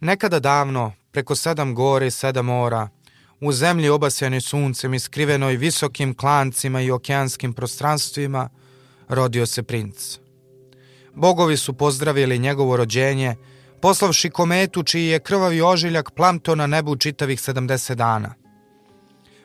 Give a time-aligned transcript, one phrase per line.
[0.00, 2.88] Nekada davno, preko sedam gore i sedam mora,
[3.40, 8.48] u zemlji obasjanoj suncem i skrivenoj visokim klancima i okeanskim prostranstvima,
[9.08, 10.18] rodio se princ.
[11.14, 13.36] Bogovi su pozdravili njegovo rođenje,
[13.80, 18.34] poslavši kometu čiji je krvavi ožiljak plamto na nebu čitavih 70 dana.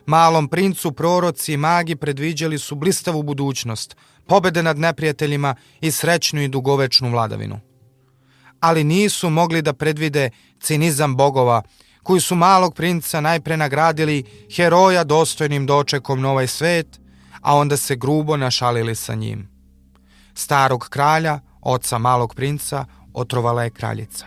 [0.06, 3.96] Malom princu proroci i magi predviđali su blistavu budućnost,
[4.28, 7.73] pobede nad neprijateljima i srećnu i dugovečnu vladavinu.
[8.64, 10.30] Ali nisu mogli da predvide
[10.60, 11.62] cinizam bogova,
[12.04, 14.24] koji su malog princa najpre nagradili
[14.56, 17.00] heroja dostojnim dočekom na ovaj svet,
[17.42, 19.50] a onda se grubo našalili sa njim.
[20.34, 24.26] Starog kralja, oca malog princa, otrovala je kraljica.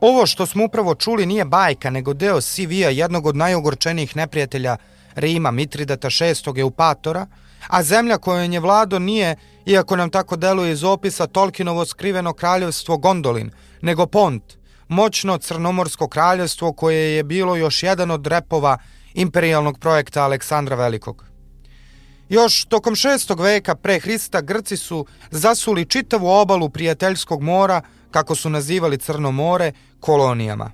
[0.00, 4.76] Ovo što smo upravo čuli nije bajka, nego deo CV-a jednog od najogorčenijih neprijatelja
[5.14, 6.60] Rima, Mitridata VI.
[6.60, 7.26] Eupatora,
[7.68, 12.96] a zemlja kojom je vlado nije, iako nam tako deluje iz opisa, Tolkienovo skriveno kraljevstvo
[12.96, 13.50] Gondolin,
[13.82, 18.78] nego Pont, moćno crnomorsko kraljevstvo koje je bilo još jedan od repova
[19.14, 21.24] imperijalnog projekta Aleksandra Velikog.
[22.28, 28.50] Još tokom šestog veka pre Hrista Grci su zasuli čitavu obalu prijateljskog mora, kako su
[28.50, 30.72] nazivali Crno more, kolonijama.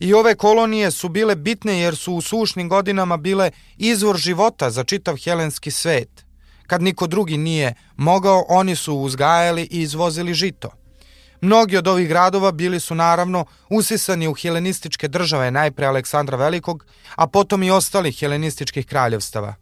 [0.00, 4.84] I ove kolonije su bile bitne jer su u sušnim godinama bile izvor života za
[4.84, 6.21] čitav helenski svet.
[6.72, 10.70] Kad niko drugi nije mogao, oni su uzgajali i izvozili žito.
[11.40, 17.26] Mnogi od ovih gradova bili su naravno usisani u helenističke države, najpre Aleksandra Velikog, a
[17.26, 19.54] potom i ostalih helenističkih kraljevstava.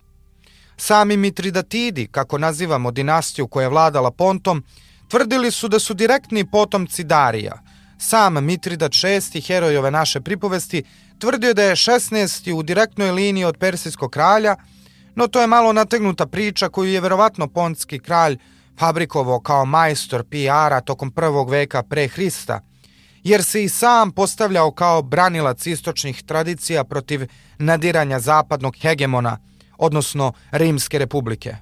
[0.77, 4.64] Sami Mitridatidi, kako nazivamo dinastiju koja je vladala Pontom,
[5.08, 7.58] tvrdili su da su direktni potomci Darija.
[7.98, 10.83] Sam Mitridat VI, heroj ove naše pripovesti,
[11.19, 12.53] tvrdio da je 16.
[12.53, 14.56] u direktnoj liniji od persijskog kralja,
[15.20, 18.38] no to je malo nategnuta priča koju je verovatno pontski kralj
[18.78, 22.60] fabrikovao kao majstor PR-a tokom prvog veka pre Hrista,
[23.22, 27.26] jer se i sam postavljao kao branilac istočnih tradicija protiv
[27.58, 29.38] nadiranja zapadnog hegemona–
[29.78, 31.56] odnosno Rimske republike.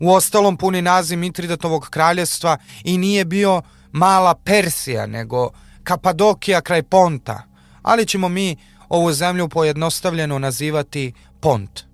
[0.00, 5.50] U ostalom puni naziv Mitridatovog kraljestva i nije bio mala Persija, nego
[5.82, 7.42] Kapadokija kraj Ponta,
[7.82, 8.56] ali ćemo mi
[8.88, 11.91] ovu zemlju pojednostavljeno nazivati Pont.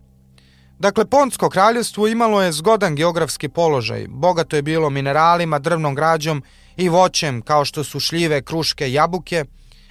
[0.78, 6.42] Dakle, Pontsko kraljevstvo imalo je zgodan geografski položaj, bogato je bilo mineralima, drvnom građom
[6.76, 9.44] i voćem kao što su šljive, kruške, jabuke,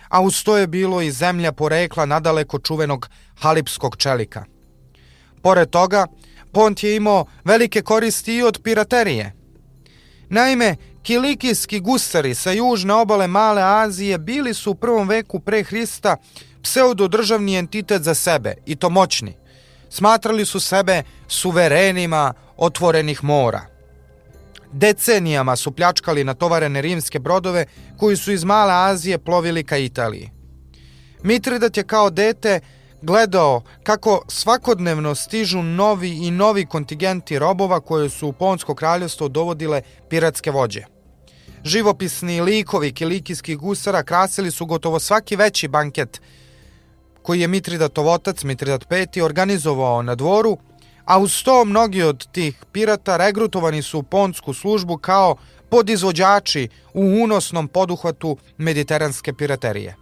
[0.09, 4.45] a uz to je bilo i zemlja porekla nadaleko čuvenog halipskog čelika–
[5.41, 6.07] Pored toga,
[6.51, 9.33] Pont je imao velike koristi i od piraterije.
[10.29, 16.17] Naime, kilikijski gusari sa južne obale Male Azije bili su u prvom veku pre Hrista
[16.61, 19.37] pseudodržavni entitet za sebe, i to moćni.
[19.89, 23.65] Smatrali su sebe suverenima otvorenih mora.
[24.71, 27.65] Decenijama su pljačkali natovarene rimske brodove
[27.97, 30.31] koji su iz Male Azije plovili ka Italiji.
[31.23, 32.59] Mitridat je kao dete
[33.01, 39.81] gledao kako svakodnevno stižu novi i novi kontingenti robova koje su u Ponsko kraljevstvo dovodile
[40.09, 40.83] piratske vođe.
[41.63, 46.21] Živopisni likovi kilikijskih gusara krasili su gotovo svaki veći banket
[47.27, 50.57] koji je Mitridatov otac, Mitridat V, organizovao na dvoru,
[51.05, 55.35] a uz to mnogi od tih pirata regrutovani su u ponsku službu kao
[55.69, 59.95] podizvođači u unosnom poduhvatu mediteranske piraterije.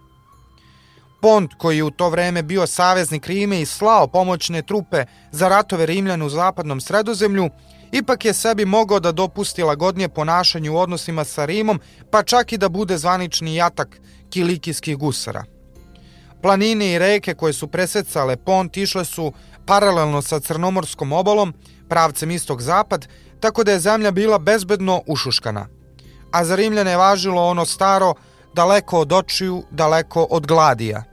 [1.22, 5.86] Pont, koji je u to vreme bio saveznik Rime i slao pomoćne trupe za ratove
[5.86, 7.50] Rimljana u zapadnom sredozemlju,
[7.92, 12.58] ipak je sebi mogao da dopusti lagodnije ponašanje u odnosima sa Rimom, pa čak i
[12.58, 14.00] da bude zvanični jatak
[14.30, 15.55] kilikijskih gusara.
[16.42, 19.32] Planine i reke koje su presecale Pont išle su
[19.66, 21.54] paralelno sa Crnomorskom obalom,
[21.88, 23.06] pravcem istog-zapad,
[23.40, 25.66] tako da je zemlja bila bezbedno ušuškana.
[26.32, 28.14] A za Rimljane je važilo ono staro–
[28.56, 31.04] daleko od očiju, daleko od gladija.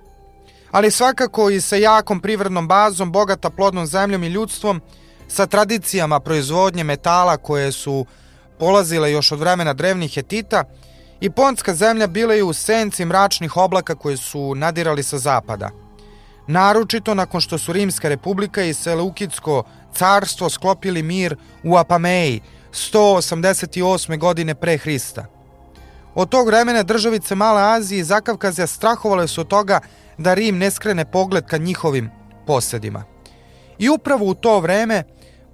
[0.71, 4.81] Ali svakako i sa jakom privrednom bazom, bogata plodnom zemljom i ljudstvom,
[5.27, 8.05] sa tradicijama proizvodnje metala koje su
[8.59, 10.63] polazile još od vremena drevnih Hetita,
[11.23, 11.29] i
[11.73, 15.69] zemlja bila je u senci mračnih oblaka koje su nadirali sa zapada.
[16.47, 22.41] Naročito nakon što su Rimska republika i Seleukidsko carstvo sklopili mir u Apameji
[22.71, 24.17] 188.
[24.17, 25.25] godine pre Hrista.
[26.15, 29.79] Od tog vremena državice Male Azije i Zakavkazja strahovale su od toga
[30.17, 32.11] da Rim ne skrene pogled ka njihovim
[32.47, 33.03] posedima.
[33.79, 35.03] I upravo u to vreme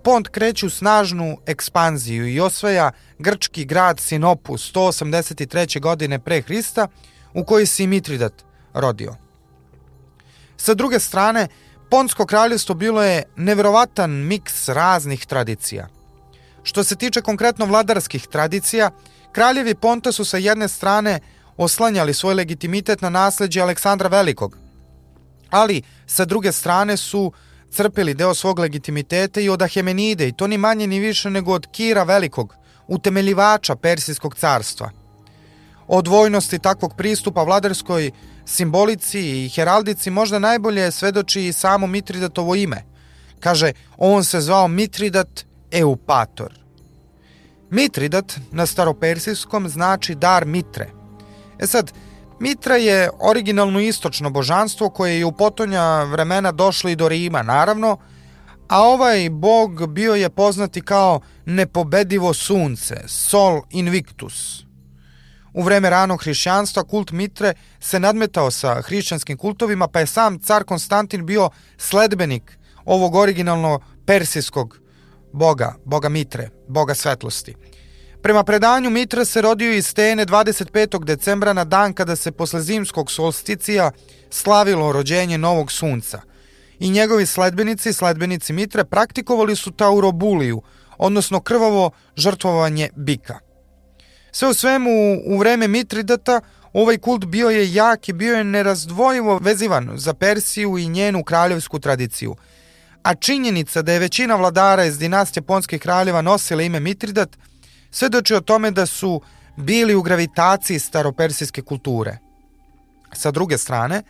[0.04, 5.82] Pont kreće u snažnu ekspanziju i osvaja grčki grad Sinopu 183.
[5.82, 6.88] godine pre Hrista
[7.34, 8.34] u kojoj se i Mitridat
[8.74, 9.16] rodio.
[10.58, 11.48] Sa druge strane,
[11.90, 15.88] Pontsko kraljevstvo bilo je neverovatan miks raznih tradicija.
[16.64, 18.92] Što se tiče konkretno vladarskih tradicija,
[19.32, 21.20] Kraljevi Ponta su sa jedne strane
[21.58, 24.58] oslanjali svoj legitimitet na nasleđe Aleksandra Velikog.
[25.50, 27.32] Ali, sa druge strane su
[27.72, 31.68] crpili deo svog legitimiteta i od Ahemenide i to ni manje ni više nego od
[31.72, 32.56] Kira Velikog,
[32.88, 34.92] utemeljivača Persijskog carstva.
[35.88, 38.12] O dvojnosti takvog pristupa vladarskoj
[38.46, 42.84] simbolici i heraldici možda najbolje svedoči i samo Mitridatovo ime.
[43.40, 46.60] Kaže, on se zvao Mitridat Eupator.
[47.70, 50.90] Mitridat na staropersijskom znači dar Mitre.
[51.60, 51.92] E sad,
[52.40, 57.98] Mitra je originalno istočno božanstvo koje je u potonja vremena došlo i do Rima, naravno,
[58.68, 64.64] a ovaj bog bio je poznati kao nepobedivo sunce, Sol Invictus.
[65.54, 70.64] U vreme ranog hrišćanstva kult Mitre se nadmetao sa hrišćanskim kultovima, pa je sam car
[70.64, 74.80] Konstantin bio sledbenik ovog originalno persijskog
[75.34, 77.56] boga, boga Mitre, boga svetlosti.
[78.22, 81.04] Prema predanju Mitra se rodio iz Stene 25.
[81.04, 83.92] decembra na dan kada se posle zimskog solsticija
[84.30, 86.22] slavilo rođenje novog sunca.
[86.80, 90.62] I njegovi sledbenici, sledbenici Mitre, praktikovali su taurobuliju,
[90.98, 93.40] odnosno krvavo žrtvovanje bika.
[94.32, 94.90] Sve u svemu,
[95.26, 96.42] u vreme Mitridata,
[96.74, 101.80] ovaj kult bio je jak i bio je nerazdvojivo vezivan za Persiju i njenu kraljevsku
[101.80, 102.36] tradiciju.
[103.04, 107.30] A činjenica da je većina vladara iz dinastije ponskih kraljeva nosila ime Mitridat–
[107.92, 109.22] svedoči o tome da su
[109.56, 112.18] bili u gravitaciji staropersijske kulture.
[113.14, 114.04] Sa druge strane,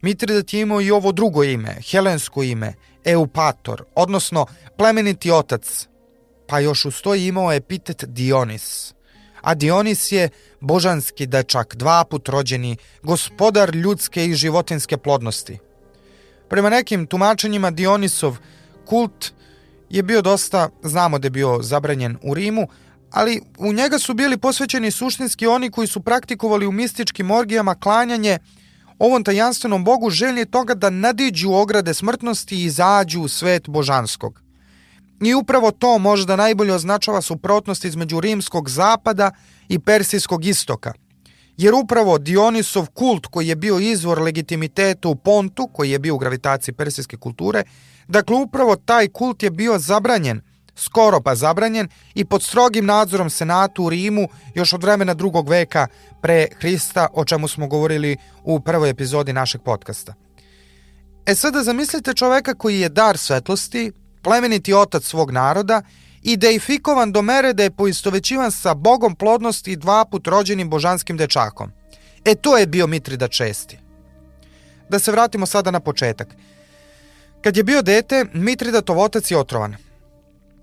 [0.00, 2.74] Mitridat je imao i ovo drugo ime, helensko ime,
[3.04, 4.46] Eupator, odnosno
[4.76, 5.88] plemeniti otac,
[6.48, 8.94] pa još uz to imao epitet Dionis.
[9.40, 10.28] A Dionis je
[10.60, 15.58] božanski dečak, dva put rođeni, gospodar ljudske i životinske plodnosti.
[16.48, 18.36] Prema nekim tumačenjima Dionisov
[18.84, 19.32] kult
[19.90, 22.68] je bio dosta, znamo da je bio zabranjen u Rimu,
[23.10, 28.38] ali u njega su bili posvećeni suštinski oni koji su praktikovali u mističkim orgijama klanjanje
[28.98, 34.42] ovom tajanstvenom bogu želje toga da nadiđu ograde smrtnosti i izađu u svet božanskog.
[35.20, 39.30] I upravo to možda najbolje označava suprotnost između rimskog zapada
[39.68, 40.92] i persijskog istoka.
[41.56, 46.18] Jer upravo Dionisov kult koji je bio izvor legitimiteta u Pontu, koji je bio u
[46.18, 47.62] gravitaciji persijske kulture,
[48.08, 50.40] dakle upravo taj kult je bio zabranjen–
[50.76, 55.86] skoro pa zabranjen i pod strogim nadzorom senatu u Rimu još od vremena drugog veka
[56.22, 60.14] pre Hrista, o čemu smo govorili u prvoj epizodi našeg podcasta.
[61.26, 63.92] E sada zamislite čoveka koji je dar svetlosti,
[64.22, 65.82] plemeniti otac svog naroda
[66.22, 71.16] i deifikovan do mere da je poistovećivan sa bogom plodnosti i dva put rođenim božanskim
[71.16, 71.70] dečakom.
[72.24, 73.78] E to je bio Mitrida česti.
[74.88, 76.28] Da se vratimo sada na početak.
[77.42, 79.76] Kad je bio dete, Mitridatov otac je otrovan.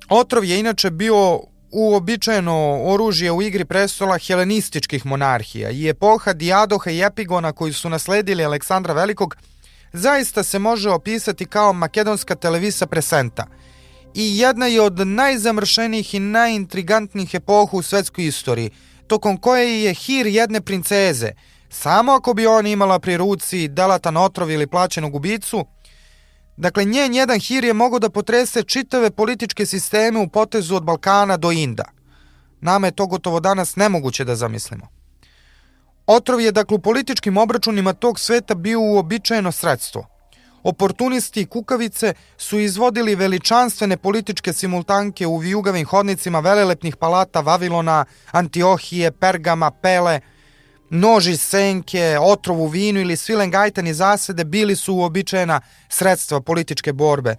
[0.10, 1.42] Otrov je inače bio
[1.72, 8.46] uobičajeno oružje u igri prestola helenističkih monarhija i epoha Diadoha i Epigona koji su nasledili
[8.46, 9.36] Aleksandra Velikog
[9.94, 13.48] zaista se može opisati kao makedonska televisa presenta
[14.14, 18.72] i jedna je od najzamršenijih i najintrigantnijih epoha u svetskoj istoriji,
[19.08, 21.32] tokom koje je hir jedne princeze,
[21.70, 25.66] samo ako bi ona imala pri ruci delatan otrov ili plaćenu gubicu,
[26.58, 31.38] Dakle, njen jedan hir je mogao da potrese čitave političke sisteme u potezu od Balkana
[31.38, 31.86] do Inda.
[32.62, 34.88] Nama je to gotovo danas nemoguće da zamislimo.
[36.08, 40.08] Otrov je, dakle, u političkim obračunima tog sveta bio uobičajeno sredstvo.
[40.64, 49.12] Oportunisti i kukavice su izvodili veličanstvene političke simultanke u vijugavim hodnicima velelepnih palata Vavilona, Antiohije,
[49.12, 50.20] Pergama, Pele–
[50.94, 57.36] noži senke, otrov u vinu ili svilen gajtani zasede bili su uobičajena sredstva političke borbe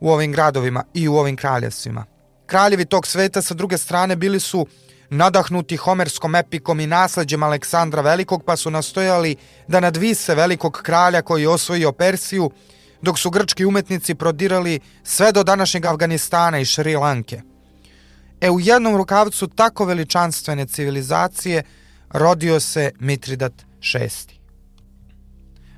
[0.00, 2.04] u ovim gradovima i u ovim kraljevstvima.
[2.46, 4.66] Kraljevi tog sveta sa druge strane bili su
[5.10, 9.36] nadahnuti homerskom epikom i nasleđem Aleksandra Velikog, pa su nastojali
[9.68, 12.50] da nadvise velikog kralja koji je osvojio Persiju,
[13.02, 17.42] dok su grčki umetnici prodirali sve do današnjeg Afganistana i Šri Lanke.
[18.40, 21.62] E u jednom rukavcu tako veličanstvene civilizacije–
[22.10, 23.52] rodio se Mitridat
[23.92, 24.34] VI.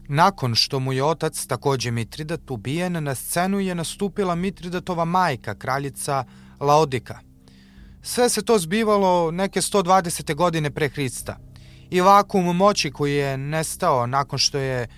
[0.09, 6.25] Nakon što mu je otac, takođe Mitridat, ubijen, na scenu je nastupila Mitridatova majka, kraljica
[6.61, 7.19] Laodika.
[8.03, 10.35] Sve se to zbivalo neke 120.
[10.35, 11.39] godine pre Hrista.
[11.91, 14.89] I vakum moći koji je nestao nakon što je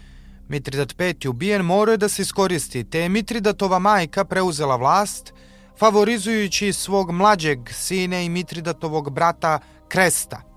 [0.49, 5.33] Mitridat V ubijen morao je da se iskoristi, te je Mitridatova majka preuzela vlast,
[5.79, 9.59] favorizujući svog mlađeg sine i Mitridatovog brata
[9.89, 10.48] Kresta,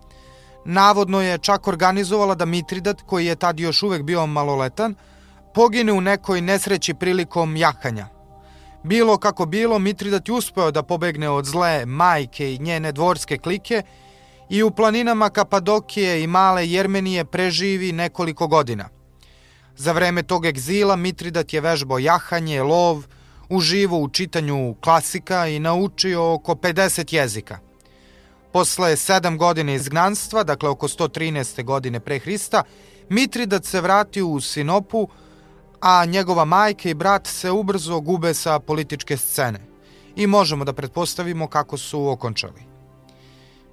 [0.66, 4.96] Navodno je čak organizovala da Mitridat, koji je tad još uvek bio maloletan,
[5.54, 8.08] pogine u nekoj nesreći prilikom jahanja.
[8.84, 13.84] Bilo kako bilo, Mitridat je uspeo da pobegne od zle majke i njene dvorske klike
[14.50, 18.90] i u planinama Kapadokije i Male Jermenije preživi nekoliko godina.
[19.76, 23.04] Za vreme tog egzila Mitridat je vežbao jahanje, lov,
[23.50, 27.71] uživo u čitanju klasika i naučio oko 50 jezika.
[28.54, 31.64] Posle sedam godina izgnanstva, dakle oko 113.
[31.64, 32.64] godine pre Hrista,
[33.10, 35.08] Mitridat se vratio u Sinopu,
[35.82, 39.60] a njegova majka i brat se ubrzo gube sa političke scene.
[40.16, 42.62] I možemo da pretpostavimo kako su okončali.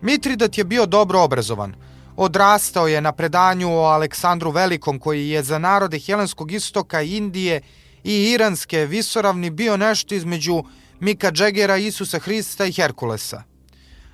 [0.01, 1.75] Mitridat je bio dobro obrazovan.
[2.17, 7.61] Odrastao je na predanju o Aleksandru Velikom koji je za narode Helenskog istoka, Indije
[8.05, 10.63] i Iranske visoravni bio nešto između
[11.01, 13.43] Mika Džegera, Isusa Hrista i Herkulesa.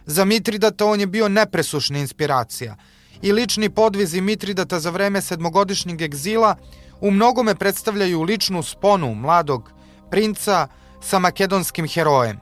[0.06, 2.76] Za Mitridata on je bio nepresušna inspiracija
[3.22, 6.56] i lični podvizi Mitridata za vreme sedmogodišnjeg egzila
[7.00, 9.70] u mnogome predstavljaju ličnu sponu mladog
[10.10, 10.68] princa
[11.02, 12.40] sa makedonskim herojem.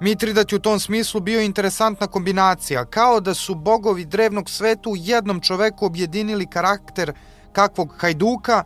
[0.00, 4.96] Mitridat je u tom smislu bio interesantna kombinacija, kao da su bogovi drevnog sveta u
[4.96, 7.12] jednom čoveku objedinili karakter
[7.52, 8.64] kakvog hajduka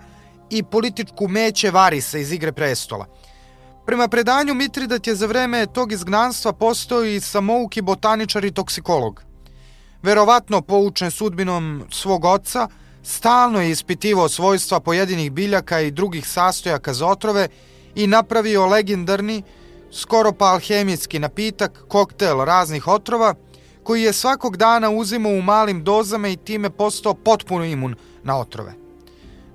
[0.51, 3.07] i političku meće Varisa iz Igre prestola.
[3.87, 9.23] Prema predanju Mitridat je za vreme tog izgnanstva postao i samouki botaničar i toksikolog.
[10.03, 12.69] Verovatno poučen sudbinom svog oca,
[13.03, 17.49] stalno je ispitivao svojstva pojedinih biljaka i drugih sastojaka za otrove
[17.95, 19.43] i napravio legendarni,
[19.93, 23.35] skoro pa alhemijski napitak, koktel raznih otrova,
[23.83, 28.86] koji je svakog dana uzimao u malim dozama i time postao potpuno imun na otrove.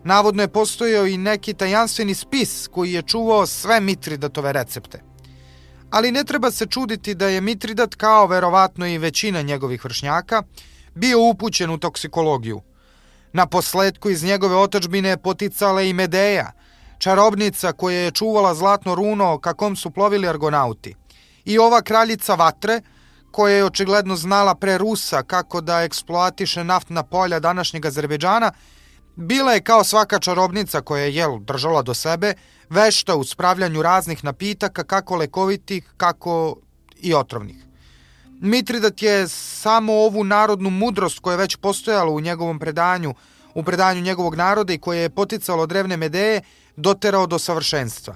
[0.03, 5.01] Navodno je postojao i neki tajanstveni spis koji je čuvao sve Mitridatove recepte.
[5.91, 10.43] Ali ne treba se čuditi da je Mitridat, kao verovatno i većina njegovih vršnjaka,
[10.96, 12.62] bio upućen u toksikologiju.
[13.34, 16.51] Na posledku iz njegove otačbine poticala i Medeja,
[16.98, 20.96] čarobnica koja je čuvala zlatno runo kakom su plovili argonauti.
[21.46, 22.81] I ova kraljica vatre,
[23.31, 28.51] koja je očigledno znala pre Rusa kako da eksploatiše naftna polja današnjeg Azerbeđana,
[29.22, 32.34] bila je kao svaka čarobnica koja je jel držala do sebe,
[32.70, 36.56] vešta u spravljanju raznih napitaka, kako lekovitih, kako
[36.98, 37.66] i otrovnih.
[38.42, 43.13] Mitridat je samo ovu narodnu mudrost koja je već postojala u njegovom predanju,
[43.56, 46.42] u predanju njegovog naroda i koje je poticalo drevne medeje,
[46.75, 48.16] doterao do savršenstva.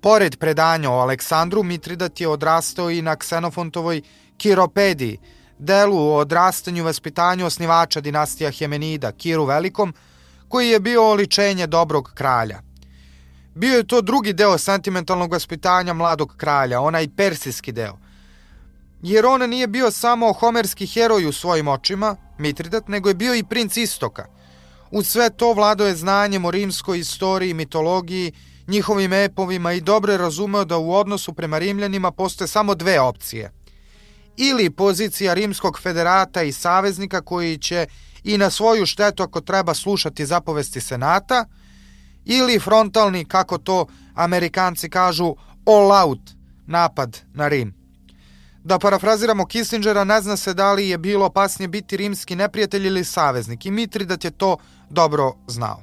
[0.00, 4.02] Pored predanja o Aleksandru, Mitridat je odrastao i na Ksenofontovoj
[4.36, 5.18] Kiropediji,
[5.58, 9.94] delu o odrastanju i vaspitanju osnivača dinastija Hemenida, Kiru Velikom,
[10.48, 12.62] koji je bio oličenje dobrog kralja.
[13.54, 17.98] Bio je to drugi deo sentimentalnog vaspitanja mladog kralja, onaj persijski deo.
[19.02, 23.44] Jer on nije bio samo homerski heroj u svojim očima, Mitridat, nego je bio i
[23.44, 24.26] princ istoka–
[24.90, 28.32] U sve to vlado je znanjem o rimskoj istoriji, mitologiji,
[28.66, 33.52] njihovim epovima i dobro je razumeo da u odnosu prema Rimljanima postoje samo dve opcije.
[34.40, 37.86] Ili pozicija rimskog federata i saveznika koji će
[38.24, 41.44] i na svoju štetu ako treba slušati zapovesti senata,
[42.24, 45.34] ili frontalni, kako to amerikanci kažu,
[45.66, 46.20] all out
[46.66, 47.74] napad na Rim.
[48.64, 53.04] Da parafraziramo Kissingera, ne zna se da li je bilo opasnije biti rimski neprijatelj ili
[53.04, 54.56] saveznik i Mitridat je to
[54.90, 55.82] dobro znao.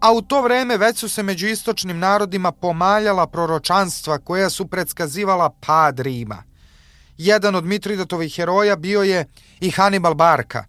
[0.00, 5.50] A u to vreme već su se među istočnim narodima pomaljala proročanstva koja su predskazivala
[5.66, 6.42] pad Rima.
[7.18, 9.24] Jedan od Mitridatovih heroja bio je
[9.60, 10.64] i Hannibal Barka,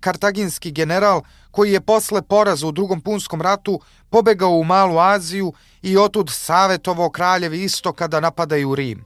[0.00, 5.52] kartaginski general koji je posle poraza u drugom punskom ratu pobegao u Malu Aziju
[5.82, 9.04] i otud savjetovao kraljevi istoka da napadaju Rim.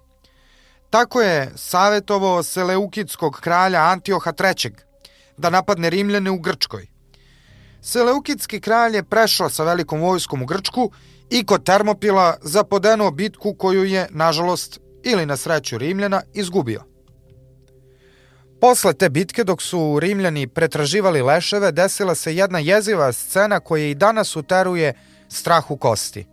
[0.91, 4.73] Tako je savjetovao Seleukidskog kralja Antioha III
[5.37, 6.87] da napadne Rimljane u Grčkoj.
[7.83, 10.91] Seleukidski kralj je prešao sa velikom vojskom u Grčku
[11.31, 16.83] i kod Termopila zapodenuo bitku koju je, nažalost, ili na sreću Rimljana, izgubio.
[18.61, 23.95] Posle te bitke, dok su Rimljani pretraživali leševe, desila se jedna jeziva scena koja i
[23.95, 24.95] danas uteruje
[25.29, 26.27] strah u kosti.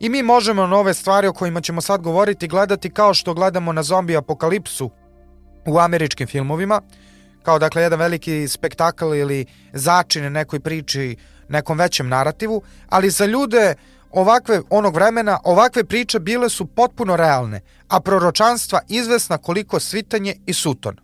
[0.00, 3.82] I mi možemo nove stvari o kojima ćemo sad govoriti gledati kao što gledamo na
[3.82, 4.90] zombi apokalipsu
[5.66, 6.82] u američkim filmovima,
[7.42, 11.16] kao dakle jedan veliki spektakl ili začin nekoj priči,
[11.48, 13.74] nekom većem narativu, ali za ljude
[14.16, 20.52] ovakve onog vremena ovakve priče bile su potpuno realne, a proročanstva izvesna koliko svitanje i
[20.52, 20.96] suton.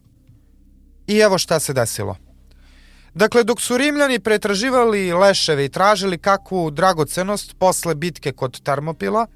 [1.07, 2.17] I evo šta se desilo.
[3.15, 9.27] Dakle, dok su Rimljani pretraživali leševe i tražili kakvu dragocenost posle bitke kod Termopila,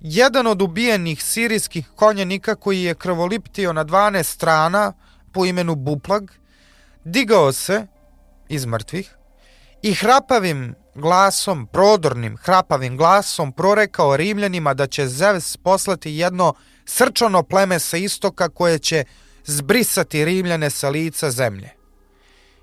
[0.00, 4.92] jedan od ubijenih sirijskih konjenika koji je krvoliptio na 12 strana
[5.32, 6.30] po imenu Buplag,
[7.04, 7.86] digao se
[8.48, 9.14] iz mrtvih
[9.82, 17.78] i hrapavim glasom, prodornim hrapavim glasom prorekao Rimljanima da će Zeus poslati jedno srčano pleme
[17.78, 19.04] sa istoka koje će
[19.44, 21.70] zbrisati Rimljane sa lica zemlje.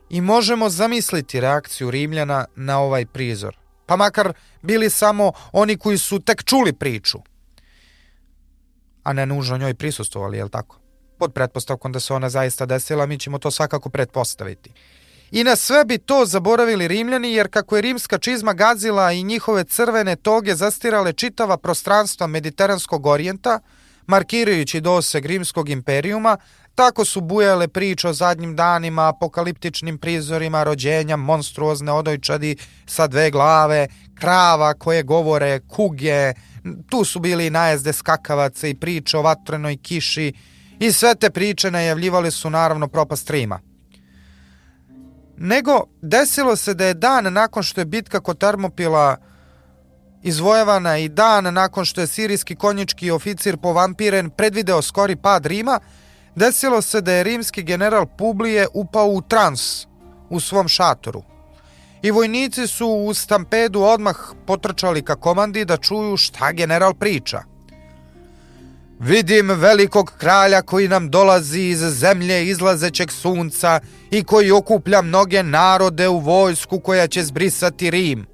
[0.10, 6.20] I možemo zamisliti reakciju Rimljana na ovaj prizor, pa makar bili samo oni koji su
[6.20, 7.20] tek čuli priču,
[9.04, 10.80] a ne nužno njoj prisustovali, jel tako?
[11.18, 14.72] Pod pretpostavkom da se ona zaista desila, mi ćemo to svakako pretpostaviti.
[15.32, 19.64] I na sve bi to zaboravili Rimljani, jer kako je rimska čizma gazila i njihove
[19.64, 23.60] crvene toge zastirale čitava prostranstva mediteranskog orijenta,
[24.08, 26.38] markirajući doseg rimskog imperijuma,
[26.76, 33.88] tako su bujale priče o zadnjim danima, apokaliptičnim prizorima rođenja monstruozne odojčadi sa dve glave,
[34.20, 36.34] krava koje govore, kuge,
[36.90, 40.34] tu su bili najezde skakavaca i priče o vatrenoj kiši
[40.80, 43.75] i sve te priče najavljivali su naravno propast Rima.
[45.38, 49.18] Nego desilo se da je dan nakon što je bitka kod Termopila
[50.24, 55.80] izvojevana i dan nakon što je sirijski konjički oficir povampiren predvideo skori pad Rima,
[56.36, 59.88] desilo se da je rimski general Publije upao u trans
[60.30, 61.24] u svom šatoru.
[62.02, 67.55] I vojnici su u stampedu odmah potrčali ka komandi da čuju šta general priča.
[69.00, 73.80] Vidim velikog kralja koji nam dolazi iz zemlje izlazećeg sunca
[74.12, 78.26] i koji okuplja mnoge narode u vojsku koja će zbrisati Rim.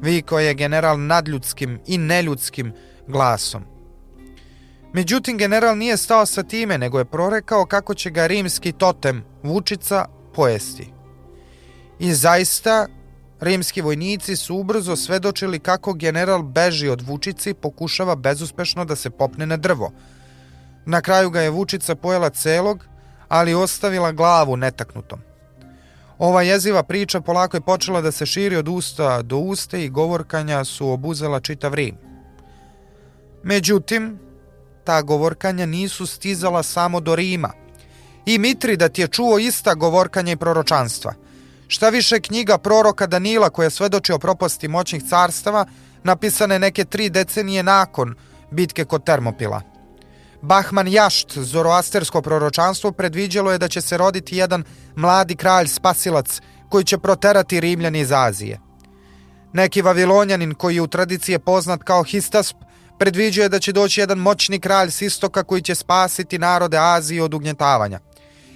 [0.00, 2.72] Viko je general nadljudskim i neljudskim
[3.06, 3.64] glasom.
[4.92, 10.04] Međutim, general nije stao sa time, nego je prorekao kako će ga rimski totem, Vučica,
[10.34, 10.92] pojesti.
[11.98, 12.86] I zaista,
[13.40, 19.10] rimski vojnici su ubrzo svedočili kako general beži od Vučice i pokušava bezuspešno da se
[19.10, 19.92] popne na drvo.
[20.86, 22.84] Na kraju ga je Vučica pojela celog,
[23.28, 25.20] ali ostavila glavu netaknutom.
[26.18, 30.64] Ova jeziva priča polako je počela da se širi od usta do usta i govorkanja
[30.64, 31.96] su obuzela čitav Rim.
[33.42, 34.18] Međutim,
[34.84, 37.52] ta govorkanja nisu stizala samo do Rima.
[38.26, 41.14] I Mitridat je čuo ista govorkanja i proročanstva.
[41.68, 45.66] Šta više knjiga proroka Danila koja svedoči o propasti moćnih carstava
[46.04, 48.14] napisane neke tri decenije nakon
[48.50, 49.62] bitke kod Termopila.
[50.42, 54.64] Bahman Jašt, zoroastersko proročanstvo, predviđalo je da će se roditi jedan
[54.96, 58.60] mladi kralj spasilac koji će proterati Rimljani iz Azije.
[59.52, 62.56] Neki vavilonjanin koji je u tradiciji je poznat kao Histasp
[62.98, 67.34] predviđuje da će doći jedan moćni kralj s istoka koji će spasiti narode Azije od
[67.34, 67.98] ugnjetavanja.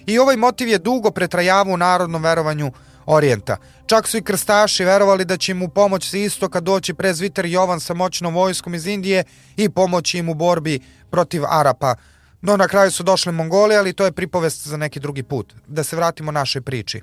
[0.07, 2.73] I ovaj motiv je dugo pretrajavao u narodnom verovanju
[3.07, 3.57] Orijenta.
[3.87, 7.81] Čak su i krstaši verovali da će im u pomoć sa istoka doći prezviter Jovan
[7.81, 9.25] sa moćnom vojskom iz Indije
[9.57, 11.95] i pomoći im u borbi protiv Arapa.
[12.43, 15.55] No na kraju su došli Mongoli, ali to je pripovest za neki drugi put.
[15.67, 17.01] Da se vratimo našoj priči.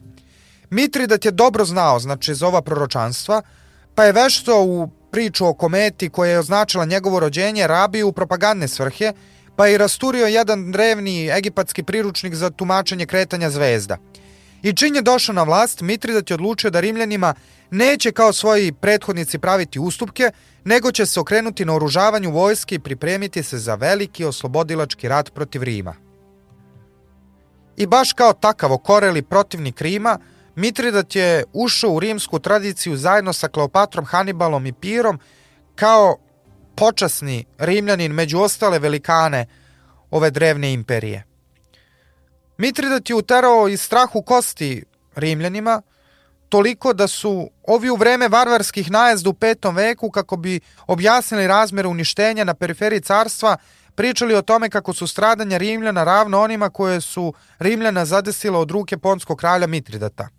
[0.69, 3.41] Mitridat je dobro znao, znači, za ova proročanstva,
[3.95, 8.67] pa je vešto u priču o kometi koja je označila njegovo rođenje rabio u propagandne
[8.67, 9.13] svrhe,
[9.55, 13.97] pa je rasturio jedan drevni egipatski priručnik za tumačenje kretanja zvezda.
[14.61, 17.33] I čin je došao na vlast, Mitridat je odlučio da Rimljanima
[17.71, 20.31] neće kao svoji prethodnici praviti ustupke,
[20.63, 25.63] nego će se okrenuti na oružavanju vojske i pripremiti se za veliki oslobodilački rat protiv
[25.63, 25.95] Rima.
[27.77, 30.19] I baš kao takav okoreli protivnik Rima,
[30.55, 35.19] Mitridat je ušao u rimsku tradiciju zajedno sa Kleopatrom, Hanibalom i Pirom
[35.75, 36.17] kao
[36.75, 39.45] počasni rimljanin među ostale velikane
[40.11, 41.26] ove drevne imperije.
[42.57, 44.83] Mitridat je uterao iz strahu kosti
[45.15, 45.81] rimljanima,
[46.49, 51.87] toliko da su ovi u vreme varvarskih najezda u petom veku, kako bi objasnili razmere
[51.87, 53.57] uništenja na periferiji carstva,
[53.95, 58.97] pričali o tome kako su stradanja Rimljana ravno onima koje su Rimljana zadesila od ruke
[58.97, 60.29] ponskog kralja Mitridata.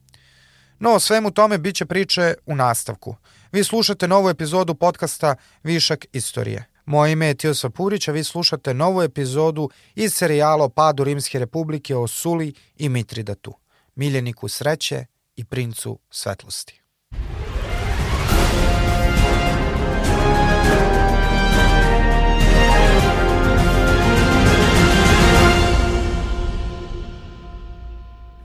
[0.79, 3.17] No, o svemu tome bit će priče u nastavku.
[3.53, 6.65] Vi slušate novu epizodu podcasta Višak istorije.
[6.89, 11.39] Moje ime je Tiosa Purić, a vi slušate novu epizodu iz serijala o padu Rimske
[11.39, 13.55] republike o Suli i Mitridatu,
[13.95, 15.05] miljeniku sreće
[15.37, 16.83] i princu svetlosti.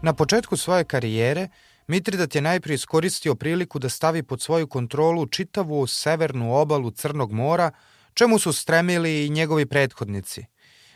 [0.01, 1.47] Na početku svoje karijere
[1.87, 7.71] Mitridat je najprije iskoristio priliku da stavi pod svoju kontrolu čitavu severnu obalu Crnog mora,
[8.13, 10.45] čemu su stremili i njegovi prethodnici.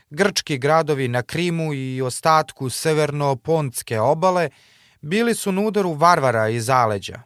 [0.10, 4.50] Grčki gradovi na Krimu i ostatku severno-pontske obale
[5.02, 7.22] bili su na udaru varvara i zaleđa.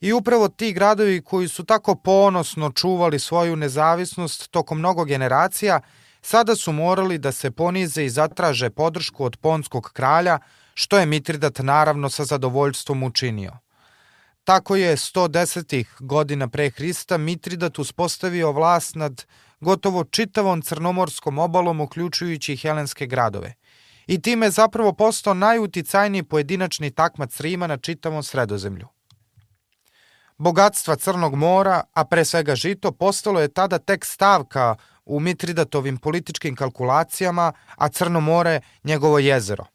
[0.00, 5.80] I upravo ti gradovi koji su tako ponosno čuvali svoju nezavisnost tokom mnogo generacija,
[6.22, 10.38] sada su morali da se ponize i zatraže podršku od ponskog kralja,
[10.74, 13.52] što je Mitridat naravno sa zadovoljstvom učinio.
[14.44, 15.84] Tako je 110.
[15.98, 19.24] godina pre Hrista Mitridat uspostavio vlast nad
[19.60, 23.54] gotovo čitavom crnomorskom obalom uključujući helenske gradove.
[24.10, 28.88] i time zapravo postao najuticajniji pojedinačni takmac Rima na čitavom sredozemlju.
[30.38, 36.56] Bogatstva Crnog mora, a pre svega žito, postalo je tada tek stavka u Mitridatovim političkim
[36.56, 39.66] kalkulacijama, a Crno more njegovo jezero.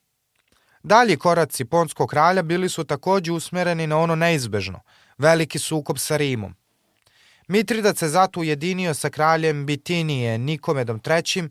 [0.85, 4.79] Dalji koraci Ponskog kralja bili su takođe usmereni na ono neizbežno,
[5.17, 6.55] veliki sukob sa Rimom.
[7.47, 11.49] Mitridat se zato ujedinio sa kraljem Bitinije Nikomedom III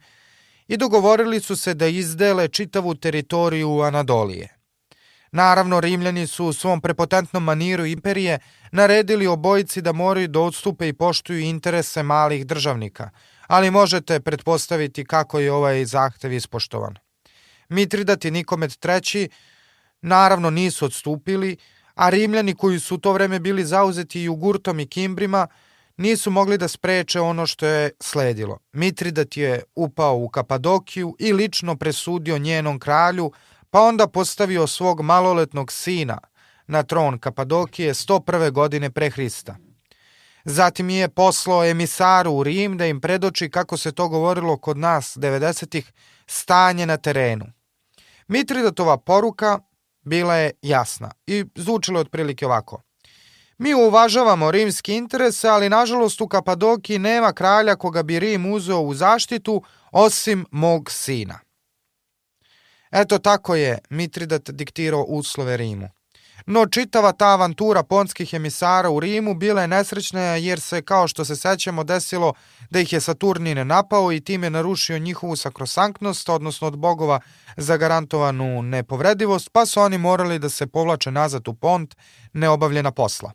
[0.69, 4.49] i dogovorili su se da izdele čitavu teritoriju Anadolije.
[5.33, 8.39] Naravno, Rimljani su u svom prepotentnom maniru imperije
[8.73, 13.11] naredili obojici da moraju da odstupe i poštuju interese malih državnika,
[13.47, 17.04] ali možete pretpostaviti kako je ovaj zahtev ispoštovan.
[17.69, 19.29] Mitridat i Nikomed III
[20.03, 21.57] naravno nisu odstupili,
[21.95, 25.47] a Rimljani koji su u to vreme bili zauzeti i Jugurtom i Kimbrima
[25.97, 28.59] nisu mogli da spreče ono što je sledilo.
[28.73, 33.33] Mitridat je upao u Kapadokiju i lično presudio njenom kralju,
[33.71, 36.19] pa onda postavio svog maloletnog sina
[36.67, 38.51] na tron Kapadokije 101.
[38.51, 39.57] godine pre Hrista.
[40.45, 45.17] Zatim je poslao emisaru u Rim da im predoči kako se to govorilo kod nas
[45.17, 45.93] 90-ih
[46.27, 47.47] stanje na terenu.
[48.29, 49.59] Mitridatova poruka
[50.03, 52.83] bila je jasna i zvučilo otprilike ovako.
[53.59, 58.95] Mi uvažavamo rimski interes, ali nažalost u Kapadokiji nema kralja koga bi Rim uzeo u
[58.95, 61.41] zaštitu osim mog sina.
[62.91, 65.89] Eto tako je Mitridat diktirao uslove Rimu.
[66.47, 71.25] No čitava ta avantura ponskih emisara u Rimu bila je nesrećna jer se, kao što
[71.25, 72.35] se sećamo, desilo
[72.71, 77.21] da ih je Saturnine napao i time narušio njihovu sakrosanktnost, odnosno od bogova
[77.57, 81.97] zagarantovanu nepovredivost, pa su oni morali da se povlače nazad u pont
[82.33, 83.33] neobavljena posla.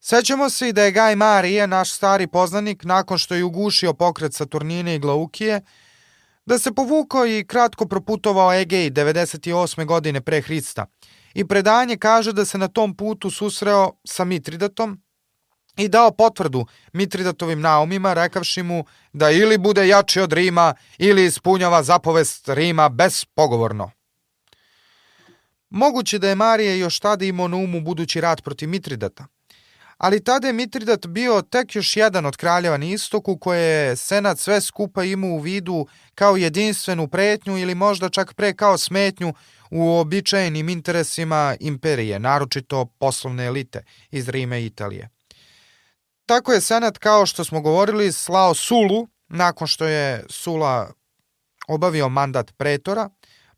[0.00, 4.34] Sećamo se i da je Gaj Marije, naš stari poznanik, nakon što je ugušio pokret
[4.34, 5.60] Saturnine i Glaukije,
[6.46, 9.84] da se povukao i kratko proputovao Egej 98.
[9.84, 10.86] godine pre Hrista
[11.34, 15.02] i predanje kaže da se na tom putu susreo sa Mitridatom
[15.76, 21.82] i dao potvrdu Mitridatovim naumima rekavši mu da ili bude jači od Rima ili ispunjava
[21.82, 23.90] zapovest Rima bespogovorno.
[25.70, 29.26] Moguće da je Marije još tada imao na umu budući rat protiv Mitridata–
[29.98, 34.38] ali tada je Mitridat bio tek još jedan od kraljeva na istoku koje je Senat
[34.38, 39.34] sve skupa imao u vidu kao jedinstvenu pretnju ili možda čak pre kao smetnju
[39.70, 45.08] u običajenim interesima imperije, naročito poslovne elite iz Rime i Italije.
[46.26, 50.90] Tako je Senat, kao što smo govorili, slao Sulu, nakon što je Sula
[51.68, 53.10] obavio mandat pretora,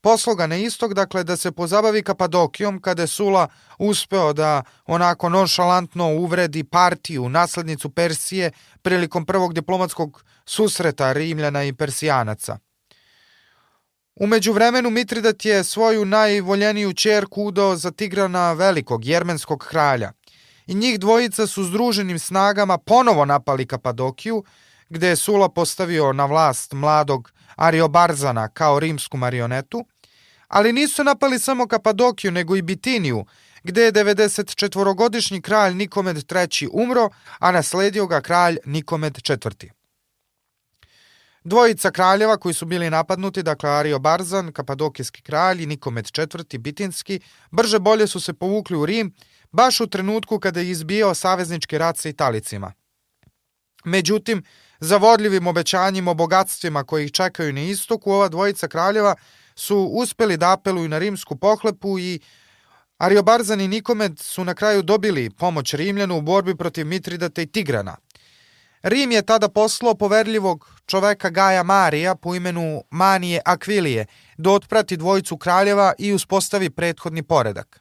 [0.02, 5.28] Poslao ga na istok, dakle, da se pozabavi Kapadokijom, kada je Sula uspeo da onako
[5.28, 8.50] nonšalantno uvredi partiju, naslednicu Persije,
[8.82, 12.58] prilikom prvog diplomatskog susreta Rimljana i Persijanaca.
[14.20, 20.12] Umeđu vremenu Mitridat je svoju najvoljeniju čerku udao za Tigrana Velikog, jermenskog kralja.
[20.66, 24.44] I njih dvojica su združenim snagama ponovo napali Kapadokiju,
[24.88, 29.84] gde je Sula postavio na vlast mladog Ariobarzana kao rimsku marionetu,
[30.48, 33.24] ali nisu napali samo Kapadokiju nego i Bitiniju,
[33.62, 39.79] gde je 94-godišnji kralj Nikomed III umro, a nasledio ga kralj Nikomed IV.
[41.44, 47.20] Dvojica kraljeva koji su bili napadnuti, dakle Ario Barzan, kapadokijski kralj i Nikomed IV, Bitinski,
[47.50, 49.14] brže bolje su se povukli u Rim,
[49.52, 52.72] baš u trenutku kada je izbijao saveznički rat sa Italicima.
[53.84, 54.42] Međutim,
[54.80, 59.14] zavodljivim obećanjima o bogatstvima koji ih čekaju na istoku, ova dvojica kraljeva
[59.54, 62.20] su uspeli da apeluju na rimsku pohlepu i
[62.98, 67.96] Ariobarzan i Nikomed su na kraju dobili pomoć Rimljanu u borbi protiv Mitridata i Tigrana.
[68.82, 75.36] Rim je tada poslao poverljivog čoveka Gaja Marija po imenu Manije Akvilije da otprati dvojicu
[75.36, 77.80] kraljeva i uspostavi prethodni poredak.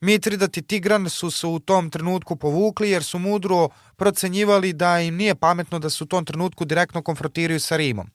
[0.00, 5.16] Mitridat i Tigran su se u tom trenutku povukli jer su mudro procenjivali da im
[5.16, 8.10] nije pametno da se u tom trenutku direktno konfrontiraju sa Rimom.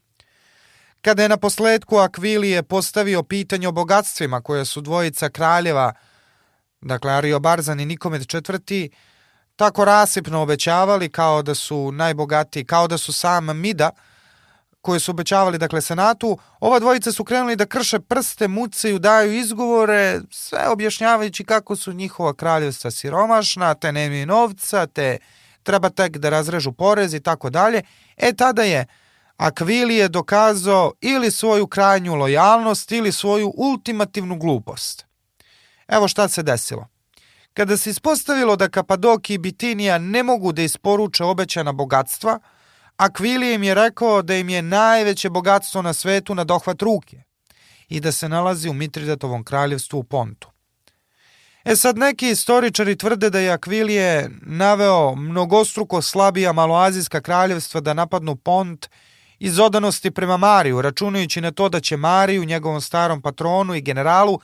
[1.02, 5.94] Kada je na posledku Akvilije postavio pitanje o bogatstvima koje su dvojica kraljeva,
[6.82, 8.90] dakle Ario Barzan i Nikomed IV,
[9.56, 13.90] tako rasipno obećavali kao da su najbogatiji, kao da su sam Mida,
[14.82, 20.22] koje su obećavali dakle senatu, ova dvojica su krenuli da krše prste, mucaju, daju izgovore,
[20.32, 25.18] sve objašnjavajući kako su njihova kraljevstva siromašna, te nemaju novca, te
[25.64, 27.82] treba tek da razrežu porez i tako dalje.
[28.18, 28.86] E tada je
[29.38, 35.06] Akvili je dokazao ili svoju krajnju lojalnost ili svoju ultimativnu glupost.
[35.88, 36.88] Evo šta se desilo.
[37.58, 42.40] Kada se ispostavilo da Kapadoki i Bitinija ne mogu da isporuče obećana bogatstva,
[42.98, 47.24] Akvilije im je rekao da im je najveće bogatstvo na svetu na dohvat ruke
[47.90, 50.50] i da se nalazi u Mitridatovom kraljevstvu u Pontu.
[51.66, 58.36] E sad neki istoričari tvrde da je Akvilije naveo mnogostruko slabija maloazijska kraljevstva da napadnu
[58.36, 58.90] Pont
[59.40, 64.40] iz odanosti prema Mariju, računajući na to da će Mariju, njegovom starom patronu i generalu,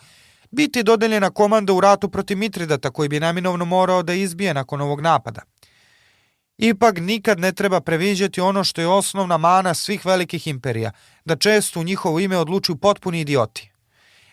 [0.51, 5.01] biti dodeljena komanda u ratu protiv Mitridata koji bi naminovno morao da izbije nakon ovog
[5.01, 5.41] napada.
[6.57, 10.91] Ipak nikad ne treba previđati ono što je osnovna mana svih velikih imperija,
[11.25, 13.71] da često u njihovo ime odlučuju potpuni idioti.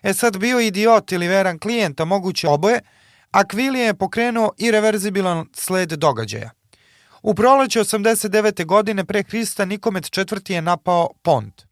[0.02, 2.80] E sad bio idiot ili veran klijenta, moguće oboje,
[3.30, 6.50] Akvilije je pokrenuo irreverzibilan sled događaja.
[7.22, 8.66] U proleće 89.
[8.66, 10.54] godine pre Hrista Nikomet IV.
[10.54, 11.67] je napao Pont.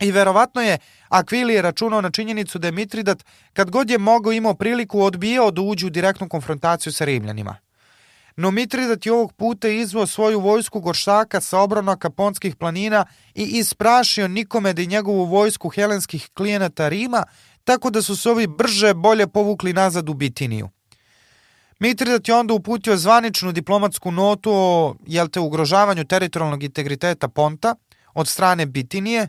[0.00, 0.78] I verovatno je
[1.08, 5.62] Akvilije računao na činjenicu da je Mitridat, kad god je mogao imao priliku, odbijao da
[5.62, 7.56] uđu u direktnu konfrontaciju sa Rimljanima.
[8.36, 14.28] No Mitridat je ovog puta izvao svoju vojsku goršaka sa obronaka Ponskih planina i isprašio
[14.28, 17.22] Nikomed i njegovu vojsku helenskih klijenata Rima,
[17.64, 20.68] tako da su se ovi brže bolje povukli nazad u Bitiniju.
[21.78, 27.74] Mitridat je onda uputio zvaničnu diplomatsku notu o jel te, ugrožavanju teritorijalnog integriteta Ponta
[28.14, 29.28] od strane Bitinije,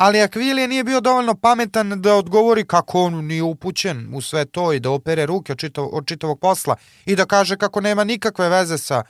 [0.00, 4.72] ali Akvilije nije bio dovoljno pametan da odgovori kako on nije upućen u sve to
[4.72, 8.48] i da opere ruke od, čitav, od čitavog posla i da kaže kako nema nikakve
[8.48, 9.02] veze sa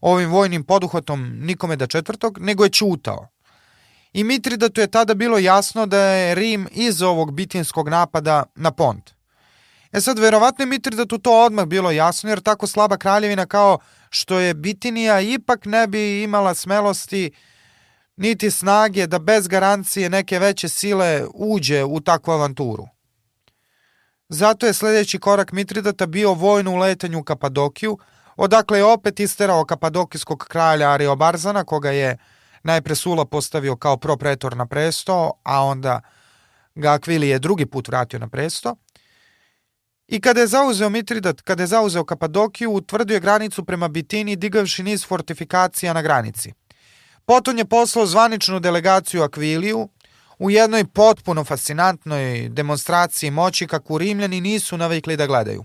[0.00, 3.28] ovim vojnim poduhvatom Nikomeda IV, nego je čutao.
[4.12, 9.10] I Mitridatu je tada bilo jasno da je Rim iz ovog bitinskog napada na Pont.
[9.92, 13.78] E sad, verovatno je Mitridatu to odmah bilo jasno, jer tako slaba kraljevina kao
[14.10, 17.30] što je Bitinija ipak ne bi imala smelosti
[18.22, 22.86] niti snage da bez garancije neke veće sile uđe u takvu avanturu.
[24.28, 27.98] Zato je sledeći korak Mitridata bio vojno uletanje u Kapadokiju,
[28.36, 32.16] odakle je opet isterao kapadokijskog kralja Ariobarzana, koga je
[32.62, 36.00] najpre Sula postavio kao propretor na presto, a onda
[36.74, 38.76] ga Akvilije drugi put vratio na presto.
[40.08, 44.82] I kada je zauzeo Mitridat, kada je zauzeo Kapadokiju, utvrdio je granicu prema Bitini, digavši
[44.82, 46.52] niz fortifikacija na granici.
[47.26, 49.88] Potom je poslao zvaničnu delegaciju Akviliju
[50.38, 55.64] u jednoj potpuno fascinantnoj demonstraciji moći kakvu Rimljani nisu navikli da gledaju.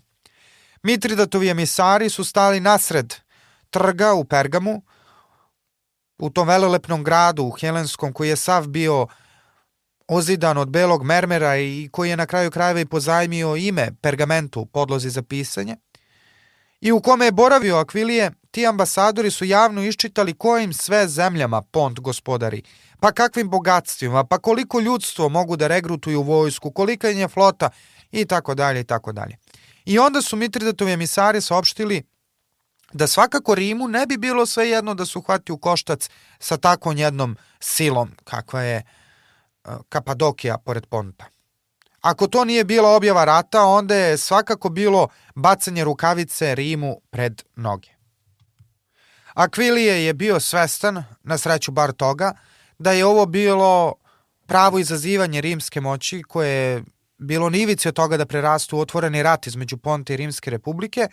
[0.84, 3.13] Mitridatovi emisari su stali nasred
[3.70, 4.82] trga u Pergamu,
[6.17, 9.08] u tom velelepnom gradu u Helenskom koji je sav bio
[10.08, 15.10] ozidan od belog mermera i koji je na kraju krajeva i pozajmio ime pergamentu podlozi
[15.10, 15.76] za pisanje
[16.82, 22.00] i u kome je boravio Akvilije, ti ambasadori su javno iščitali kojim sve zemljama Pont
[22.00, 22.63] gospodari,
[23.00, 27.70] pa kakvim bogatstvima, pa koliko ljudstvo mogu da regrutuju vojsku, kolika je flota
[28.12, 29.38] i tako dalje i tako dalje.
[29.86, 32.04] I onda su Mitridatovi emisari saopštili
[32.93, 36.98] da svakako Rimu ne bi bilo sve jedno da su hvati u koštac sa takvom
[36.98, 38.84] jednom silom kakva je
[39.89, 41.26] Kapadokija pored Ponta.
[42.02, 47.96] Ako to nije bila objava rata, onda je svakako bilo bacanje rukavice Rimu pred noge.
[49.38, 52.34] Akvilije je bio svestan, na sreću bar toga,
[52.80, 53.93] da je ovo bilo
[54.45, 56.84] pravo izazivanje rimske moći koje je
[57.17, 61.08] bilo nivice od toga da prerastu u otvoreni rat između Ponte i Rimske republike,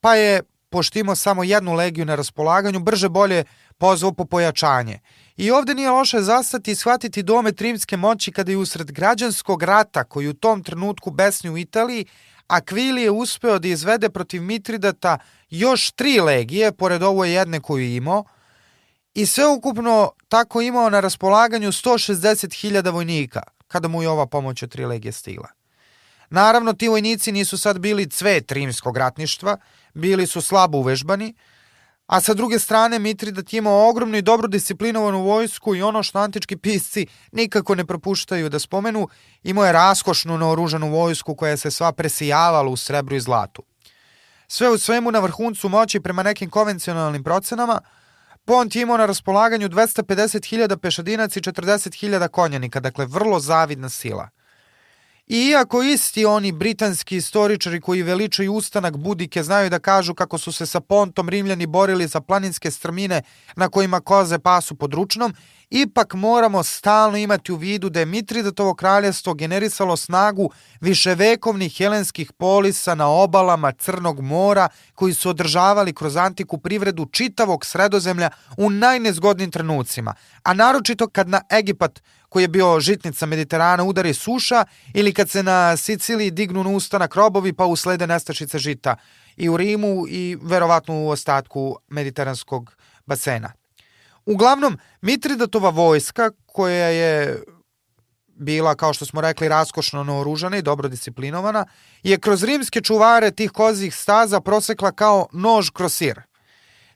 [0.00, 3.44] pa je, pošto imao samo jednu legiju na raspolaganju, brže bolje
[3.78, 5.00] pozvao po pojačanje
[5.36, 10.04] I ovde nije loše zastati i shvatiti domet rimske moći kada je usred građanskog rata
[10.04, 12.06] koji u tom trenutku besni u Italiji,
[12.48, 15.18] Akvili je uspeo da izvede protiv Mitridata
[15.50, 18.24] još tri legije, pored ovo jedne koju je imao,
[19.14, 24.84] i sveukupno tako imao na raspolaganju 160.000 vojnika, kada mu je ova pomoć od tri
[24.84, 25.48] legije stigla.
[26.30, 29.56] Naravno, ti vojnici nisu sad bili cvet rimskog ratništva,
[29.94, 31.34] bili su slabo uvežbani,
[32.08, 36.18] A sa druge strane, Mitridat je imao ogromnu i dobro disciplinovanu vojsku i ono što
[36.18, 39.08] antički pisci nikako ne propuštaju da spomenu,
[39.42, 43.62] imao je raskošnu naoružanu vojsku koja se sva presijavala u srebru i zlatu.
[44.46, 47.80] Sve u svemu na vrhuncu moći prema nekim konvencionalnim procenama,
[48.44, 54.28] Pont je imao na raspolaganju 250.000 pešadinaca i 40.000 konjanika, dakle vrlo zavidna sila.
[55.28, 60.66] Iako isti oni britanski istoričari koji veličaju ustanak Budike znaju da kažu kako su se
[60.66, 63.22] sa Pontom Rimljani borili za planinske strmine
[63.56, 65.34] na kojima koze pasu pod ručnom,
[65.70, 72.94] ipak moramo stalno imati u vidu da je Mitridatovo kraljevstvo generisalo snagu viševekovnih helenskih polisa
[72.94, 80.14] na obalama Crnog mora koji su održavali kroz antiku privredu čitavog sredozemlja u najnezgodnim trenucima,
[80.42, 84.64] a naročito kad na Egipat koji je bio žitnica Mediterana udari suša
[84.94, 88.96] ili kad se na Siciliji dignu na ustanak robovi pa uslede nestašice žita
[89.36, 93.52] i u Rimu i verovatno u ostatku mediteranskog basena.
[94.26, 97.42] Uglavnom, Mitridatova vojska, koja je
[98.38, 101.66] bila, kao što smo rekli, raskošno naoružana i dobro disciplinovana,
[102.02, 106.22] je kroz rimske čuvare tih kozih staza prosekla kao nož kroz sir.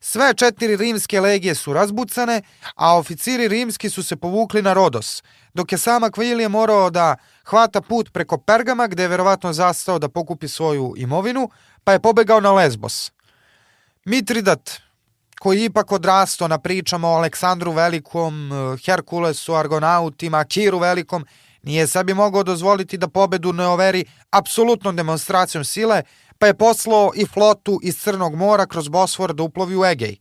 [0.04, 2.42] Sve četiri rimske legije su razbucane,
[2.74, 5.22] a oficiri rimski su se povukli na Rodos,
[5.54, 10.08] dok je sama Akvilije morao da hvata put preko Pergama, gde je verovatno zastao da
[10.08, 11.50] pokupi svoju imovinu,
[11.84, 13.12] pa je pobegao na Lesbos.
[14.04, 14.70] Mitridat,
[15.40, 18.50] koji ipak odrasto na pričama o Aleksandru Velikom,
[18.84, 21.26] Herkulesu, Argonautima, Kiru Velikom,
[21.62, 26.02] nije sebi mogao dozvoliti da pobedu ne overi apsolutnom demonstracijom sile,
[26.42, 30.16] pa je poslao i flotu iz Crnog mora kroz Bosfor da uplovi u Egej.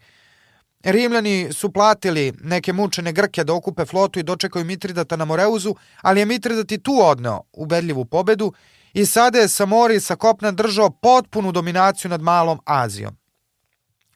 [0.84, 6.20] Rimljani su platili neke mučene Grke da okupe flotu i dočekaju Mitridata na Moreuzu, ali
[6.20, 8.54] je Mitridat i tu odneo ubedljivu pobedu
[8.94, 13.18] i sada je sa mori sa kopna držao potpunu dominaciju nad malom Azijom.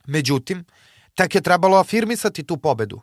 [0.08, 0.66] Međutim,
[1.16, 3.02] tek je trebalo afirmisati tu pobedu.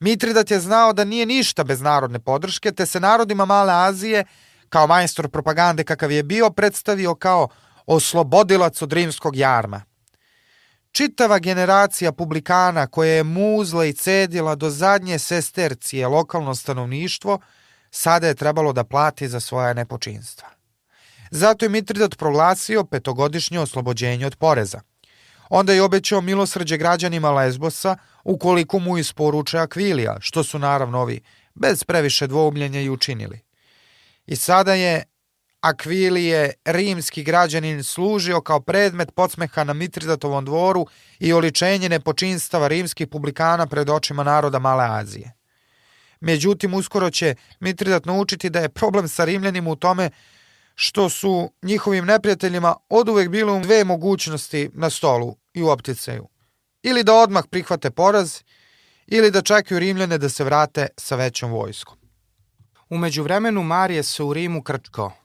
[0.00, 4.24] Mitridat je znao da nije ništa bez narodne podrške, te se narodima Male Azije,
[4.68, 7.48] kao majstor propagande kakav je bio, predstavio kao
[7.90, 9.82] oslobodilac od rimskog jarma.
[10.92, 17.38] Čitava generacija publikana koja je muzla i cedila do zadnje sestercije lokalno stanovništvo,
[17.90, 20.48] sada je trebalo da plati za svoja nepočinstva.
[21.30, 24.80] Zato je Mitridat proglasio petogodišnje oslobođenje od poreza.
[25.48, 31.20] Onda je obećao milosrđe građanima Lesbosa ukoliko mu isporuče Akvilija, što su naravno ovi
[31.54, 33.40] bez previše dvoumljenja i učinili.
[34.26, 35.09] I sada je
[35.60, 40.86] Akvilije, rimski građanin, služio kao predmet podsmeha na Mitridatovom dvoru
[41.18, 45.32] i oličenje nepočinstava rimskih publikana pred očima naroda Male Azije.
[46.20, 50.10] Međutim, uskoro će Mitridat naučiti da je problem sa rimljanima u tome
[50.74, 56.28] što su njihovim neprijateljima od uvek bile dve mogućnosti na stolu i u opticaju.
[56.82, 58.42] Ili da odmah prihvate poraz,
[59.06, 61.98] ili da čekaju Rimljane da se vrate sa većom vojskom.
[62.88, 65.19] Umeđu vremenu Marije se u Rimu krčkao.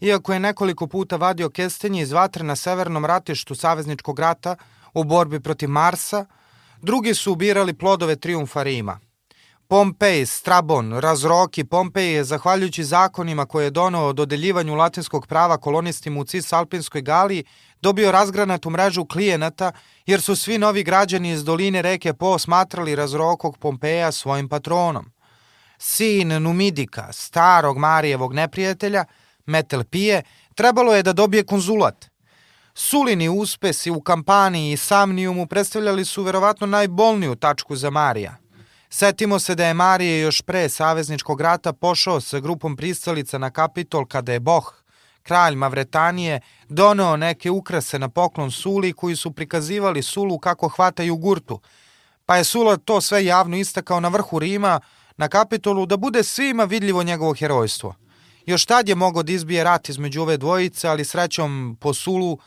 [0.00, 4.56] Iako je nekoliko puta vadio kestenje iz vatre na severnom ratištu Savezničkog rata
[4.94, 6.26] u borbi protiv Marsa,
[6.82, 8.98] drugi su ubirali plodove triumfa Rima–
[9.68, 16.20] Pompej, Strabon, Razroki, Pompej je, zahvaljujući zakonima koje je donao o dodeljivanju latinskog prava kolonistima
[16.20, 17.44] u Cisalpinskoj Galiji,
[17.82, 19.72] dobio razgranatu mrežu klijenata,
[20.06, 25.10] jer su svi novi građani iz doline reke Po smatrali Razrokog Pompeja svojim patronom.
[25.78, 29.04] Sin Numidika, starog Marijevog neprijatelja,
[29.48, 30.22] Metelpije,
[30.54, 32.06] trebalo je da dobije konzulat.
[32.74, 38.36] Sulini uspesi u kampaniji i Samnijumu predstavljali su verovatno najbolniju tačku za Marija–
[38.90, 44.06] Setimo se da je Marije još pre Savezničkog rata pošao sa grupom pristalica na kapitol
[44.06, 44.74] kada je Boh,
[45.22, 51.60] kralj Mavretanije, doneo neke ukrase na poklon Suli koji su prikazivali Sulu kako hvataju gurtu,
[52.26, 54.80] pa je Sula to sve javno istakao na vrhu Rima,
[55.16, 57.94] na kapitolu, da bude svima vidljivo njegovo herojstvo.
[58.48, 62.38] Još tad je mogao da izbije rat između ove dvojice, ali srećom po Sulu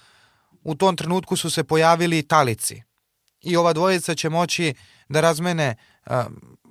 [0.63, 2.81] u tom trenutku su se pojavili Italici.
[3.41, 4.73] I ova dvojica će moći
[5.09, 5.75] da razmene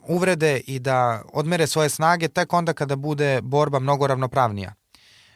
[0.09, 4.75] uvrede i da odmere svoje snage tek onda kada bude borba mnogo ravnopravnija.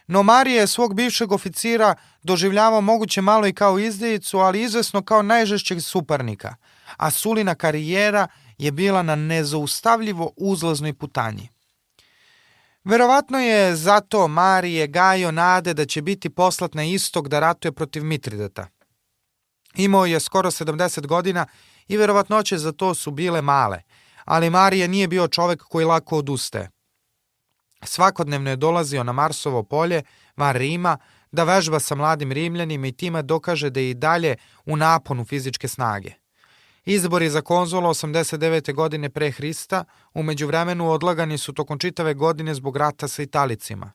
[0.07, 5.23] No Marije je svog bivšeg oficira doživljavao moguće malo i kao izdejicu, ali izvesno kao
[5.23, 6.55] najžešćeg suparnika,
[6.97, 8.27] a Sulina karijera
[8.59, 11.54] je bila na nezaustavljivo uzlaznoj putanji.
[12.85, 18.05] Verovatno je zato Marije gajo nade da će biti poslat na istok da ratuje protiv
[18.05, 18.67] Mitridata.
[19.75, 21.47] Imao je skoro 70 godina
[21.89, 23.83] i verovatnoće za to su bile male,
[24.25, 26.71] ali Marije nije bio čovek koji lako odustaje.
[27.83, 30.03] Svakodnevno je dolazio na Marsovo polje,
[30.37, 30.99] van Rima,
[31.33, 35.69] da vežba sa mladim Rimljanima i time dokaže da je i dalje u naponu fizičke
[35.69, 36.24] snage.
[36.85, 38.75] Izbori za konzula 89.
[38.75, 43.93] godine pre Hrista umeđu vremenu odlagani su tokom čitave godine zbog rata sa Italicima.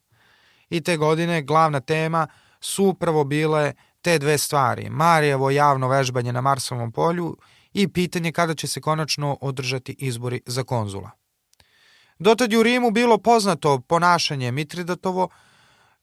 [0.69, 2.28] I te godine glavna tema
[2.62, 7.38] su upravo bile te dve stvari, Marijevo javno vežbanje na Marsovom polju
[7.73, 11.12] i pitanje kada će se konačno održati izbori za konzula.
[12.19, 15.29] Dotad je u Rimu bilo poznato ponašanje Mitridatovo,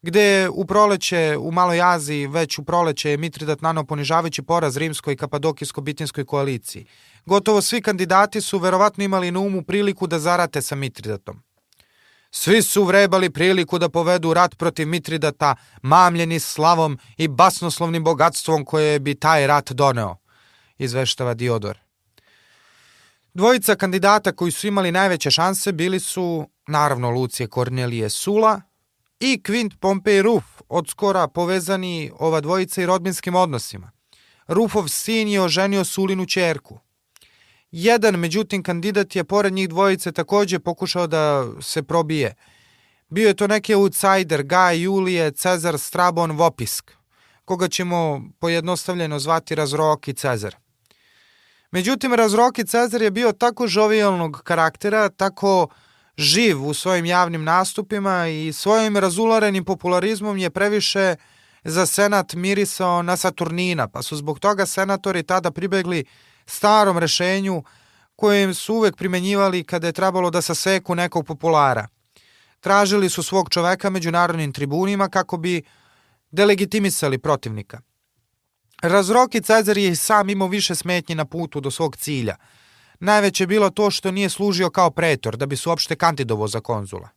[0.07, 5.15] gde u proleće u Maloj Aziji već u proleće je Mitridat nano ponižavajući poraz rimskoj
[5.15, 6.87] i kapadokijsko-bitinskoj koaliciji.
[7.27, 11.43] Gotovo svi kandidati su verovatno imali na umu priliku da zarate sa Mitridatom.
[12.31, 18.99] Svi su vrebali priliku da povedu rat protiv Mitridata, mamljeni slavom i basnoslovnim bogatstvom koje
[18.99, 20.17] bi taj rat doneo
[20.79, 21.79] izveštava Diodor.
[23.35, 28.61] Dvojica kandidata koji su imali najveće šanse bili su, naravno, Lucije Kornelije Sula
[29.21, 33.91] i Quint Pompej Ruf, od skora povezani ova dvojica i rodbinskim odnosima.
[34.47, 36.79] Rufov sin je oženio Sulinu čerku.
[37.71, 42.35] Jedan, međutim, kandidat je pored njih dvojice takođe pokušao da se probije.
[43.09, 46.93] Bio je to neki outsider, Gaj, Julije, Cezar, Strabon, Vopisk,
[47.45, 50.57] koga ćemo pojednostavljeno zvati Razroki Cezar.
[51.71, 55.69] Međutim, Razroki Cezar je bio tako žovijalnog karaktera, tako
[56.19, 61.17] živ u svojim javnim nastupima i svojim razularenim popularizmom je previše
[61.65, 66.05] za senat mirisao na Saturnina, pa su zbog toga senatori tada pribegli
[66.47, 67.63] starom rešenju
[68.17, 71.89] kojem su uvek primenjivali kada je trebalo da saseku nekog populara.
[72.61, 75.63] Tražili su svog čoveka među narodnim tribunima kako bi
[76.31, 77.81] delegitimisali protivnika.
[78.83, 82.37] Razroki Cezar je sam imao više smetnji na putu do svog cilja.
[83.01, 86.61] Najveće je bilo to što nije služio kao pretor da bi se uopšte kandidovo za
[86.61, 87.09] konzula.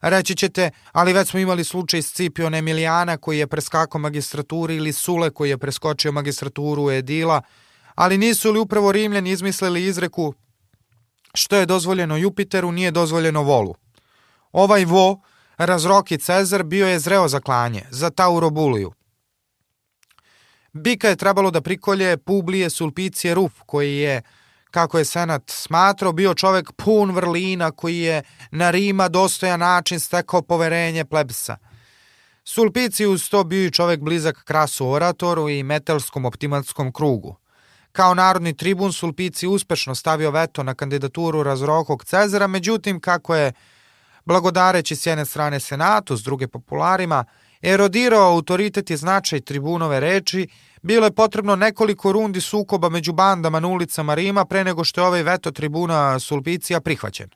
[0.00, 5.30] Reći ćete, ali već smo imali slučaj Scipiona Emilijana koji je preskakao magistraturu ili Sule
[5.30, 7.42] koji je preskočio magistraturu Edila,
[7.94, 10.34] ali nisu li upravo Rimljani izmislili izreku
[11.34, 13.74] što je dozvoljeno Jupiteru nije dozvoljeno Volu.
[14.52, 15.20] Ovaj vo,
[15.56, 18.92] razroki Cezar, bio je zreo za klanje, za Taurobuliju.
[20.72, 24.22] Bika je trebalo da prikolje Publije Sulpicije Ruf, koji je,
[24.74, 30.42] kako je senat smatrao, bio čovek pun vrlina, koji je na Rima dostojan način stekao
[30.42, 31.56] poverenje plebsa.
[32.44, 37.36] Sulpicijus to bio i čovek blizak krasu oratoru i metelskom optimatskom krugu.
[37.92, 43.52] Kao narodni tribun Sulpici uspešno stavio veto na kandidaturu razrokog Cezara, međutim, kako je
[44.24, 47.24] blagodareći s jedne strane senatu, s druge popularima,
[47.62, 50.48] erodirao autoritet i značaj tribunove reči,
[50.84, 55.06] bilo je potrebno nekoliko rundi sukoba među bandama na ulicama Rima pre nego što je
[55.06, 57.30] ovaj veto tribuna Sulpicija prihvaćen.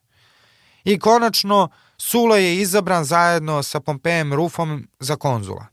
[0.85, 5.67] I konačno, Sula je izabran zajedno sa Pompejem Rufom za konzula.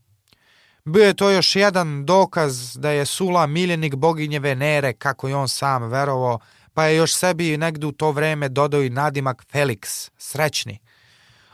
[0.86, 5.48] Bio je to još jedan dokaz da je Sula miljenik boginje Venere, kako je on
[5.48, 6.40] sam verovao,
[6.74, 10.80] pa je još sebi negde u to vreme dodao i nadimak Felix, srećni.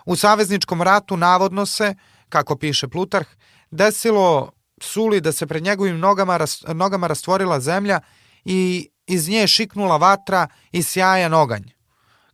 [0.06, 1.96] U savezničkom ratu navodno se,
[2.30, 3.28] kako piše Plutarh,
[3.72, 4.52] desilo
[4.84, 6.40] Suli da se pred njegovim nogama,
[6.74, 8.00] nogama rastvorila zemlja
[8.46, 11.64] i iz nje šiknula vatra i sjajan oganj.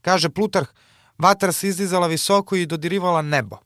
[0.02, 0.70] Kaže Plutarh,
[1.18, 3.58] vatra se izdizala visoko i dodirivala nebo.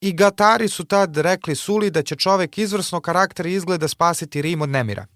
[0.00, 4.68] I Gatari su tad rekli Suli da će čovek izvrsno karakter izgleda spasiti Rim od
[4.68, 5.06] nemira.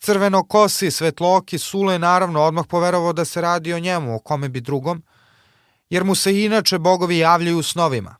[0.00, 4.60] Crveno kosi, svetloki, Sule naravno odmah poverovao da se radi o njemu, o kome bi
[4.60, 5.02] drugom,
[5.90, 8.16] jer mu se inače bogovi javljaju u snovima.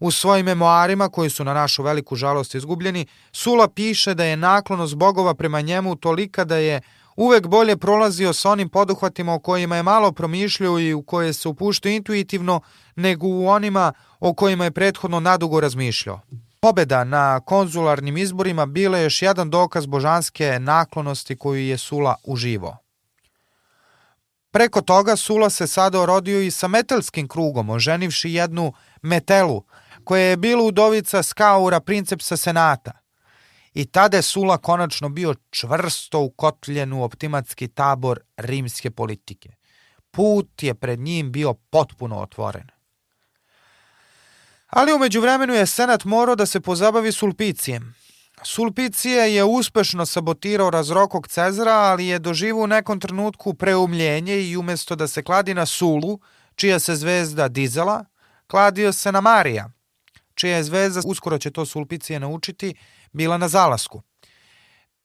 [0.00, 4.94] U svojim memoarima, koji su na našu veliku žalost izgubljeni, Sula piše da je naklonost
[4.94, 6.80] bogova prema njemu tolika da je
[7.16, 11.48] uvek bolje prolazio sa onim poduhvatima o kojima je malo promišljao i u koje se
[11.48, 12.60] upuštao intuitivno,
[12.96, 16.20] nego u onima o kojima je prethodno nadugo razmišljao.
[16.60, 22.76] Pobeda na konzularnim izborima bila je još jedan dokaz božanske naklonosti koju je Sula uživao.
[24.50, 28.72] Preko toga Sula se sada orodio i sa metelskim krugom, oženivši jednu
[29.02, 29.62] metelu,
[30.06, 32.92] koja je bila udovica Skaura, princepsa senata.
[33.74, 39.48] I tada je Sula konačno bio čvrsto ukotljen u optimatski tabor rimske politike.
[40.10, 42.68] Put je pred njim bio potpuno otvoren.
[44.66, 47.94] Ali umeđu vremenu je senat morao da se pozabavi Sulpicijem.
[48.42, 54.96] Sulpicije je uspešno sabotirao razrokog Cezara, ali je doživu u nekom trenutku preumljenje i umesto
[54.96, 56.20] da se kladi na Sulu,
[56.54, 58.04] čija se zvezda dizala,
[58.46, 59.70] kladio se na Marija,
[60.36, 62.74] čija je zvezda, uskoro će to Sulpicije naučiti,
[63.12, 64.02] bila na zalasku.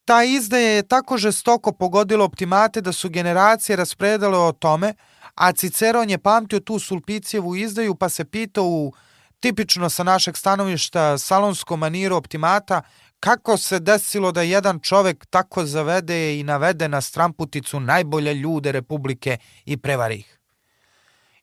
[0.05, 4.93] Ta izdaja je tako žestoko pogodila optimate da su generacije raspredale o tome,
[5.35, 8.93] a Ciceron je pamtio tu Sulpicijevu izdaju pa se pitao u
[9.39, 12.81] tipično sa našeg stanovišta salonskom maniru optimata
[13.19, 19.37] kako se desilo da jedan čovek tako zavede i navede na stramputicu najbolje ljude Republike
[19.65, 20.39] i prevari ih.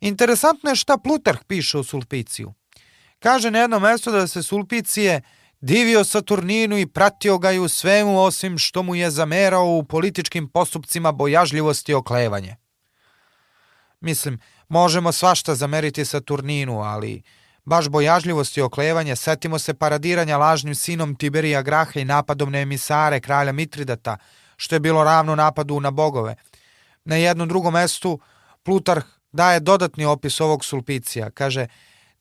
[0.00, 2.54] Interesantno je šta Plutarh piše o Sulpiciju.
[3.18, 5.20] Kaže na jednom mestu da se Sulpicije
[5.60, 10.48] divio Saturninu i pratio ga i u svemu osim što mu je zamerao u političkim
[10.48, 12.56] postupcima bojažljivosti i oklevanje.
[14.00, 14.38] Mislim,
[14.68, 17.22] možemo svašta zameriti Saturninu, ali
[17.64, 23.20] baš bojažljivost i oklevanje, setimo se paradiranja lažnim sinom Tiberija Graha i napadom na emisare
[23.20, 24.16] kralja Mitridata,
[24.56, 26.34] što je bilo ravno napadu na bogove.
[27.04, 28.20] Na jednom drugom mestu
[28.62, 31.30] Plutarh daje dodatni opis ovog sulpicija.
[31.30, 31.66] Kaže,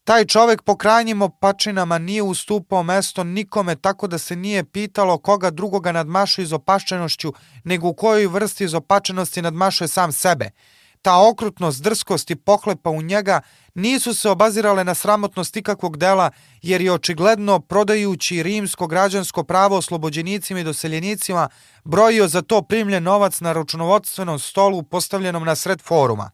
[0.07, 5.49] taj čovek po krajnjim opačinama nije ustupao mesto nikome tako da se nije pitalo koga
[5.49, 7.33] drugoga nadmašuje izopačenošću,
[7.63, 10.49] nego u kojoj vrsti izopačenosti nadmašuje sam sebe–
[11.01, 13.41] ta okrutnost, drskost i pohlepa u njega
[13.75, 16.31] nisu se obazirale na sramotnost ikakvog dela,
[16.61, 21.49] jer je očigledno prodajući rimsko građansko pravo oslobođenicima i doseljenicima
[21.83, 26.31] brojio za to primljen novac na računovodstvenom stolu postavljenom na sred foruma,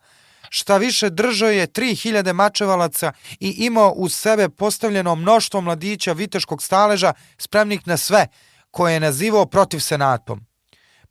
[0.56, 7.14] Šta više, držao je 3000 mačevalaca i imao u sebe postavljeno mnoštvo mladića viteškog staleža
[7.38, 8.28] spremnih na sve,
[8.72, 10.46] koje je nazivao protiv senatom.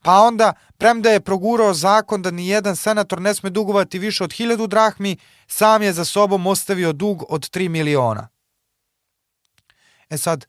[0.02, 4.32] Pa onda, premda je progurao zakon da ni jedan senator ne sme dugovati više od
[4.32, 5.16] hiljadu drahmi,
[5.46, 8.28] sam je za sobom ostavio dug od 3 miliona.
[10.10, 10.46] E sad,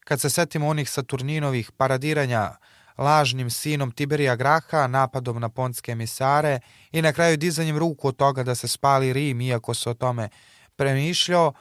[0.00, 2.56] kad se setimo onih Saturninovih paradiranja
[2.98, 6.60] lažnim sinom Tiberija Graha, napadom na pontske emisare
[6.92, 10.28] i na kraju dizanjem ruku od toga da se spali Rim, iako se o tome
[10.76, 11.52] premišljao,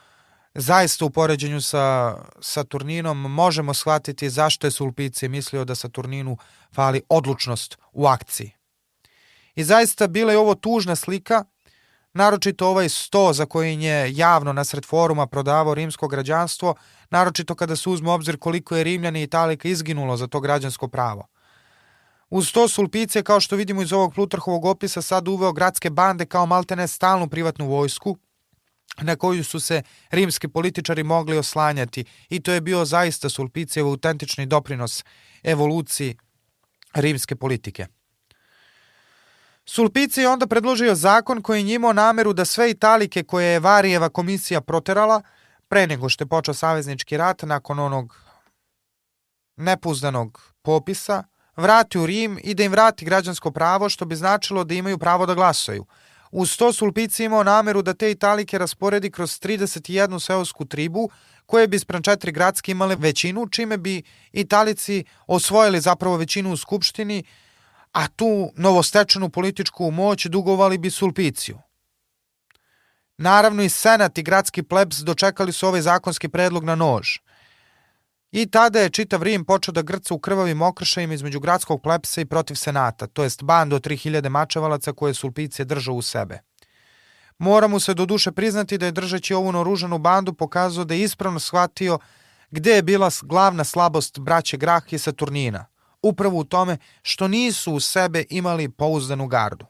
[0.53, 6.38] zaista u poređenju sa Saturninom možemo shvatiti zašto je Sulpici mislio da Saturninu
[6.75, 8.51] fali odlučnost u akciji.
[9.55, 11.45] I zaista bila je ovo tužna slika,
[12.16, 16.76] naročito ovaj sto za koji je javno nasred foruma prodavao rimsko građanstvo,
[17.09, 21.28] naročito kada se uzme obzir koliko je Rimljani i Italika izginulo za to građansko pravo.
[22.30, 26.45] Uz to Sulpice, kao što vidimo iz ovog Plutarhovog opisa, sad uveo gradske bande kao
[26.45, 28.18] maltene stalnu privatnu vojsku,
[29.01, 34.45] na koju su se rimski političari mogli oslanjati i to je bio zaista Sulpicijev autentični
[34.45, 35.03] doprinos
[35.43, 36.18] evoluciji
[36.93, 37.88] rimske politike.
[39.68, 44.09] Sulpici je onda predložio zakon koji je imao nameru da sve italike koje je Varijeva
[44.09, 45.22] komisija proterala,
[45.68, 48.18] pre nego što je počeo saveznički rat nakon onog
[49.57, 51.24] nepuzdanog popisa,
[51.57, 55.26] vrati u Rim i da im vrati građansko pravo, što bi značilo da imaju pravo
[55.26, 55.86] da glasaju.
[56.32, 61.09] Uz to Sulpici imao nameru da te italike rasporedi kroz 31 seosku tribu,
[61.45, 67.24] koje bi sprem četiri gradske imale većinu, čime bi Italici osvojili zapravo većinu u Skupštini,
[67.95, 71.57] a tu novostečenu političku moć dugovali bi Sulpiciju.
[73.17, 77.07] Naravno i senat i gradski plebs dočekali su ovaj zakonski predlog na nož.
[78.31, 82.25] I tada je čitav Rim počeo da grca u krvavim okršajima između gradskog plepsa i
[82.25, 86.39] protiv senata, to jest bando 3000 mačevalaca koje Sulpicije držao u sebe.
[87.37, 91.01] Mora mu se do duše priznati da je držeći ovu naoružanu bandu pokazao da je
[91.01, 91.99] ispravno shvatio
[92.51, 95.65] gde je bila glavna slabost braće Grah i Saturnina,
[96.10, 99.66] upravo u tome što nisu u sebe imali pouzdanu gardu.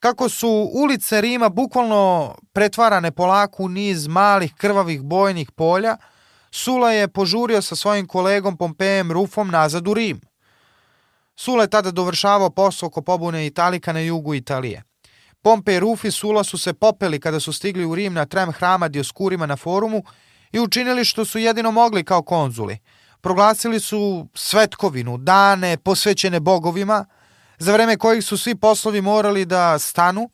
[0.00, 5.96] Kako su ulice Rima bukvalno pretvarane polako u niz malih krvavih bojnih polja,
[6.50, 10.20] Sula je požurio sa svojim kolegom Pompejem Rufom nazad u Rim.
[11.36, 14.82] Sula je tada dovršavao posao oko pobune Italika na jugu Italije.
[15.42, 18.52] Pompej i Ruf i Sula su se popeli kada su stigli u Rim na trem
[18.52, 20.02] hrama Dioskurima na forumu
[20.52, 22.78] i učinili što su jedino mogli kao konzuli.
[23.20, 27.06] Proglasili su svetkovinu, dane posvećene bogovima,
[27.58, 30.30] za vreme kojih su svi poslovi morali da stanu,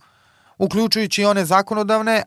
[0.59, 2.23] uključujući one zakonodavne,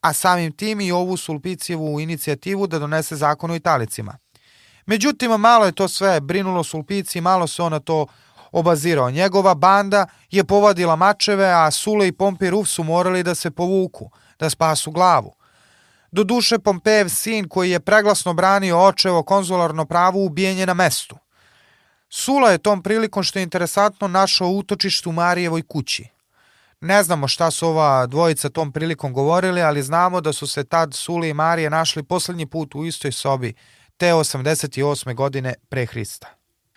[0.00, 4.18] a samim tim i ovu Sulpicijevu inicijativu da donese zakon o Italicima.
[4.86, 8.06] Međutim, malo je to sve brinulo Sulpici, malo se ona to
[8.52, 9.10] obazirao.
[9.10, 14.10] Njegova banda je povadila mačeve, a Sule i Pompej Ruf su morali da se povuku,
[14.38, 15.34] da spasu glavu.
[16.12, 21.16] Do duše Pompejev sin koji je preglasno branio očevo konzularno pravo ubijen je na mestu.
[22.08, 26.08] Sula je tom prilikom što je interesantno našao utočište u Marijevoj kući.
[26.80, 30.94] Ne znamo šta su ova dvojica tom prilikom govorili, ali znamo da su se tad
[30.94, 33.54] Suli i Marije našli poslednji put u istoj sobi,
[33.96, 35.14] te 88.
[35.14, 36.28] godine pre Hrista.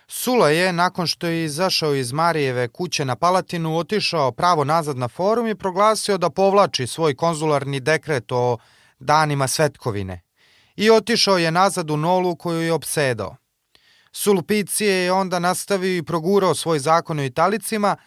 [0.07, 5.07] Sula je, nakon što je izašao iz Marijeve kuće na Palatinu, otišao pravo nazad na
[5.07, 8.57] forum i proglasio da povlači svoj konzularni dekret o
[8.99, 10.21] danima svetkovine.
[10.75, 13.35] I otišao je nazad u Nolu koju je obsedao.
[14.11, 17.97] Sulpicije je onda nastavio i progurao svoj zakon o Italicima,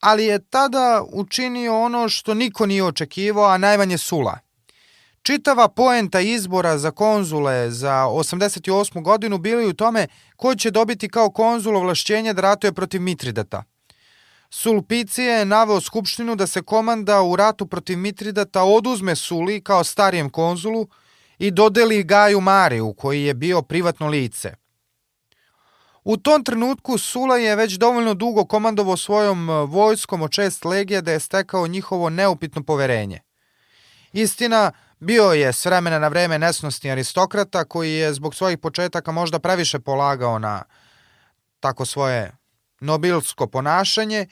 [0.00, 4.38] ali je tada učinio ono što niko nije očekivao, a najmanje Sula.
[5.22, 9.02] Čitava poenta izbora za konzule za 88.
[9.02, 13.64] godinu bili u tome ko će dobiti kao konzul ovlašćenje da ratuje protiv Mitridata.
[14.50, 20.30] Sulpicije je naveo Skupštinu da se komanda u ratu protiv Mitridata oduzme Suli kao starijem
[20.30, 20.88] konzulu
[21.38, 24.54] i dodeli Gaju Mariju, koji je bio privatno lice.
[26.04, 31.00] U tom trenutku Sula je već dovoljno dugo komandovao svojom e, vojskom od šest legija
[31.00, 33.20] da je stekao njihovo neupitno poverenje.
[34.12, 39.38] Istina, bio je s vremena na vreme nesnosni aristokrata koji je zbog svojih početaka možda
[39.38, 40.62] previše polagao na
[41.60, 42.39] tako svoje
[42.80, 44.26] nobilsko ponašanje,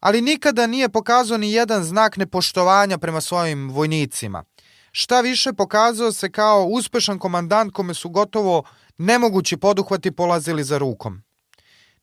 [0.00, 4.44] ali nikada nije pokazao ni jedan znak nepoštovanja prema svojim vojnicima.
[4.92, 8.62] Šta više, pokazao se kao uspešan komandant kome su gotovo
[8.98, 11.22] nemogući poduhvati polazili za rukom.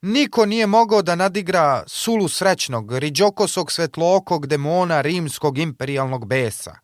[0.02, 6.76] Niko nije mogao da nadigra sulu srećnog, riđokosog svetlookog demona rimskog imperialnog besa.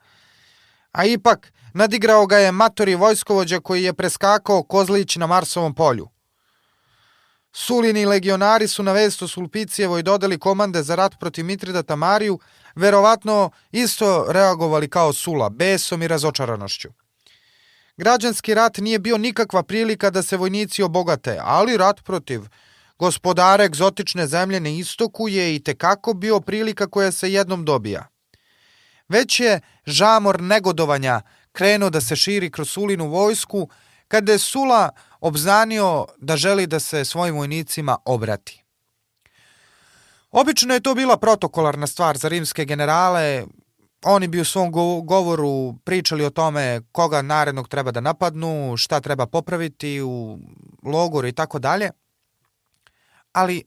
[0.91, 6.09] A ipak, nadigrao ga je matori vojskovođa koji je preskakao kozlić na Marsovom polju.
[7.59, 12.39] Sulini legionari su na vest o Sulpicijevoj dodali komande za rat protiv Mitridata Mariju,
[12.75, 16.89] verovatno isto reagovali kao Sula, besom i razočaranošću.
[17.97, 22.41] Građanski rat nije bio nikakva prilika da se vojnici obogate, ali rat protiv
[22.99, 28.07] gospodara egzotične zemlje na istoku je i tekako bio prilika koja se jednom dobija.
[29.09, 33.69] Već je žamor negodovanja krenuo da se širi kroz Sulinu vojsku,
[34.07, 34.89] kada je Sula
[35.19, 38.63] obznanio da želi da se svojim vojnicima obrati.
[40.31, 43.45] Obično je to bila protokolarna stvar za rimske generale,
[44.05, 44.71] oni bi u svom
[45.05, 50.39] govoru pričali o tome koga narednog treba da napadnu, šta treba popraviti u
[50.83, 51.91] logoru i tako dalje.
[53.33, 53.63] Ali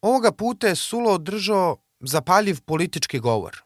[0.00, 3.64] ovoga puta je Sulo održao zapaljiv politički govor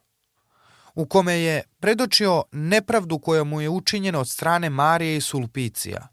[0.98, 6.08] u kome je predočio nepravdu koja mu je učinjena od strane Marije i Sulpicija.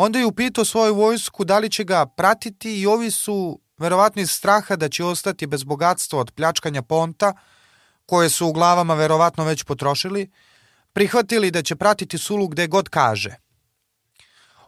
[0.00, 4.30] Onda je upitao svoju vojsku da li će ga pratiti i ovi su, verovatno iz
[4.30, 7.32] straha da će ostati bez bogatstva od pljačkanja ponta,
[8.06, 10.30] koje su u glavama verovatno već potrošili,
[10.92, 13.36] prihvatili da će pratiti Sulu gde god kaže.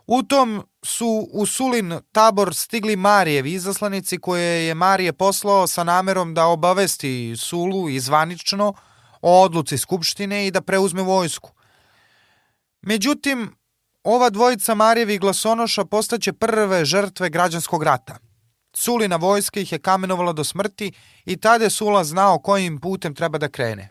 [0.07, 6.35] U tom su u Sulin tabor stigli Marijevi izaslanici koje je Marije poslao sa namerom
[6.35, 8.75] da obavesti Sulu izvanično
[9.23, 11.53] o odluci Skupštine i da preuzme vojsku.
[12.83, 13.60] Međutim,
[14.05, 18.19] ova dvojica Marijevi glasonoša postaće prve žrtve građanskog rata–
[18.73, 20.93] Sulina vojska ih je kamenovala do smrti
[21.25, 23.89] i tada je Sula znao kojim putem treba da krene.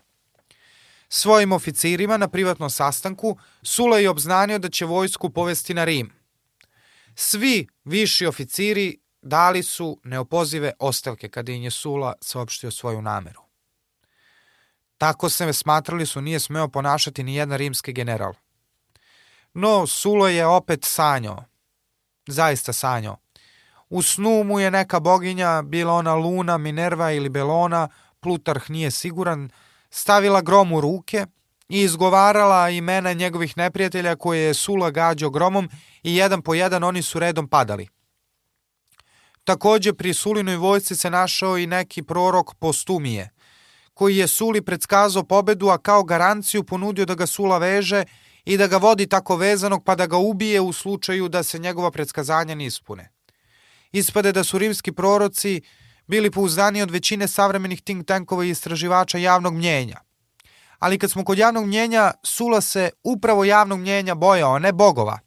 [1.09, 6.13] Svojim oficirima na privatnom sastanku Sula je obznanio da će vojsku povesti na Rim.
[7.15, 13.41] Svi viši oficiri dali su neopozive ostavke kada je Sula saopštio svoju nameru.
[14.97, 18.33] Tako se smatrali su nije smeo ponašati ni jedan rimski general.
[19.59, 21.43] No, Sulo je opet sanjao.
[22.27, 23.17] Zaista sanjao
[23.89, 27.87] U snu mu je neka boginja, bila ona Luna, Minerva ili Belona,
[28.19, 29.49] Plutarh nije siguran,
[29.89, 31.25] stavila grom u ruke
[31.69, 35.69] i izgovarala imena njegovih neprijatelja koje je Sula gađao gromom
[36.03, 37.87] i jedan po jedan oni su redom padali.
[39.43, 43.29] Takođe pri Sulinoj vojci se našao i neki prorok Postumije,
[43.93, 48.67] koji je Suli predskazao pobedu, a kao garanciju ponudio da ga Sula veže i da
[48.67, 52.65] ga vodi tako vezanog pa da ga ubije u slučaju da se njegova predskazanja ne
[52.65, 53.09] ispune
[53.91, 55.61] ispade da su rimski proroci
[56.07, 59.97] bili pouzdani od većine savremenih think tankova i istraživača javnog mnjenja.
[60.79, 65.19] Ali kad smo kod javnog mnjenja, Sula se upravo javnog mnjenja bojao, ne bogova,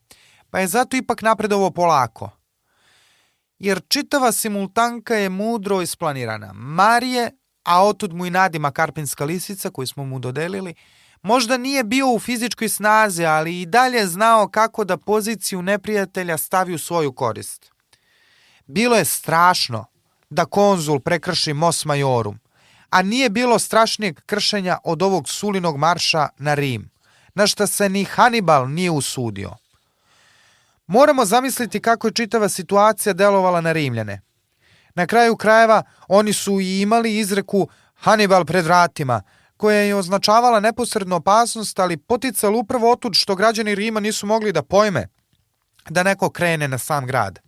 [0.51, 2.31] pa je zato ipak napredovo polako.
[3.59, 6.53] Jer čitava simultanka je mudro isplanirana.
[6.53, 7.31] Marije,
[7.65, 10.75] a otud mu i nadima karpinska lisica koju smo mu dodelili,
[11.23, 16.75] možda nije bio u fizičkoj snazi, ali i dalje znao kako da poziciju neprijatelja stavi
[16.75, 17.73] u svoju korist.
[18.67, 19.85] Bilo je strašno
[20.31, 22.39] da konzul prekrši Mos Majorum,
[22.91, 26.91] a nije bilo strašnijeg kršenja od ovog sulinog marša na Rim,
[27.35, 29.51] na šta se ni Hannibal nije usudio.
[30.87, 34.21] Moramo zamisliti kako je čitava situacija delovala na Rimljane.
[34.95, 39.23] Na kraju krajeva oni su i imali izreku Hannibal pred vratima,
[39.63, 44.63] koja je označavala neposrednu opasnost, ali poticala upravo otud što građani Rima nisu mogli da
[44.63, 45.07] pojme
[45.89, 47.39] da neko krene na sam grad.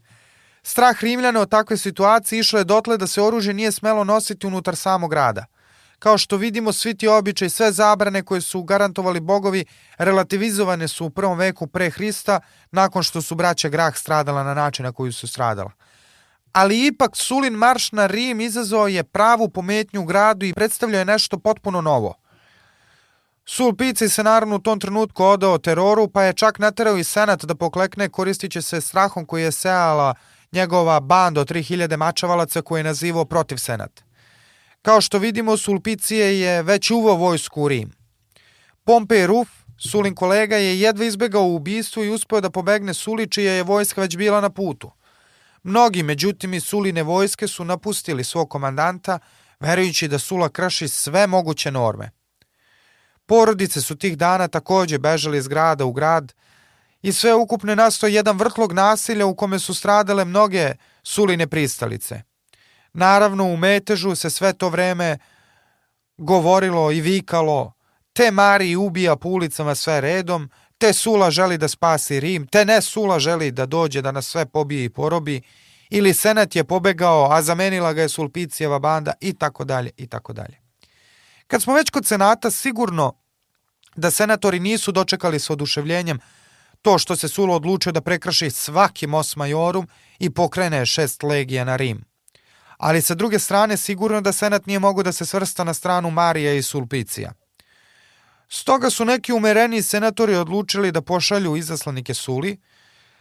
[0.63, 4.77] Strah Rimljana od takve situacije išlo je dotle da se oružje nije smelo nositi unutar
[4.77, 5.47] samog grada.
[5.99, 9.65] Kao što vidimo, svi ti običaj, sve zabrane koje su garantovali bogovi,
[9.99, 12.41] relativizovane su u prvom veku pre Hrista,
[12.71, 15.71] nakon što su braća Grah stradala na način na koju su stradala.
[16.55, 21.05] Ali ipak Sulin marš na Rim izazvao je pravu pometnju u gradu i predstavljao je
[21.05, 22.15] nešto potpuno novo.
[23.45, 27.55] Sulpici se naravno u tom trenutku odao teroru, pa je čak naterao i senat da
[27.55, 30.15] poklekne koristiće se strahom koji je seala
[30.53, 34.05] njegova banda od 3000 mačavalaca koje je nazivao protiv senat.
[34.83, 37.93] Kao što vidimo, Sulpicije je već uvo vojsku u Rim.
[38.85, 39.49] Pompej Ruf,
[39.91, 44.17] Sulin kolega, je jedva izbegao ubistvu i uspeo da pobegne Suli, čija je vojska već
[44.17, 44.91] bila na putu.
[45.65, 49.19] Mnogi, međutim, iz Suline vojske su napustili svog komandanta,
[49.61, 52.11] verujući da Sula krši sve moguće norme.
[53.27, 56.35] Porodice su tih dana takođe bežali iz grada u grad,
[57.03, 62.23] i sve ukupno nasto jedan vrtlog nasilja u kome su stradale mnoge suline pristalice.
[62.93, 65.19] Naravno, u metežu se sve to vreme
[66.17, 67.73] govorilo i vikalo
[68.13, 70.51] te Mari ubija po ulicama sve redom,
[70.85, 74.47] te Sula želi da spasi Rim, te ne Sula želi da dođe da nas sve
[74.47, 75.43] pobije i porobi,
[75.91, 80.33] ili Senat je pobegao, a zamenila ga je Sulpicijeva banda i tako dalje i tako
[80.33, 80.61] dalje.
[81.47, 83.17] Kad smo već kod Senata, sigurno
[83.97, 86.19] da senatori nisu dočekali s oduševljenjem
[86.83, 91.77] To što se Sulo odlučio da prekrši svaki Mos Majorum i pokrene šest legija na
[91.77, 92.05] Rim.
[92.79, 96.55] ali sa druge strane sigurno da senat nije mogo da se svrsta na stranu Marija
[96.55, 97.33] i Sulpicija.
[98.49, 102.61] Stoga su neki umereni senatori odlučili da pošalju izaslanike Suli,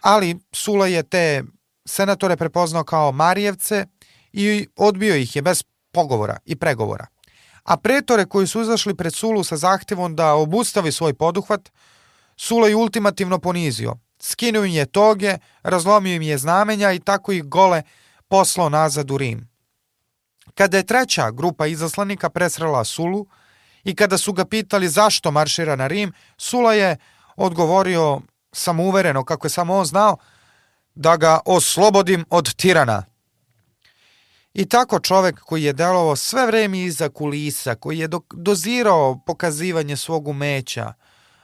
[0.00, 1.42] ali Sula je te
[1.84, 3.86] senatore prepoznao kao Marijevce
[4.32, 7.06] i odbio ih je bez pogovora i pregovora.
[7.64, 11.70] A pretore koji su izašli pred Sulu sa zahtevom da obustavi svoj poduhvat,
[12.36, 13.96] Sula je ultimativno ponizio.
[14.20, 17.82] Skinuo im je toge, razlomio im je znamenja i tako ih gole
[18.28, 19.48] poslao nazad u Rim.
[20.54, 23.26] Kada je treća grupa izaslanika presrela Sulu
[23.84, 26.96] i kada su ga pitali zašto maršira na Rim, Sula je
[27.36, 28.20] odgovorio
[28.52, 30.16] samouvereno, kako je samo on znao,
[30.94, 33.04] da ga oslobodim od tirana.
[34.54, 40.28] I tako čovek koji je delovao sve vreme iza kulisa, koji je dozirao pokazivanje svog
[40.28, 40.92] umeća,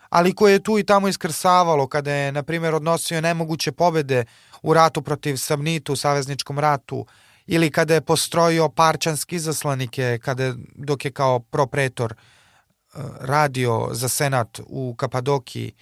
[0.08, 4.24] ali koje je tu i tamo iskrsavalo kada je, na primjer, odnosio nemoguće pobede
[4.62, 7.06] u ratu protiv Samnitu, u savezničkom ratu,
[7.52, 14.08] ili kada je postrojio parčanski izaslanike, kada je, dok je kao propretor eh, radio za
[14.08, 15.72] senat u Kapadokiji,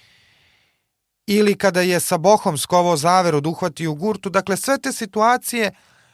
[1.26, 4.30] ili kada je sa Bohom skovao zaveru da uhvati u gurtu.
[4.30, 5.72] Dakle, sve te situacije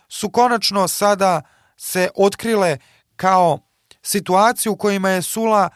[0.08, 1.42] su konačno sada
[1.76, 2.78] se otkrile
[3.16, 3.58] kao
[4.02, 5.70] situaciju u kojima je Sula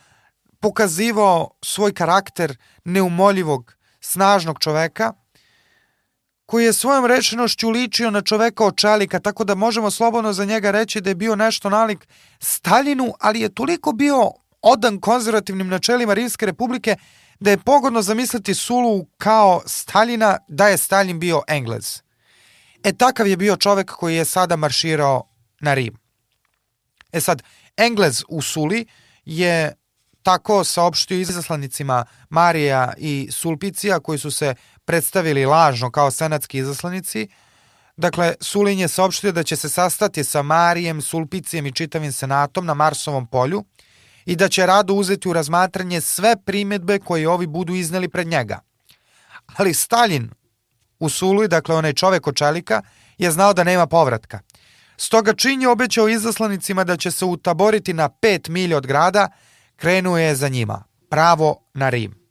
[0.61, 5.12] pokazivao svoj karakter neumoljivog, snažnog čoveka,
[6.49, 10.70] koji je svojom rečenošću ličio na čoveka od čelika, tako da možemo slobodno za njega
[10.70, 12.09] reći da je bio nešto nalik
[12.40, 14.30] Staljinu, ali je toliko bio
[14.62, 16.96] odan konzervativnim načelima Rimske republike
[17.40, 22.01] da je pogodno zamisliti Sulu kao Staljina da je Stalin bio Englez.
[22.84, 25.28] E takav je bio čovek koji je sada marširao
[25.61, 25.99] na Rim.
[27.12, 27.42] E sad,
[27.76, 28.86] Englez u Suli
[29.24, 29.74] je
[30.22, 34.55] tako saopštio izaslanicima Marija i Sulpicija koji su se
[34.89, 37.28] predstavili lažno kao senatski izaslanici.
[37.97, 42.74] Dakle, Sulin je saopštio da će se sastati sa Marijem, Sulpicijem i čitavim senatom na
[42.74, 43.64] Marsovom polju
[44.24, 48.61] i da će rado uzeti u razmatranje sve primetbe koje ovi budu izneli pred njega.
[49.57, 50.30] Ali Stalin
[50.99, 52.82] u Sului, dakle onaj čovek od čelika,
[53.18, 54.41] je znao da nema povratka.
[54.97, 59.28] Stoga čin je obećao izaslanicima da će se utaboriti na pet milja od grada,
[59.76, 62.28] krenuo je za njima, pravo na Rim.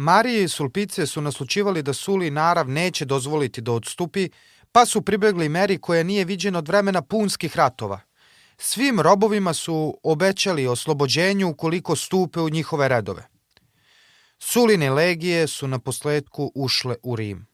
[0.00, 4.28] Marije i Sulpice su naslučivali da Suli narav neće dozvoliti da odstupi,
[4.72, 8.00] pa su pribegli meri koja nije viđena od vremena punskih ratova–
[8.62, 13.28] Svim robovima su obećali oslobođenju ukoliko stupe u njihove redove.
[14.38, 17.46] Suline legije su na posledku ušle u Rim.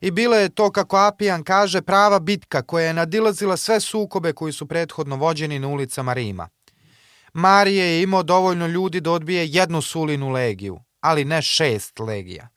[0.00, 4.52] I bila je to, kako Apijan kaže, prava bitka koja je nadilazila sve sukobe koji
[4.52, 6.48] su prethodno vođeni na ulicama Rima.
[7.32, 12.48] Marije je imao dovoljno ljudi da odbije jednu Sulinu legiju, ali ne šest legija.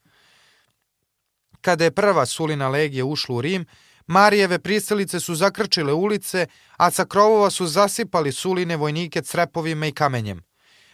[1.62, 3.66] Kada je prva Sulina legija ušla u Rim,
[4.08, 6.48] Marijeve pristalice su zakrčile ulice,
[6.78, 10.42] a sa krovova su zasipali Suline vojnike crepovima i kamenjem.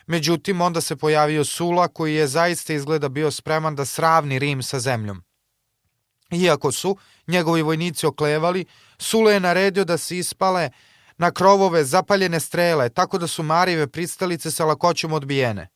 [0.08, 4.80] Međutim, onda se pojavio Sula koji je zaista izgleda bio spreman da sravni Rim sa
[4.80, 5.24] zemljom.
[6.32, 6.97] Iako su
[7.28, 8.66] njegovi vojnici oklevali,
[8.97, 10.70] Sula je naredio da se ispale
[11.18, 15.68] na krovove zapaljene strele, tako da su Marijeve pristalice sa lakoćom odbijene.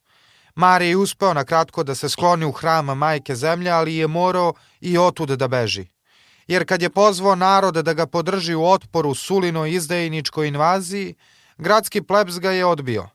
[0.55, 4.53] Marije je uspeo na kratko da se skloni u hrama majke zemlje, ali je morao
[4.81, 5.87] i otud da beži
[6.49, 11.15] jer kad je pozvao narod da ga podrži u otporu Sulinoj izdajničkoj invaziji,
[11.57, 13.09] gradski plebs ga je odbio.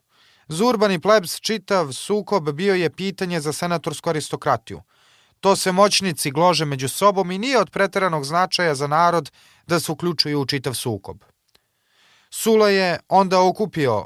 [0.47, 4.81] Zurbani plebs čitav sukob bio je pitanje za senatorsku aristokratiju.
[5.39, 9.31] To se moćnici glože među sobom i nije od preteranog značaja za narod
[9.67, 11.17] da se uključuju u čitav sukob.
[12.29, 14.05] Sula je onda okupio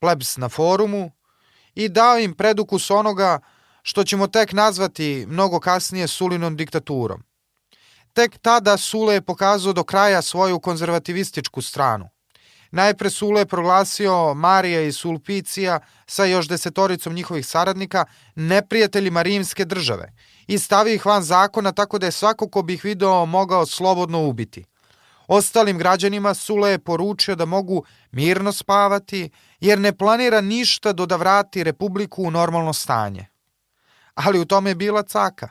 [0.00, 1.10] plebs na forumu
[1.76, 3.40] i dao im predukus onoga
[3.82, 7.22] što ćemo tek nazvati mnogo kasnije Sulinom diktaturom.
[8.12, 12.08] Tek tada Sule je pokazao do kraja svoju konzervativističku stranu.
[12.70, 18.04] Najpre Sule je proglasio Marija i Sulpicija sa još desetoricom njihovih saradnika
[18.34, 20.12] neprijateljima rimske države
[20.46, 24.26] i stavio ih van zakona tako da je svako ko bi ih video mogao slobodno
[24.26, 24.64] ubiti.
[25.28, 31.16] Ostalim građanima Sule je poručio da mogu mirno spavati jer ne planira ništa do da
[31.16, 33.26] vrati Republiku u normalno stanje.
[34.14, 35.48] Ali u tome je bila caka.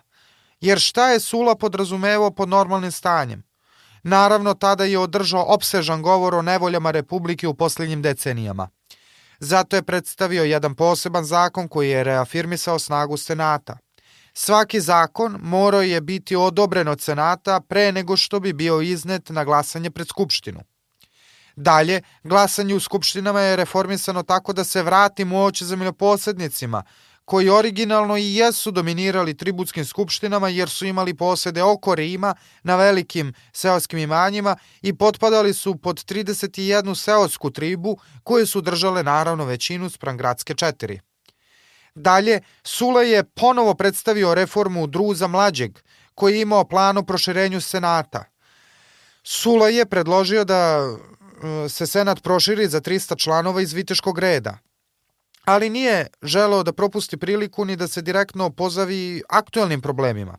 [0.62, 3.44] Jer šta je Sula podrazumevao pod normalnim stanjem?
[4.04, 8.70] Naravno, tada je održao opsežan govor o nevoljama Republike u posljednjim decenijama.
[9.40, 13.78] Zato je predstavio jedan poseban zakon koji je reafirmisao snagu Senata.
[14.38, 19.44] Svaki zakon morao je biti odobren od Senata pre nego što bi bio iznet na
[19.44, 20.60] glasanje pred Skupštinu.
[21.56, 26.84] Dalje, glasanje u Skupštinama je reformisano tako da se vrati moć zemljoposednicima,
[27.26, 33.34] koji originalno i jesu dominirali tributskim skupštinama jer su imali posede oko Rima na velikim
[33.54, 40.18] seoskim imanjima i potpadali su pod 31 seosku tribu koje su držale naravno većinu spram
[40.18, 41.00] gradske četiri.
[41.96, 45.80] Dalje, Sula je ponovo predstavio reformu Druza Mlađeg,
[46.16, 48.24] koji je imao plan o proširenju Senata.
[49.24, 54.58] Sula je predložio da e, se Senat proširi za 300 članova iz Viteškog reda–
[55.46, 60.38] ali nije želeo da propusti priliku ni da se direktno pozavi aktuelnim problemima.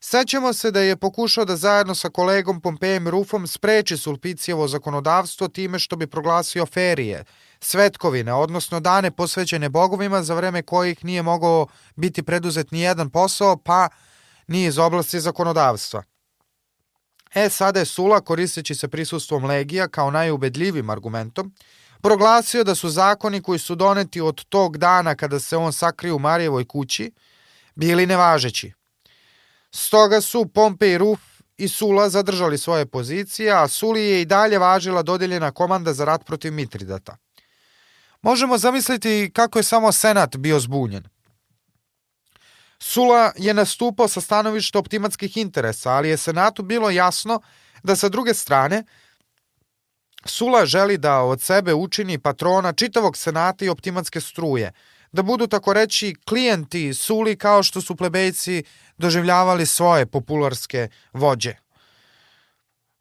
[0.00, 5.78] Sećamo se da je pokušao da zajedno sa kolegom Pompejem Rufom spreči Sulpicijevo zakonodavstvo time
[5.78, 7.24] što bi proglasio ferije,
[7.64, 13.56] svetkovine, odnosno dane posvećene bogovima za vreme kojih nije mogao biti preduzet ni jedan posao,
[13.56, 13.88] pa
[14.46, 16.02] ni iz oblasti zakonodavstva.
[17.34, 21.54] E, sada je Sula, koristeći se prisustvom legija kao najubedljivim argumentom,
[22.00, 26.18] proglasio da su zakoni koji su doneti od tog dana kada se on sakrio u
[26.18, 27.12] Marijevoj kući
[27.74, 28.72] bili nevažeći.
[29.70, 31.20] Stoga su Pompej Ruf
[31.56, 36.26] i Sula zadržali svoje pozicije, a Suli je i dalje važila dodeljena komanda za rat
[36.26, 37.16] protiv Mitridata.
[38.22, 41.04] Možemo zamisliti kako je samo Senat bio zbunjen.
[42.78, 47.40] Sula je nastupao sa stanovišta optimatskih interesa, ali je Senatu bilo jasno
[47.82, 48.84] da sa druge strane
[50.24, 54.72] Sula želi da od sebe učini patrona čitavog senata i optimatske struje,
[55.12, 58.64] da budu tako reći klijenti Suli kao što su plebejci
[58.98, 61.61] doživljavali svoje popularske vođe.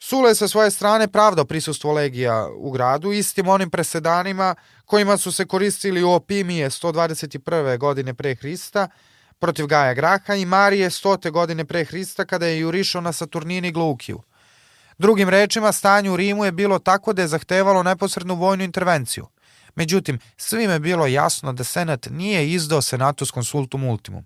[0.04, 5.32] Sula je sa svoje strane pravdao prisustvo legija u gradu istim onim presedanima kojima su
[5.32, 7.78] se koristili u Opimije 121.
[7.78, 8.88] godine pre Hrista
[9.40, 11.32] protiv Gaja Graha i Marije 100.
[11.32, 14.22] godine pre Hrista kada je jurišao na Saturnini Glukiju.
[14.98, 19.28] Drugim rečima, stanje u Rimu je bilo tako da je zahtevalo neposrednu vojnu intervenciju.
[19.76, 24.26] Međutim, svime je bilo jasno da Senat nije izdao Senatus consultum ultimum.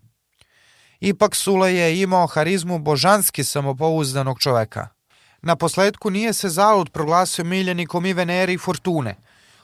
[1.00, 4.95] Ipak Sula je imao harizmu božanski samopouzdanog čoveka.
[5.46, 9.16] Na posledku nije se zalud proglasio miljenikom i Venere i Fortune.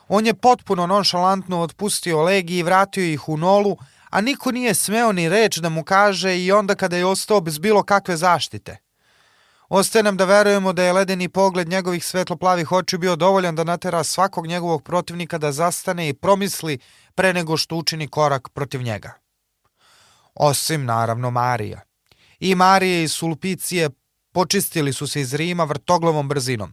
[0.08, 3.76] On je potpuno nonšalantno otpustio legiji i vratio ih u nolu,
[4.10, 7.58] a niko nije smeo ni reč da mu kaže i onda kada je ostao bez
[7.58, 8.76] bilo kakve zaštite.
[9.68, 14.04] Ostaje nam da verujemo da je ledeni pogled njegovih svetloplavih očiju bio dovoljan da natera
[14.04, 16.78] svakog njegovog protivnika da zastane i promisli
[17.14, 19.12] pre nego što učini korak protiv njega.
[20.34, 21.80] Osim, naravno, Marija.
[22.40, 23.90] I Marije i Sulpicije
[24.32, 26.72] počistili su se iz Rima vrtoglavom brzinom.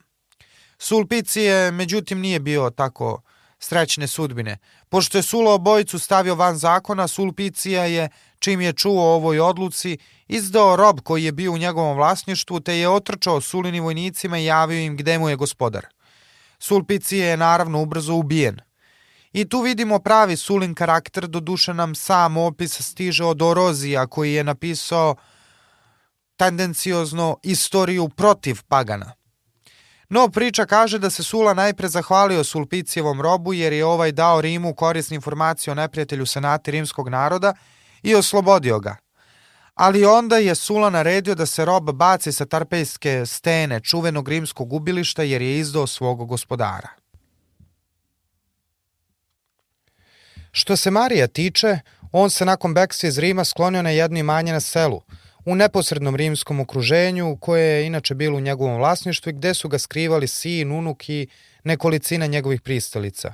[0.78, 3.22] Sulpicije, međutim, nije bio tako
[3.60, 4.58] srećne sudbine.
[4.90, 9.98] Pošto je Sulo obojicu stavio van zakona, Sulpicija je, čim je čuo o ovoj odluci,
[10.28, 14.80] izdao rob koji je bio u njegovom vlasništvu, te je otrčao Sulini vojnicima i javio
[14.80, 15.86] im gde mu je gospodar.
[16.60, 18.60] Sulpicije je naravno ubrzo ubijen.
[19.34, 24.34] I tu vidimo pravi Sulin karakter, do duše nam sam opis stiže od Orozija koji
[24.34, 25.16] je napisao
[26.40, 29.14] tendenciozno istoriju protiv pagana.
[30.10, 34.74] No, priča kaže da se Sula najpre zahvalio Sulpicijevom robu jer je ovaj dao Rimu
[34.74, 37.54] korisne informacije o neprijatelju senati rimskog naroda
[38.04, 38.96] i oslobodio ga.
[39.76, 45.24] Ali onda je Sula naredio da se rob baci sa tarpejske stene čuvenog rimskog ubilišta
[45.24, 46.90] jer je izdao svog gospodara.
[50.52, 51.80] Što se Marija tiče,
[52.12, 55.02] on se nakon bekstva iz Rima sklonio na jedno imanje na selu–
[55.46, 59.80] u neposrednom rimskom okruženju koje je inače bilo u njegovom vlasništvu i gde su ga
[59.80, 61.28] skrivali sin, unuk i
[61.64, 63.34] nekolicina njegovih pristalica.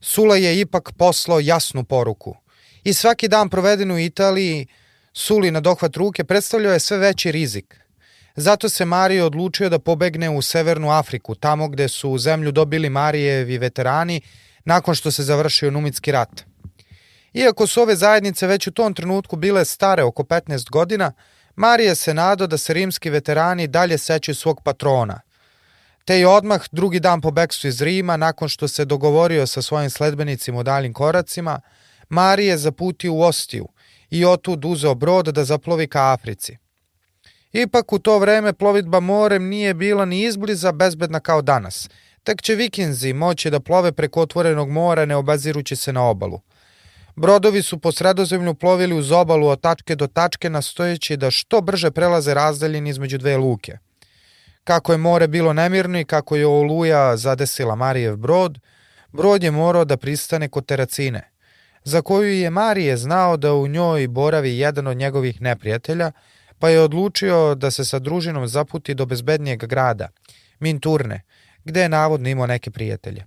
[0.00, 2.36] Sula je ipak poslao jasnu poruku
[2.84, 4.66] i svaki dan proveden u Italiji
[5.12, 7.80] Suli na dohvat ruke predstavljao je sve veći rizik.
[8.36, 12.90] Zato se Mario odlučio da pobegne u Severnu Afriku, tamo gde su u zemlju dobili
[12.90, 14.20] Marijevi veterani
[14.64, 16.44] nakon što se završio Numitski rat.
[17.34, 21.12] Iako su ove zajednice već u tom trenutku bile stare oko 15 godina,
[21.56, 25.20] Marije se nado da se rimski veterani dalje sećaju svog patrona.
[26.04, 29.90] Te je odmah drugi dan po beksu iz Rima, nakon što se dogovorio sa svojim
[29.90, 31.60] sledbenicima u daljim koracima,
[32.08, 33.68] Marije zaputio u Ostiju
[34.10, 36.56] i otud uzeo brod da zaplovi ka Africi.
[37.52, 41.88] Ipak u to vreme plovidba morem nije bila ni izbliza bezbedna kao danas,
[42.22, 46.40] tek će vikinzi moći da plove preko otvorenog mora ne obazirući se na obalu–
[47.16, 51.90] Brodovi su po sredozemlju plovili uz obalu od tačke do tačke nastojeći da što brže
[51.90, 53.78] prelaze razdaljeni između dve luke.
[54.64, 58.58] Kako je more bilo nemirno i kako je oluja zadesila Marijev brod,
[59.12, 61.30] brod je morao da pristane kod Teracine,
[61.84, 66.12] za koju je Marije znao da u njoj boravi jedan od njegovih neprijatelja,
[66.58, 70.08] pa je odlučio da se sa družinom zaputi do bezbednijeg grada,
[70.60, 71.22] Minturne,
[71.64, 73.26] gde je navodno imao neke prijatelje.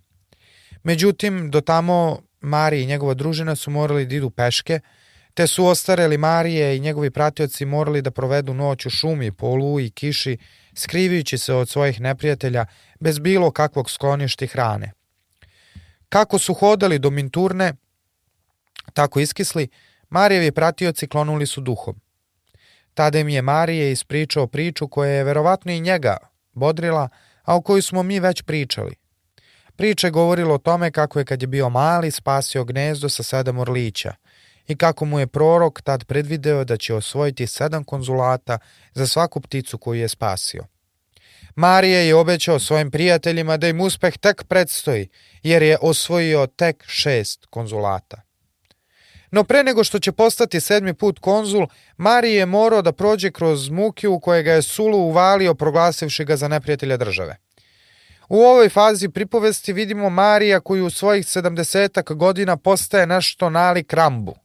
[0.84, 4.80] Međutim, do tamo Marije i njegova družina su morali da idu peške,
[5.34, 9.86] te su ostareli Marije i njegovi pratioci morali da provedu noć u šumi, po oluji
[9.86, 10.38] i kiši,
[10.74, 12.66] skrivajući se od svojih neprijatelja
[13.00, 14.92] bez bilo kakvog skloništa i hrane.
[16.10, 17.74] Kako su hodali do Minturne,
[18.94, 19.68] tako iskisli,
[20.10, 22.02] Marijevi pratioci klonuli su duhom.
[22.94, 26.18] Tada im je Marije ispričao priču koja je verovatno i njega
[26.54, 27.10] bodrila,
[27.44, 28.96] a o kojoj smo mi već pričali.
[29.78, 33.60] Priča je govorila o tome kako je kad je bio mali spasio gnezdo sa sedam
[33.60, 34.14] orlića
[34.68, 38.60] i kako mu je prorok tad predvideo da će osvojiti sedam konzulata
[38.94, 40.64] za svaku pticu koju je spasio.
[41.56, 45.10] Marije je obećao svojim prijateljima da im uspeh tek predstoji,
[45.44, 48.22] jer je osvojio tek šest konzulata.
[49.32, 51.68] No pre nego što će postati sedmi put konzul,
[51.98, 56.36] Marije je morao da prođe kroz muke u koje ga je Sulu uvalio proglasivši ga
[56.38, 57.47] za neprijatelja države.
[58.30, 64.36] U ovoj fazi pripovesti vidimo Marija koju u svojih sedamdesetak godina postaje nešto nalik Rambu.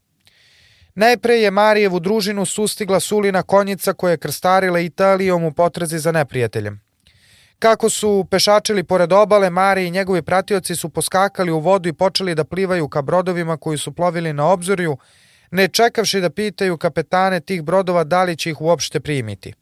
[0.95, 6.81] Najpre je Marijevu družinu sustigla Sulina konjica koja je krstarila Italijom u potrazi za neprijateljem.
[7.59, 12.35] Kako su pešačili pored obale, Mariji i njegovi pratioci su poskakali u vodu i počeli
[12.35, 14.97] da plivaju ka brodovima koji su plovili na obzorju,
[15.51, 19.53] ne čekavši da pitaju kapetane tih brodova da li će ih uopšte primiti.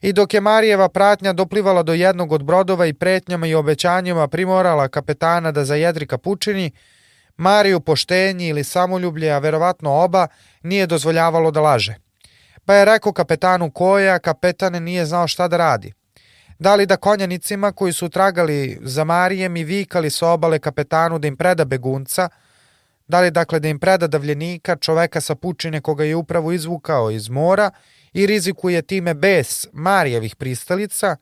[0.00, 4.88] I dok je Marijeva pratnja doplivala do jednog od brodova i pretnjama i obećanjima primorala
[4.88, 6.70] kapetana da zajedri kapučini,
[7.36, 10.26] Mariju poštenji ili samoljublje, a verovatno oba,
[10.62, 11.94] nije dozvoljavalo da laže.
[12.64, 15.92] Pa je rekao kapetanu koja, kapetan nije znao šta da radi.
[16.58, 21.28] Da li da konjanicima koji su tragali za Marijem i vikali sa obale kapetanu da
[21.28, 22.28] im preda begunca,
[23.08, 27.28] da li dakle da im preda davljenika, čoveka sa pučine koga je upravo izvukao iz
[27.28, 27.70] mora
[28.12, 31.16] i rizikuje time bez Marijevih pristalica,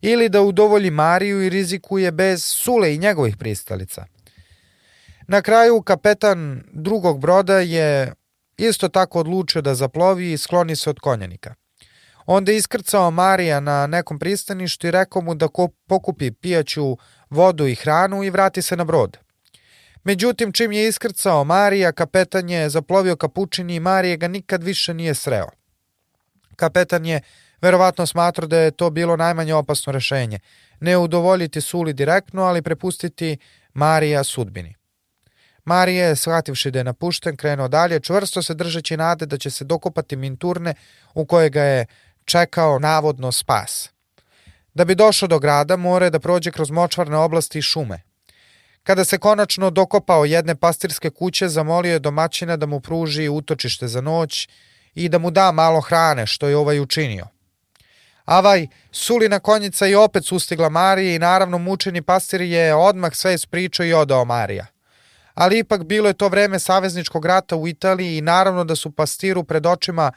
[0.00, 4.04] ili da udovolji Mariju i rizikuje bez Sule i njegovih pristalica.
[5.28, 8.12] Na kraju kapetan drugog broda je
[8.56, 11.54] isto tako odlučio da zaplovi i skloni se od konjanika.
[12.26, 15.48] Onda je iskrcao Marija na nekom pristaništu i rekao mu da
[15.88, 16.96] pokupi pijaću
[17.30, 19.18] vodu i hranu i vrati se na brod.
[20.04, 25.14] Međutim, čim je iskrcao Marija, kapetan je zaplovio kapučini i Marije ga nikad više nije
[25.14, 25.59] sreo.
[26.60, 27.20] Kapetan je
[27.60, 30.38] verovatno smatrao da je to bilo najmanje opasno rešenje.
[30.80, 33.38] Ne udovoljiti Suli direktno, ali prepustiti
[33.74, 34.74] Marija sudbini.
[35.64, 39.64] Marija je, shvativši da je napušten, krenuo dalje, čvrsto se držeći nade da će se
[39.64, 40.74] dokopati minturne
[41.14, 41.86] u koje ga je
[42.24, 43.90] čekao navodno spas.
[44.74, 48.02] Da bi došao do grada, mora da prođe kroz močvarne oblasti i šume.
[48.82, 54.00] Kada se konačno dokopao jedne pastirske kuće, zamolio je domaćina da mu pruži utočište za
[54.00, 54.48] noć
[54.94, 57.26] i da mu da malo hrane, što je ovaj učinio.
[58.24, 63.86] Avaj, sulina konjica i opet sustigla Marije i naravno mučeni pastir je odmah sve ispričao
[63.86, 64.66] i odao Marija.
[65.34, 69.44] Ali ipak bilo je to vreme savezničkog rata u Italiji i naravno da su pastiru
[69.44, 70.12] pred očima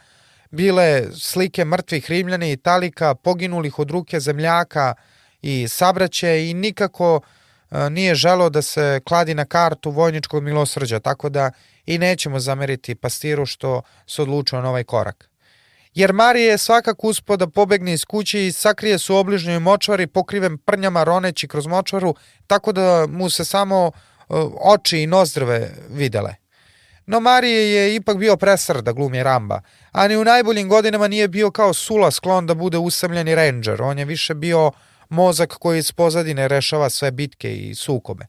[0.51, 4.93] bile slike mrtvih Rimljana i Italika, poginulih od ruke zemljaka
[5.41, 7.21] i sabraće i nikako
[7.71, 11.51] e, nije želo da se kladi na kartu vojničkog milosrđa, tako da
[11.85, 15.29] i nećemo zameriti pastiru što se odlučio na ovaj korak.
[15.93, 20.07] Jer Marije je svakako uspio da pobegne iz kuće i sakrije se u obližnjoj močvari
[20.07, 22.15] pokriven prnjama roneći kroz močvaru,
[22.47, 24.23] tako da mu se samo e,
[24.61, 26.35] oči i nozdrve videle.
[27.05, 29.61] No Marije je ipak bio presar da glumi Ramba,
[29.91, 33.99] a ni u najboljim godinama nije bio kao Sula sklon da bude usamljeni ranger, on
[33.99, 34.71] je više bio
[35.09, 38.25] mozak koji iz pozadine rešava sve bitke i sukobe.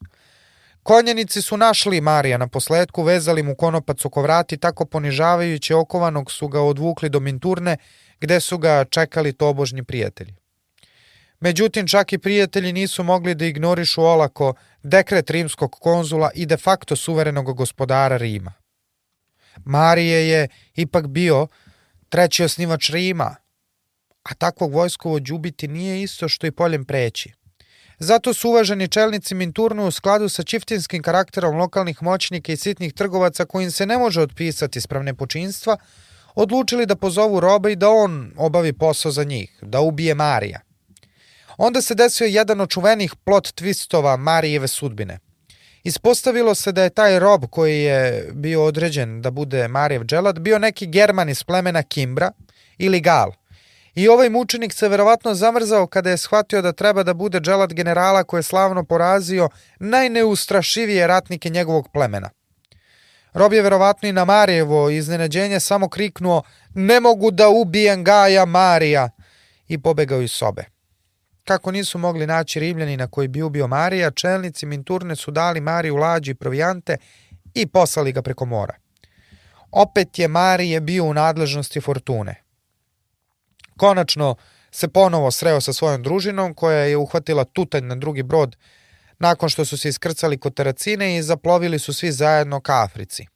[0.85, 6.49] Konjenici su našli Marija na posledku, vezali mu konopac oko vrati, tako ponižavajući okovanog su
[6.49, 7.77] ga odvukli do Minturne,
[8.21, 10.35] gde su ga čekali tobožnji prijatelji.
[11.41, 16.97] Međutim, čak i prijatelji nisu mogli da ignorišu olako dekret rimskog konzula i de facto
[16.97, 18.53] suverenog gospodara Rima.
[19.65, 21.47] Marije je ipak bio
[22.09, 23.37] treći osnivač Rima,
[24.23, 27.33] a takvog vojskovođu ubiti nije isto što i poljem preći.
[27.99, 33.45] Zato su uvaženi čelnici Minturnu u skladu sa čiftinskim karakterom lokalnih moćnika i sitnih trgovaca
[33.45, 35.77] kojim se ne može otpisati spravne počinstva,
[36.35, 40.61] odlučili da pozovu roba i da on obavi posao za njih, da ubije Marija.
[41.57, 45.19] Onda se desio jedan od čuvenih plot twistova Marijeve sudbine.
[45.85, 50.59] Ispostavilo se da je taj rob koji je bio određen da bude Marijev dželat bio
[50.59, 52.33] neki German iz plemena Kimbra
[52.79, 53.33] ili Gal.
[53.95, 58.25] I ovaj mučenik se verovatno zamrzao kada je shvatio da treba da bude dželat generala
[58.25, 62.31] koji je slavno porazio najneustrašivije ratnike njegovog plemena.
[63.33, 66.43] Rob je verovatno i na Marijevo iznenađenje samo kriknuo
[66.75, 69.11] ne mogu da ubijem Gaja Marija
[69.69, 70.65] i pobegao iz sobe.
[71.45, 76.31] Kako nisu mogli naći Rimljanina koji bi ubio Marija, čelnici Minturne su dali Mariju lađi
[76.31, 76.97] i provijante
[77.55, 78.75] i poslali ga preko mora.
[79.71, 82.44] Opet je Marije bio u nadležnosti Fortune.
[83.77, 84.37] Konačno
[84.71, 88.57] se ponovo sreo sa svojom družinom koja je uhvatila tutanj na drugi brod
[89.19, 93.27] nakon što su se iskrcali kod Teracine i zaplovili su svi zajedno ka Africi.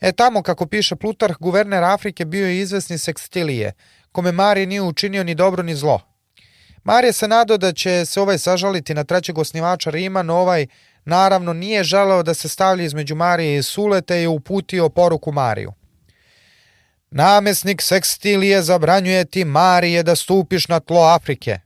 [0.00, 3.72] E tamo, kako piše Plutarh, guverner Afrike bio je izvesni Sekstilije,
[4.12, 6.00] kome Marije nije učinio ni dobro ni zlo.
[6.84, 10.66] Marije se nadao da će se ovaj sažaliti na trećeg osnivača Rima, no ovaj
[11.04, 15.72] naravno nije želeo da se stavlja između Marije i Sule, te je uputio poruku Mariju.
[17.10, 21.60] Namesnik Sekstilije zabranjuje ti Marije da stupiš na tlo Afrike.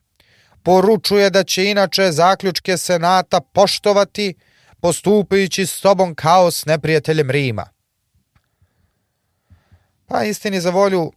[0.63, 4.35] Poručuje da će inače zaključke Senata poštovati,
[4.81, 7.69] postupajući s tobom kao s neprijateljem Rima.
[10.07, 11.13] Pa istini za volju,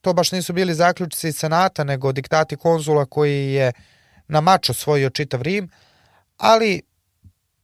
[0.00, 3.72] to baš nisu bili zaključci senata, nego diktati konzula koji je
[4.28, 5.70] na mač osvojio čitav Rim,
[6.36, 6.82] ali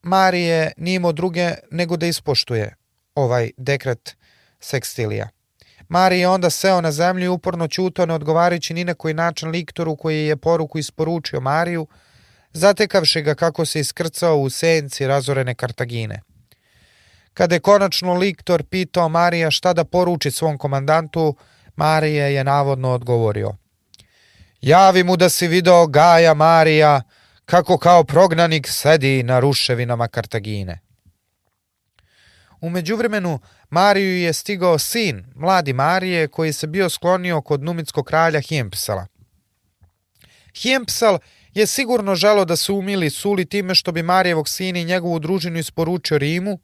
[0.02, 2.76] Marije nije imao druge nego da ispoštuje
[3.14, 4.16] ovaj dekret
[4.60, 5.28] Sekstilija.
[5.94, 9.48] Marije je onda seo na zemlju i uporno ćutao ne odgovarajući ni na koji način
[9.48, 11.86] liktoru koji je poruku isporučio Mariju,
[12.52, 16.22] zatekavši ga kako se iskrcao u senci razorene Kartagine.
[17.34, 21.36] Kada je konačno liktor pitao Marija šta da poruči svom komandantu,
[21.76, 23.54] Marije je navodno odgovorio.
[24.60, 27.02] Javi mu da si video Gaja Marija
[27.44, 30.80] kako kao prognanik sedi na ruševinama Kartagine.
[32.60, 33.38] U međuvremenu
[33.74, 39.06] Mariju je stigao sin, mladi Marije, koji se bio sklonio kod numitskog kralja Hiempsala.
[40.62, 41.18] Hiempsal
[41.54, 45.58] je sigurno želo da se umili Suli time što bi Marijevog sina i njegovu družinu
[45.58, 46.58] isporučio Rimu,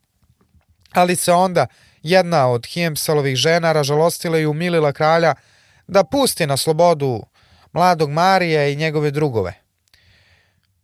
[0.91, 1.67] ali se onda
[2.03, 5.33] jedna od Hiempsalovih žena ražalostila i umilila kralja
[5.87, 7.23] da pusti na slobodu
[7.73, 9.53] mladog Marija i njegove drugove.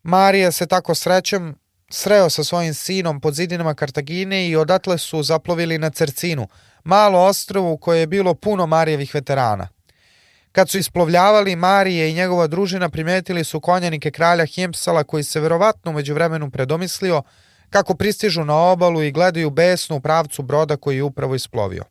[0.04, 1.56] Marija se tako srećem
[1.90, 6.48] sreo sa svojim sinom pod zidinama Kartagine i odatle su zaplovili na Cercinu,
[6.84, 9.68] malo ostrovu koje je bilo puno Marijevih veterana.
[10.52, 15.92] Kad su isplovljavali, Marije i njegova družina primetili su konjanike kralja Hiempsala koji se verovatno
[15.92, 17.24] među vremenu predomislio
[17.70, 21.84] kako pristižu na obalu i gledaju besnu u pravcu broda koji je upravo isplovio.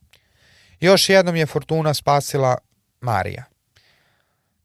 [0.81, 2.59] Još jednom je fortuna spasila
[3.01, 3.45] Marija.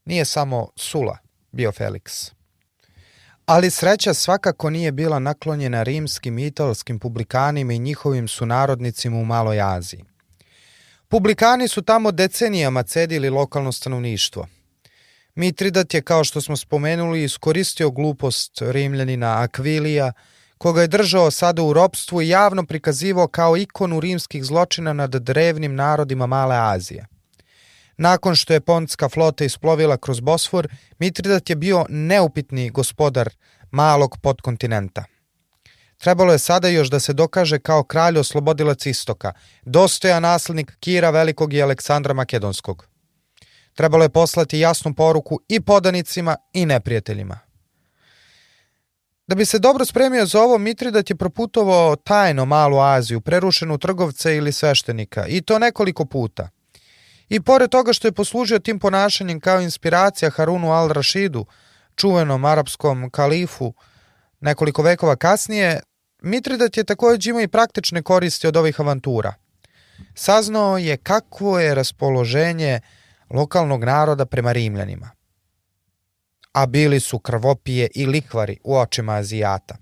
[0.05, 1.17] Nije samo Sula
[1.51, 2.31] bio Felix.
[3.53, 9.61] Ali sreća svakako nije bila naklonjena rimskim i italskim publikanima i njihovim sunarodnicima u Maloj
[9.61, 10.03] Aziji.
[11.07, 14.47] Publikani su tamo decenijama cedili lokalno stanovništvo.
[15.35, 20.13] Mitridat je, kao što smo spomenuli, iskoristio glupost rimljanina Akvilija,
[20.57, 25.75] koga je držao sada u ropstvu i javno prikazivao kao ikonu rimskih zločina nad drevnim
[25.75, 27.07] narodima Male Azije.
[28.01, 30.67] Nakon što je pontska flota isplovila kroz Bosfor,
[30.99, 33.29] Mitridat je bio neupitni gospodar
[33.71, 35.03] malog podkontinenta.
[35.97, 39.33] Trebalo je sada još da se dokaže kao kralj oslobodilac istoka,
[39.65, 42.87] dostoja naslednik Kira Velikog i Aleksandra Makedonskog.
[43.73, 47.39] Trebalo je poslati jasnu poruku i podanicima i neprijateljima.
[49.27, 54.31] Da bi se dobro spremio za ovo, Mitridat je proputovao tajno malu Aziju, prerušenu trgovca
[54.31, 56.49] ili sveštenika, i to nekoliko puta–
[57.31, 61.45] I pored toga što je poslužio tim ponašanjem kao inspiracija Harunu al-Rashidu,
[61.95, 63.73] čuvenom arapskom kalifu,
[64.39, 65.79] nekoliko vekova kasnije,
[66.21, 69.33] Mitridat je takođe imao i praktične koristi od ovih avantura.
[70.15, 72.79] Saznao je kakvo je raspoloženje
[73.29, 75.09] lokalnog naroda prema Rimljanima.
[76.53, 79.75] A bili su krvopije i likvari u očima Azijata.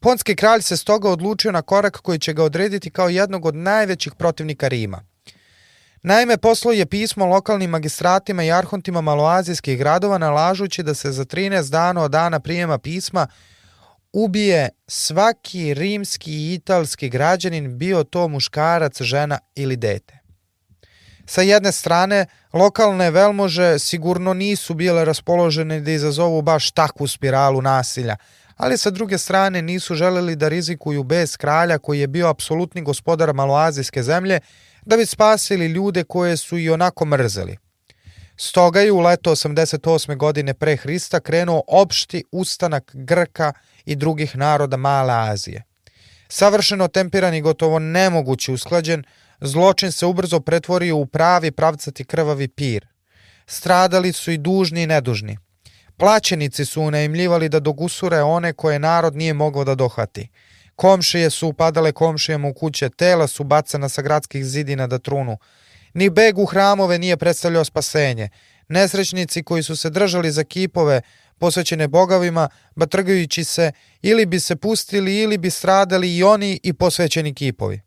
[0.00, 4.14] Ponski kralj se stoga odlučio na korak koji će ga odrediti kao jednog od najvećih
[4.14, 5.04] protivnika Rima–
[6.02, 11.70] Naime, poslao je pismo lokalnim magistratima i arhontima maloazijskih gradova nalažući da se za 13
[11.70, 13.26] dana od dana prijema pisma
[14.12, 20.18] ubije svaki rimski i italski građanin, bio to muškarac, žena ili dete.
[21.26, 28.16] Sa jedne strane, lokalne velmože sigurno nisu bile raspoložene da izazovu baš takvu spiralu nasilja,
[28.56, 33.34] ali sa druge strane nisu želeli da rizikuju bez kralja koji je bio apsolutni gospodar
[33.34, 34.40] maloazijske zemlje
[34.84, 37.56] da bi spasili ljude koje su i onako mrzeli.
[38.36, 40.16] Stoga je u leto 88.
[40.16, 43.52] godine pre Hrista krenuo opšti ustanak Grka
[43.84, 45.62] i drugih naroda Male Azije.
[46.28, 49.04] Savršeno tempiran i gotovo nemogući usklađen,
[49.40, 52.86] zločin se ubrzo pretvorio u pravi pravcati krvavi pir.
[53.46, 55.38] Stradali su i dužni i nedužni.
[55.96, 60.28] Plaćenici su unajmljivali da dogusure one koje narod nije mogao da dohvati.
[60.80, 65.36] Komšije su upadale komšijama u kuće, tela su bacana sa gradskih zidina da trunu.
[65.94, 68.28] Ni beg u hramove nije predstavljao spasenje.
[68.68, 71.00] Nesrećnici koji su se držali za kipove
[71.38, 77.34] posvećene bogovima, batrgajući se ili bi se pustili ili bi stradali i oni i posvećeni
[77.34, 77.80] kipovi.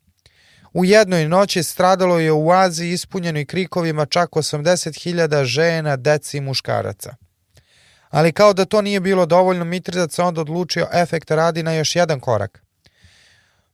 [0.74, 7.16] U jednoj noći stradalo je u Aziji ispunjenoj krikovima čak 80.000 žena, deci i muškaraca.
[8.10, 11.96] Ali kao da to nije bilo dovoljno, Mitridat se onda odlučio efekt radi na još
[11.96, 12.63] jedan korak.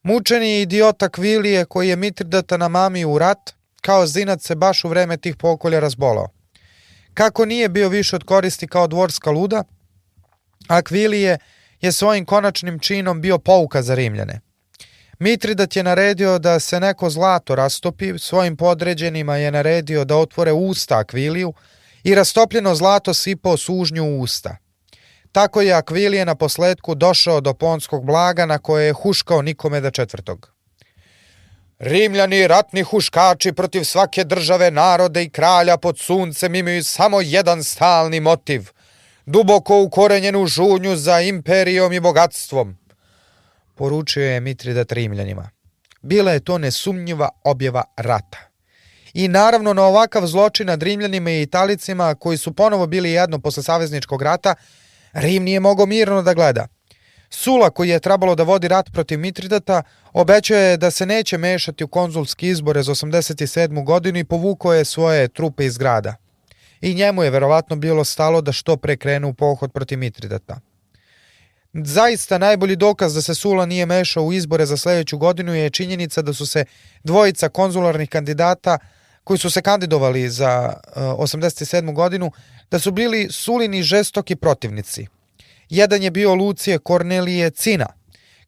[0.04, 4.88] Mučeni idiota Kvilije koji je Mitridata na mami u rat, kao zinac se baš u
[4.90, 6.28] vreme tih pokolja razbolao.
[7.14, 9.64] Kako nije bio više od koristi kao dvorska luda,
[10.68, 11.38] Akvilije
[11.82, 14.42] je svojim konačnim činom bio pouka za Rimljane.
[15.20, 20.98] Mitridat je naredio da se neko zlato rastopi, svojim podređenima je naredio da otvore usta
[20.98, 21.54] Akviliju
[22.04, 24.58] i rastopljeno zlato sipao sužnju u usta.
[25.32, 30.52] Tako je Akvilije na posledku došao do ponskog blaga na koje je huškao Nikomeda četvrtog.
[31.80, 38.20] Rimljani, ratni huškači protiv svake države, narode i kralja pod suncem imaju samo jedan stalni
[38.20, 38.70] motiv,
[39.26, 42.78] duboko ukorenjenu žunju za imperijom i bogatstvom.
[43.76, 45.50] Poručio je Mitridat Rimljanima.
[46.02, 48.38] Bila je to nesumnjiva objava rata.
[49.14, 53.64] I naravno na ovakav zločin nad Rimljanima i Italicima koji su ponovo bili jedno posle
[53.64, 54.56] savezničkog rata,
[55.14, 56.68] Rim nije mogao mirno da gleda–
[57.30, 59.84] Sula, koji je trebalo da vodi rat protiv Mitridata,
[60.14, 63.86] obećao je da se neće mešati u konzulski izbore za 87.
[63.86, 66.16] godinu i povukao je svoje trupe iz grada.
[66.82, 70.60] I njemu je verovatno bilo stalo da što pre krenu u pohod protiv Mitridata.
[71.74, 76.22] Zaista najbolji dokaz da se Sula nije mešao u izbore za sledeću godinu je činjenica
[76.22, 76.66] da su se
[77.04, 78.78] dvojica konzularnih kandidata
[79.24, 81.94] koji su se kandidovali za 87.
[81.94, 82.32] godinu,
[82.72, 85.08] da su bili Sulini žestoki protivnici–
[85.70, 87.88] Jedan je bio Lucije Kornelije Cina.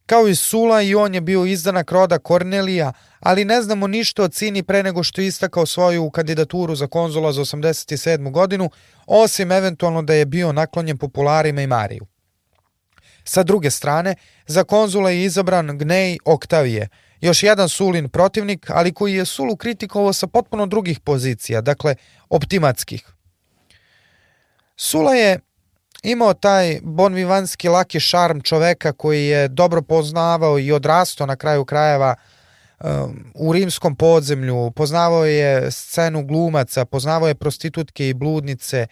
[0.06, 4.28] Kao i Sula i on je bio izdanak roda Kornelija, ali ne znamo ništa o
[4.28, 8.30] Cini pre nego što je istakao svoju kandidaturu za konzula za 87.
[8.30, 8.70] godinu,
[9.06, 12.06] osim eventualno da je bio naklonjen popularima i Mariju.
[13.24, 14.14] Sa druge strane,
[14.46, 16.88] za konzula je izabran Gnej Oktavije,
[17.20, 21.94] još jedan Sulin protivnik, ali koji je Sulu kritikovao sa potpuno drugih pozicija, dakle
[22.28, 23.11] optimatskih.
[24.76, 25.38] Sula je
[26.02, 32.14] imao taj bonvivanski laki šarm čoveka koji je dobro poznavao i odrastao na kraju krajeva
[32.84, 38.86] um, u rimskom podzemlju, poznavao je scenu glumaca, poznavao je prostitutke i bludnice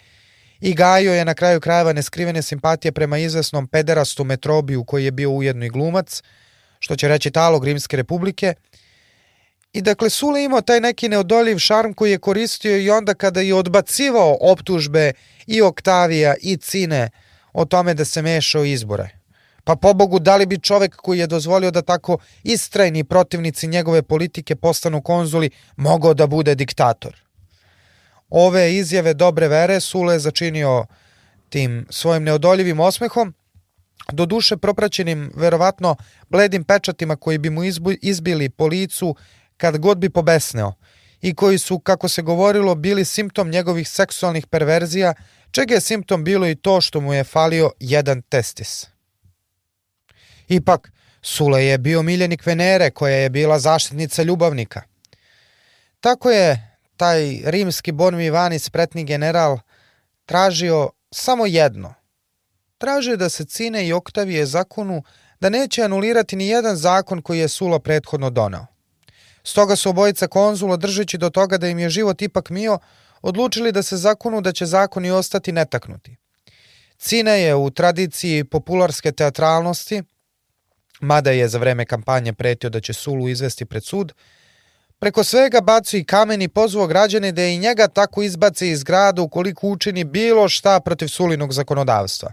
[0.60, 5.30] i gajio je na kraju krajeva neskrivene simpatije prema izvesnom pederastu Metrobiju koji je bio
[5.30, 6.22] ujedno i glumac,
[6.78, 8.54] što će reći talog Rimske republike.
[9.72, 13.54] I dakle, Sule imao taj neki neodoljiv šarm koji je koristio i onda kada je
[13.54, 15.12] odbacivao optužbe
[15.46, 17.10] i Oktavija i Cine
[17.52, 19.08] o tome da se meša u izbore.
[19.64, 24.56] Pa pobogu, da li bi čovek koji je dozvolio da tako istrajni protivnici njegove politike
[24.56, 27.16] postanu konzuli mogao da bude diktator?
[28.30, 30.86] Ove izjave dobre vere Sule je začinio
[31.48, 33.34] tim svojim neodoljivim osmehom,
[34.12, 35.96] do duše propraćenim verovatno
[36.28, 37.62] bledim pečatima koji bi mu
[38.02, 39.16] izbili po licu
[39.60, 40.72] kad god bi pobesneo
[41.20, 45.14] i koji su, kako se govorilo, bili simptom njegovih seksualnih perverzija,
[45.50, 48.86] čega je simptom bilo i to što mu je falio jedan testis.
[50.48, 50.92] Ipak,
[51.22, 54.82] Sule je bio miljenik Venere, koja je bila zaštitnica ljubavnika.
[56.00, 59.58] Tako je taj rimski Bonvi Ivanis, pretni general,
[60.24, 61.94] tražio samo jedno.
[62.78, 65.02] Tražio da se Cine i Oktavije zakonu
[65.40, 68.66] da neće anulirati ni jedan zakon koji je Sula prethodno donao.
[69.44, 72.78] Stoga su obojica konzula, držeći do toga da im je život ipak mio,
[73.22, 76.16] odlučili da se zakonu da će zakoni ostati netaknuti.
[76.98, 80.02] Cine je u tradiciji popularske teatralnosti,
[81.00, 84.12] mada je za vreme kampanje pretio da će Sulu izvesti pred sud,
[84.98, 89.22] preko svega bacu i kamen i pozvao građane da i njega tako izbace iz grada
[89.22, 92.32] ukoliko učini bilo šta protiv Sulinog zakonodavstva.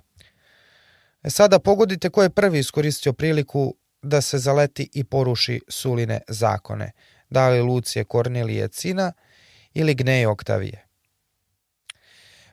[1.23, 6.91] E sada pogodite ko je prvi iskoristio priliku da se zaleti i poruši Suline zakone,
[7.29, 9.13] da li Lucije Kornelije Cina
[9.73, 10.87] ili Gneje Oktavije.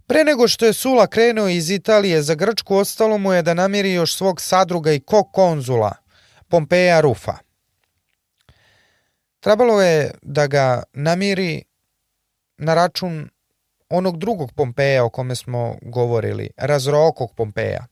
[0.06, 3.92] Pre nego što je Sula krenuo iz Italije za Grčku, ostalo mu je da namiri
[3.92, 5.92] još svog sadruga i ko-konzula,
[6.48, 7.38] Pompeja Rufa.
[9.40, 11.62] Trebalo je da ga namiri
[12.56, 13.30] na račun
[13.88, 17.86] onog drugog Pompeja o kome smo govorili, razrokog Pompeja.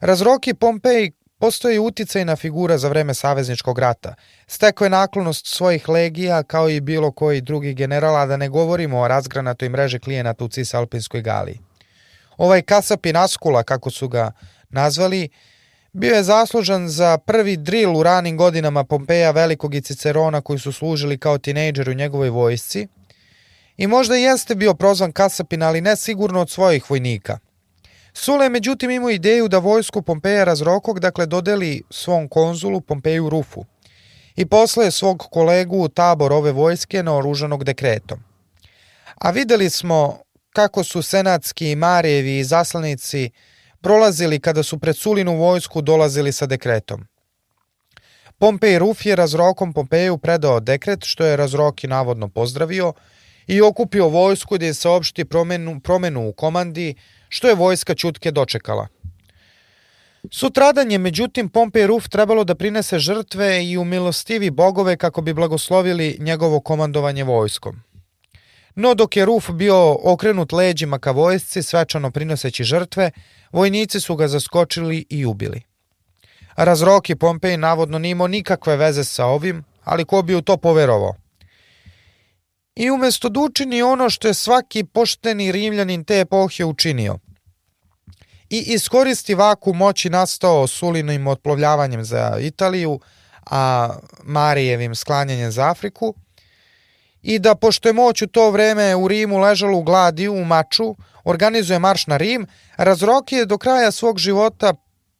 [0.00, 4.14] Razroki Pompej Postoji uticajna figura za vreme Savezničkog rata.
[4.46, 9.08] Steko je naklonost svojih legija kao i bilo koji drugi generala, da ne govorimo o
[9.08, 11.60] razgranatoj mreži klijenata u Cisalpinskoj Galiji.
[12.36, 14.32] Ovaj kasap i naskula, kako su ga
[14.68, 15.28] nazvali,
[15.92, 20.72] bio je zaslužan za prvi drill u ranim godinama Pompeja Velikog i Cicerona koji su
[20.72, 22.88] služili kao tinejdžer u njegovoj vojsci
[23.76, 27.38] i možda jeste bio prozvan kasapin, ali ne sigurno od svojih vojnika–
[28.18, 33.64] Sule međutim imao ideju da vojsku Pompeja razrokog, dakle dodeli svom konzulu Pompeju Rufu
[34.36, 38.18] i posle svog kolegu u tabor ove vojske naoružanog dekretom.
[39.14, 40.18] A videli smo
[40.50, 43.30] kako su senatski i Marijevi i zaslanici
[43.80, 47.06] prolazili kada su pred Sulinu vojsku dolazili sa dekretom.
[48.38, 52.92] Pompej Ruf je razrokom Pompeju predao dekret, što je razroki navodno pozdravio,
[53.46, 56.94] i okupio vojsku da je saopšti promenu, promenu u komandi,
[57.28, 58.86] što je vojska Ćutke dočekala.
[60.30, 66.16] Sutradan je međutim Pompej Ruf trebalo da prinese žrtve i umilostivi bogove kako bi blagoslovili
[66.20, 67.82] njegovo komandovanje vojskom.
[68.74, 73.10] No dok je Ruf bio okrenut leđima ka vojsci, svečano prinoseći žrtve,
[73.52, 75.62] vojnici su ga zaskočili i ubili.
[76.56, 81.14] Razroki Pompej navodno nimao nikakve veze sa ovim, ali ko bi u to poverovao?
[82.76, 87.18] I umesto da učini ono što je svaki pošteni rimljanin te epohe učinio–
[88.50, 93.00] i iskoristi vaku moći nastao Sulinim otplovljavanjem za Italiju,
[93.50, 93.90] a
[94.22, 96.14] Marijevim sklanjanjem za Afriku,
[97.22, 100.96] i da, pošto je moć u to vreme u Rimu ležalo u gladi, u maču,
[101.24, 102.46] organizuje marš na Rim,
[102.76, 104.74] Razroki je do kraja svog života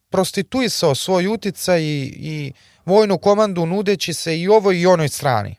[0.09, 2.53] prostituisao svoj utica i, i
[2.85, 5.55] vojnu komandu nudeći se i ovoj i onoj strani.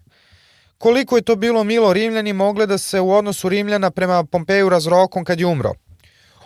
[0.78, 5.24] Koliko je to bilo milo Rimljani mogle da se u odnosu Rimljana prema Pompeju razrokom
[5.24, 5.72] kad je umro.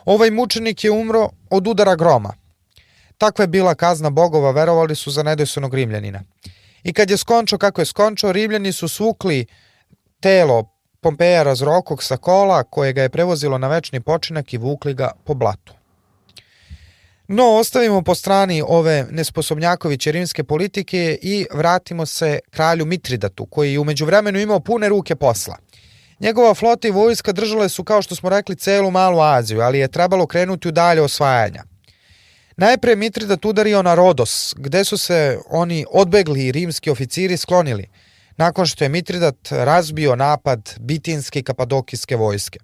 [0.04, 2.34] Ovaj mučenik je umro od udara groma.
[3.18, 6.22] Takva je bila kazna bogova, verovali su za nedojstvenog Rimljanina.
[6.82, 9.46] I kad je skončao kako je skončao, Rimljani su svukli
[10.20, 10.68] telo
[11.00, 15.34] Pompeja razrokog sa kola koje ga je prevozilo na večni počinak i vukli ga po
[15.34, 15.74] blatu.
[17.28, 23.78] No, ostavimo po strani ove nesposobnjakoviće rimske politike i vratimo se kralju Mitridatu, koji je
[23.78, 25.56] umeđu vremenu imao pune ruke posla.
[26.20, 29.88] Njegova flota i vojska držale su, kao što smo rekli, celu malu Aziju, ali je
[29.88, 31.64] trebalo krenuti u dalje osvajanja.
[32.56, 37.88] Najpre Mitridat udario na Rodos, gde su se oni odbegli rimski oficiri sklonili,
[38.36, 42.58] nakon što je Mitridat razbio napad bitinske i kapadokijske vojske.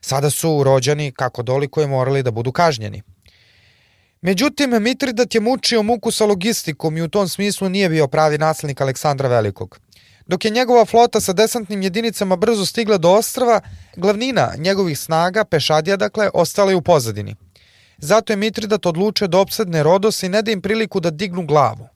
[0.00, 3.02] Sada su rođani, kako doliko je morali da budu kažnjeni.
[4.22, 8.80] Međutim, Mitridat je mučio muku sa logistikom i u tom smislu nije bio pravi naslednik
[8.80, 9.80] Aleksandra Velikog.
[10.26, 13.60] Dok je njegova flota sa desantnim jedinicama brzo stigla do ostrava,
[13.96, 17.36] glavnina njegovih snaga, pešadija dakle, ostala je u pozadini.
[17.98, 21.88] Zato je Mitridat odlučio da opsedne Rodos i ne da im priliku da dignu glavu.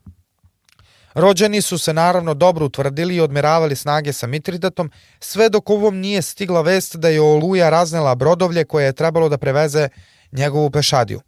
[1.13, 6.21] Rođani su se naravno dobro utvrdili i odmeravali snage sa Mitridatom, sve dok ovom nije
[6.21, 9.89] stigla vest da je Oluja raznela brodovlje koje je trebalo da preveze
[10.31, 11.21] njegovu pešadiju.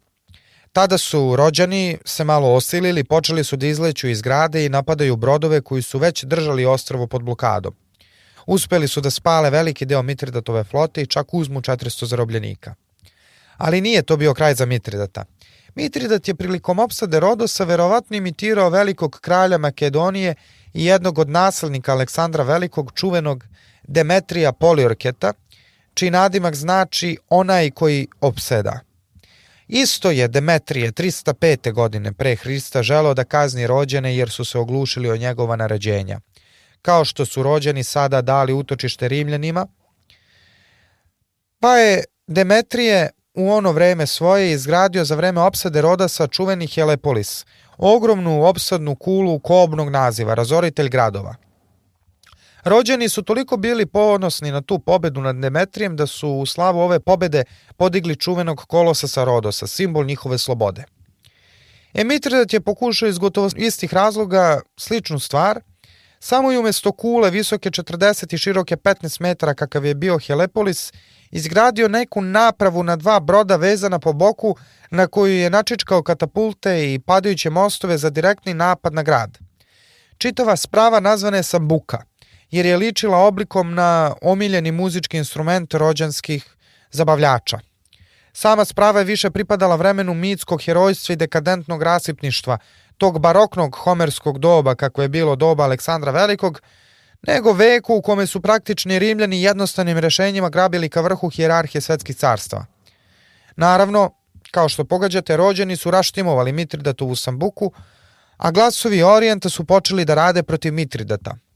[0.72, 5.60] Tada su rođani se malo osilili, počeli su da izleću iz grade i napadaju brodove
[5.60, 7.74] koji su već držali ostrovo pod blokadom.
[8.46, 12.74] Uspeli su da spale veliki deo Mitridatove flote i čak uzmu 400 zarobljenika.
[13.56, 15.24] Ali nije to bio kraj za Mitridata.
[15.74, 20.34] Mitridat je prilikom opsade Rodosa verovatno imitirao velikog kralja Makedonije
[20.74, 23.44] i jednog od naslednika Aleksandra Velikog, čuvenog
[23.82, 25.32] Demetrija Poliorketa,
[25.94, 28.80] čiji nadimak znači onaj koji opseda.
[29.68, 31.72] Isto je Demetrije 305.
[31.72, 36.20] godine pre Hrista želeo da kazni rođene jer su se oglušili o njegova naređenja.
[36.82, 39.66] Kao što su rođeni sada dali utočište Rimljanima,
[41.60, 47.46] pa je Demetrije u ono vreme svoje izgradio za vreme opsade Rodasa čuveni Helepolis,
[47.78, 51.34] ogromnu opsadnu kulu kobnog naziva, razoritelj gradova–
[52.64, 57.00] Rođeni su toliko bili ponosni na tu pobedu nad Demetrijem da su u slavu ove
[57.00, 57.44] pobede
[57.76, 60.84] podigli čuvenog kolosa sa Rodosa, simbol njihove slobode.
[61.94, 65.60] Emitridat je pokušao iz gotovo istih razloga sličnu stvar,
[66.20, 70.92] samo i umesto kule visoke 40 i široke 15 metara kakav je bio Helepolis,
[71.30, 74.56] izgradio neku napravu na dva broda vezana po boku
[74.90, 79.38] na koju je načičkao katapulte i padajuće mostove za direktni napad na grad.
[80.18, 82.02] Čitava sprava nazvana je Sambuka–
[82.50, 86.56] jer je ličila oblikom na omiljeni muzički instrument rođanskih
[86.90, 87.58] zabavljača.
[88.32, 92.58] Sama sprava je više pripadala vremenu mitskog herojstva i dekadentnog rasipništva,
[92.98, 96.60] tog baroknog homerskog doba kako je bilo doba Aleksandra Velikog,
[97.26, 102.66] nego veku u kome su praktični rimljani jednostavnim rešenjima grabili ka vrhu hijerarhije svetskih carstva.
[103.56, 104.10] Naravno,
[104.50, 107.72] kao što pogađate, rođeni su raštimovali Mitridatovu sambuku,
[108.36, 111.36] a glasovi Orijenta su počeli da rade protiv Mitridata–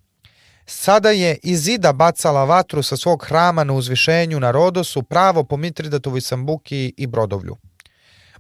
[0.67, 6.21] Sada je Izida bacala vatru sa svog hrama na uzvišenju na Rodosu pravo po Mitridatovoj
[6.21, 7.57] sambuki i brodovlju.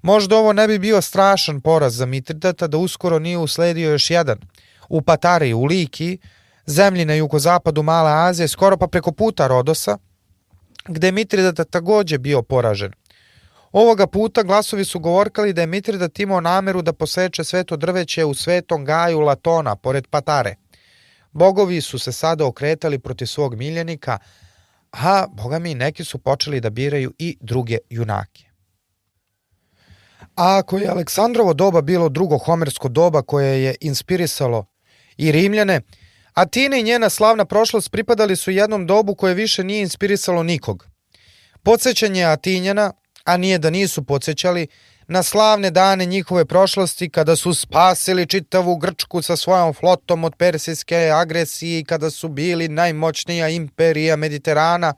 [0.03, 4.39] Možda ovo ne bi bio strašan poraz za Mitridata da uskoro nije usledio još jedan.
[4.89, 6.19] U Patari, u Liki,
[6.67, 9.99] zemlji na jugozapadu Male Azije, skoro pa preko puta Rodosa,
[10.89, 12.93] gde je Mitridata takođe bio poražen.
[13.73, 18.35] Ovoga puta glasovi su govorkali da je Mitridat imao nameru da poseče sveto drveće u
[18.35, 20.55] svetom gaju Latona, pored Patare.
[21.33, 24.19] Bogovi su se sada okretali protiv svog miljenika,
[24.93, 28.45] a, boga mi, neki su počeli da biraju i druge junake.
[30.37, 34.67] A ako je Aleksandrovo doba bilo drugo homersko doba koje je inspirisalo
[35.17, 35.81] i Rimljane,
[36.35, 40.87] Atina i njena slavna prošlost pripadali su jednom dobu koje više nije inspirisalo nikog.
[41.63, 42.93] Podsećanje Atinjana,
[43.25, 44.67] a nije da nisu podsećali,
[45.13, 51.11] na slavne dane njihove prošlosti kada su spasili čitavu Grčku sa svojom flotom od persijske
[51.15, 54.95] agresije i kada su bili najmoćnija imperija Mediterana,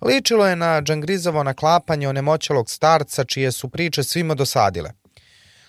[0.00, 4.90] ličilo je na džangrizovo naklapanje onemoćalog starca čije su priče svima dosadile.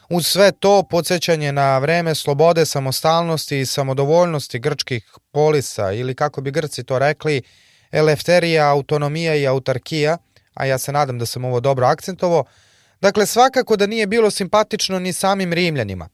[0.10, 6.52] Uz sve to podsjećanje na vreme slobode, samostalnosti i samodovoljnosti grčkih polisa ili kako bi
[6.52, 7.42] Grci to rekli,
[7.92, 10.18] elefterija, autonomija i autarkija,
[10.54, 12.46] a ja se nadam da sam ovo dobro akcentovo,
[13.02, 16.10] dakle svakako da nije bilo simpatično ni samim Rimljanima.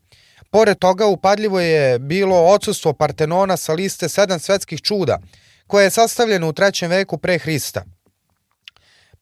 [0.49, 5.20] Pored toga upadljivo je bilo odsustvo Partenona sa liste sedam svetskih čuda,
[5.68, 7.84] koje je sastavljeno u trećem veku pre Hrista–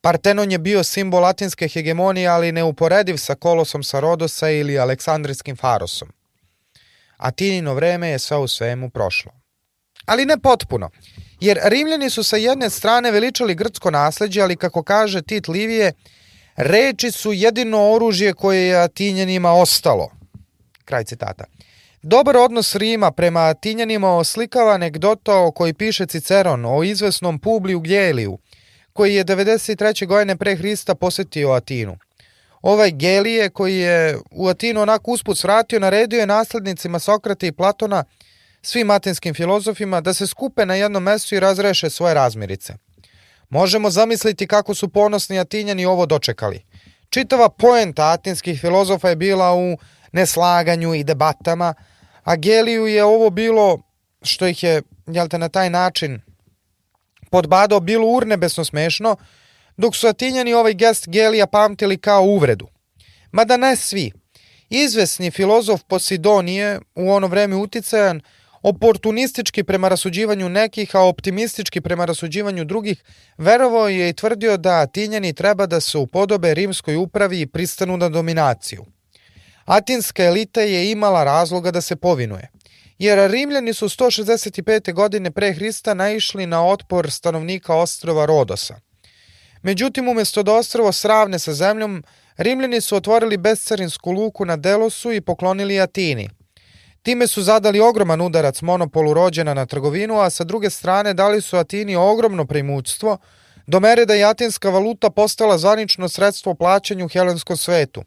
[0.03, 6.11] Partenon je bio simbol latinske hegemonije, ali neuporediv sa kolosom sa Rodosa ili aleksandrijskim farosom.
[7.17, 9.31] Atinino vreme je sve u svemu prošlo.
[10.05, 10.89] Ali ne potpuno,
[11.39, 15.93] jer Rimljani su sa jedne strane veličali grčko nasledđe, ali kako kaže Tit Livije,
[16.55, 20.09] reči su jedino oružje koje je Atinjanima ostalo.
[20.85, 21.45] Kraj citata.
[22.01, 28.37] Dobar odnos Rima prema Atinjanima oslikava anegdota o kojoj piše Ciceron o izvesnom Publiju Geliju,
[28.93, 30.07] koji je 93.
[30.07, 31.97] godine pre Hrista posetio Atinu.
[32.61, 38.03] Ovaj Gelije, koji je u Atinu onako usput svratio, naredio je naslednicima Sokrata i Platona,
[38.61, 42.73] svim atinskim filozofima, da se skupe na jednom mestu i razreše svoje razmirice.
[43.53, 46.63] Možemo zamisliti kako su ponosni Atinjani ovo dočekali.
[47.09, 49.77] Čitava poenta atinskih filozofa je bila u
[50.11, 51.73] neslaganju i debatama,
[52.23, 53.79] a Geliju je ovo bilo
[54.21, 56.21] što ih je, jel te, na taj način
[57.31, 59.15] podbadao bilo urnebesno smešno,
[59.77, 62.67] dok su Atinjani ovaj gest Gelija pamtili kao uvredu.
[63.31, 64.11] Mada ne svi.
[64.69, 68.21] Izvesni filozof Posidonije, u ono vreme uticajan,
[68.63, 73.03] oportunistički prema rasuđivanju nekih, a optimistički prema rasuđivanju drugih,
[73.37, 78.09] verovao je i tvrdio da Atinjani treba da se upodobe rimskoj upravi i pristanu na
[78.09, 78.85] dominaciju.
[79.65, 82.49] Atinska elita je imala razloga da se povinuje
[83.03, 84.93] jer Rimljani su 165.
[84.93, 88.75] godine pre Hrista naišli na otpor stanovnika ostrova Rodosa.
[89.61, 92.03] Međutim, umesto da ostrovo sravne sa zemljom,
[92.37, 96.29] Rimljani su otvorili bescarinsku luku na Delosu i poklonili Atini.
[97.03, 101.57] Time su zadali ogroman udarac monopolu rođena na trgovinu, a sa druge strane dali su
[101.57, 103.17] Atini ogromno premućstvo,
[103.67, 108.03] do mere da je atinska valuta postala zvanično sredstvo plaćanju helenskom svetu.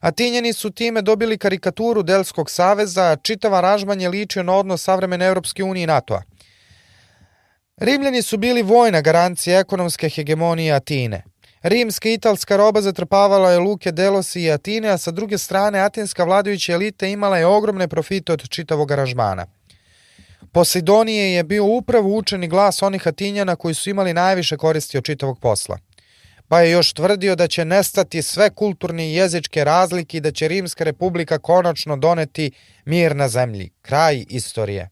[0.00, 5.26] Atinjani su time dobili karikaturu Delskog saveza, a čitava ražman je ličio na odnos savremene
[5.26, 6.22] Europske unije i NATO-a.
[7.76, 11.22] Rimljani su bili vojna garancija ekonomske hegemonije Atine.
[11.62, 16.24] Rimska i italska roba zatrpavala je luke Delosi i Atine, a sa druge strane atinska
[16.24, 19.46] vladajuća elita imala je ogromne profite od čitavog aranžmana.
[20.52, 25.40] Poseidonije je bio upravo učeni glas onih Atinjana koji su imali najviše koristi od čitavog
[25.40, 25.78] posla–
[26.52, 30.48] pa je još tvrdio da će nestati sve kulturne i jezičke razlike i da će
[30.48, 32.50] Rimska republika konačno doneti
[32.84, 33.70] mir na zemlji.
[33.82, 34.88] Kraj istorije.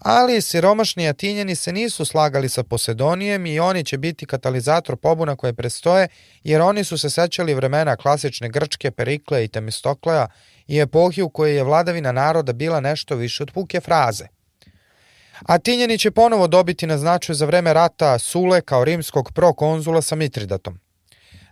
[0.00, 5.52] Ali siromašni Atinjani se nisu slagali sa Posedonijem i oni će biti katalizator pobuna koje
[5.52, 6.08] prestoje,
[6.44, 10.26] jer oni su se sećali vremena klasične Grčke, Perikleja i Temistokleja
[10.66, 14.26] i epohi u kojoj je vladavina naroda bila nešto više od puke fraze–
[15.46, 20.78] Atinjani će ponovo dobiti na značaju za vreme rata Sule kao rimskog prokonzula sa Mitridatom.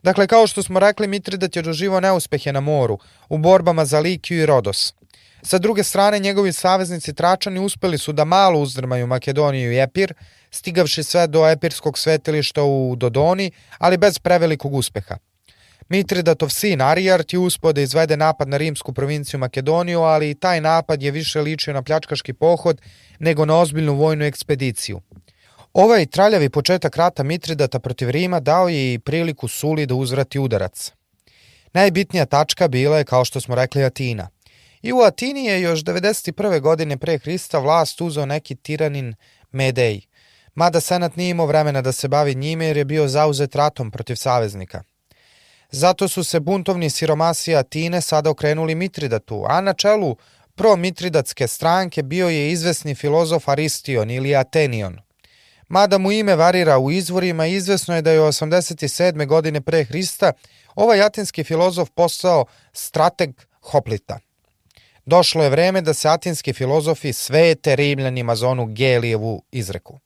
[0.02, 2.98] Dakle, kao što smo rekli, Mitridat je doživao neuspehe na moru,
[3.28, 4.94] u borbama za Likiju i Rodos.
[5.42, 10.14] Sa druge strane, njegovi saveznici Tračani uspeli su da malo uzdrmaju Makedoniju i Epir,
[10.50, 15.16] stigavši sve do epirskog svetilišta u Dodoni, ali bez prevelikog uspeha.
[15.88, 20.60] Mitridatov sin Arijart je uspio da izvede napad na rimsku provinciju Makedoniju, ali i taj
[20.60, 22.80] napad je više ličio na pljačkaški pohod
[23.18, 25.00] nego na ozbiljnu vojnu ekspediciju.
[25.72, 30.92] Ovaj traljavi početak rata Mitridata protiv Rima dao je i priliku Suli da uzvrati udarac.
[31.72, 34.28] Najbitnija tačka bila je, kao što smo rekli, Atina.
[34.82, 36.60] I u Atini je još 91.
[36.60, 39.14] godine pre Hrista vlast uzeo neki tiranin
[39.52, 40.00] Medej,
[40.54, 44.14] mada senat nije imao vremena da se bavi njime jer je bio zauzet ratom protiv
[44.14, 44.82] saveznika.
[45.70, 50.16] Zato su se buntovni siromasi Atine sada okrenuli Mitridatu, a na čelu
[50.54, 54.98] pro-mitridatske stranke bio je izvesni filozof Aristion ili Atenion.
[55.68, 59.26] Mada mu ime varira u izvorima, izvesno je da je 87.
[59.26, 60.32] godine pre Hrista
[60.74, 63.30] ovaj atinski filozof postao strateg
[63.60, 64.18] Hoplita.
[65.08, 69.98] Došlo je vreme da se atinski filozofi svete rimljanima za onu Gelijevu izreku.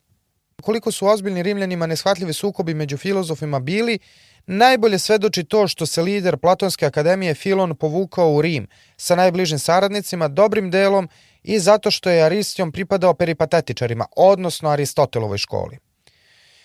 [0.62, 3.98] Koliko su ozbiljni rimljanima neshvatljivi sukobi među filozofima bili,
[4.46, 8.66] najbolje svedoči to što se lider Platonske akademije Filon povukao u Rim
[8.96, 11.08] sa najbližim saradnicima, dobrim delom
[11.42, 15.78] i zato što je Aristijon pripadao peripatetičarima, odnosno Aristotelovoj školi.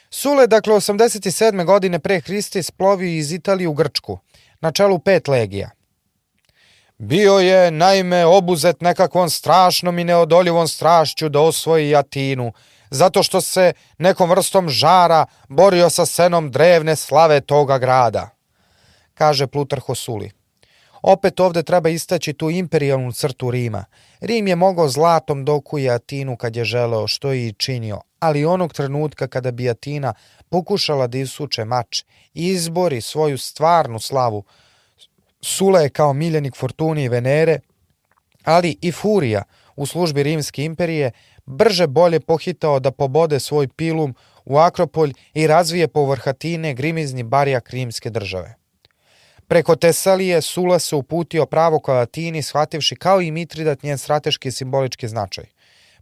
[0.10, 1.66] Sule, dakle, 87.
[1.66, 4.20] godine pre Hrista isplovio iz Italije u Grčku,
[4.62, 5.77] na čelu pet legija.
[7.00, 12.52] Bio je, naime, obuzet nekakvom strašnom i neodoljivom strašću da osvoji Atinu,
[12.90, 18.30] zato što se nekom vrstom žara borio sa senom drevne slave toga grada,
[19.14, 20.32] kaže Plutarh Osuli.
[21.02, 23.86] Opet ovde treba istaći tu imperijalnu crtu Rima.
[24.22, 28.46] Rim je mogao zlatom doku i Atinu kad je želeo, što je i činio, ali
[28.46, 30.14] onog trenutka kada bi Atina
[30.50, 32.04] pokušala da isuče mač
[32.34, 34.44] i izbori svoju stvarnu slavu,
[35.42, 37.60] Sula je kao miljenik Fortuni i Venere,
[38.44, 39.44] ali i Furija
[39.76, 41.12] u službi Rimske imperije
[41.46, 44.16] brže bolje pohitao da pobode svoj pilum
[44.46, 48.56] u Akropolj i razvije povrh Atine grimizni barijak rimske države.
[49.48, 54.52] Preko Tesalije Sula se uputio pravo ka Atini, shvativši kao i Mitridat njen strateški i
[54.52, 55.46] simbolički značaj.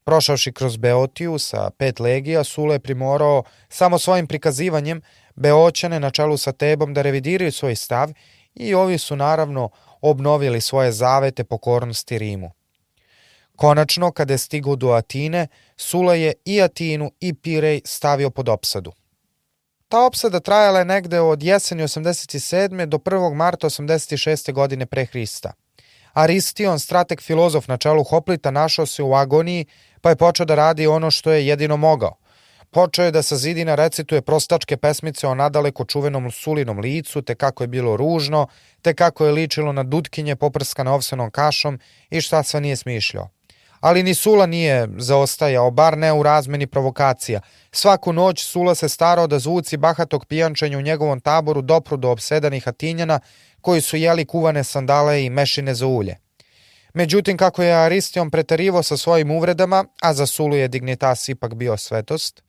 [0.03, 5.01] Prošavši kroz Beotiju sa pet legija, Sula je primorao samo svojim prikazivanjem
[5.35, 8.09] Beoćane na čelu sa Tebom da revidiraju svoj stav
[8.55, 9.69] i ovi su naravno
[10.01, 12.51] obnovili svoje zavete pokornosti Rimu.
[13.55, 18.91] Konačno, kada je stigao do Atine, Sula je i Atinu i Pirej stavio pod opsadu.
[19.87, 22.85] Ta opsada trajala je negde od jeseni 87.
[22.85, 23.33] do 1.
[23.33, 24.53] marta 86.
[24.53, 25.53] godine pre Hrista.
[26.13, 29.65] Aristion, strateg filozof na čelu Hoplita, našao se u agoniji,
[30.01, 32.15] pa je počeo da radi ono što je jedino mogao.
[32.75, 37.63] Počeo je da sa zidina recituje prostačke pesmice o nadaleko čuvenom sulinom licu, te kako
[37.63, 38.47] je bilo ružno,
[38.81, 41.79] te kako je ličilo na dutkinje poprskane ovsenom kašom
[42.09, 43.29] i šta sve nije smišljao
[43.79, 47.41] ali ni Sula nije zaostajao, bar ne u razmeni provokacija.
[47.71, 52.67] Svaku noć Sula se starao da zvuci bahatog pijančenja u njegovom taboru dopru do obsedanih
[52.67, 53.19] Atinjana,
[53.61, 56.17] koji su jeli kuvane sandale i mešine za ulje.
[56.93, 61.77] Međutim, kako je Aristion pretarivo sa svojim uvredama, a za Sulu je dignitas ipak bio
[61.77, 62.41] svetost,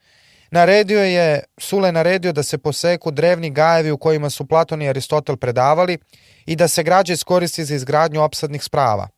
[0.57, 5.37] naredio je, Sule naredio da se poseku drevni gajevi u kojima su Platon i Aristotel
[5.37, 5.99] predavali
[6.47, 9.09] i da se građe iskoristi za izgradnju opsadnih sprava.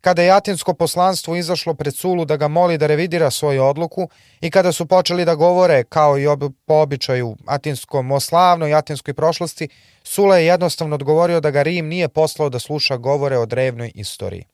[0.00, 4.08] Kada je atinsko poslanstvo izašlo pred Sulu da ga moli da revidira svoju odluku
[4.40, 9.14] i kada su počeli da govore, kao i ob, po običaju atinskom o slavnoj atinskoj
[9.14, 9.68] prošlosti,
[10.02, 14.44] Sula je jednostavno odgovorio da ga Rim nije poslao da sluša govore o drevnoj istoriji.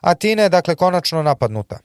[0.00, 1.78] Atina je dakle konačno napadnuta.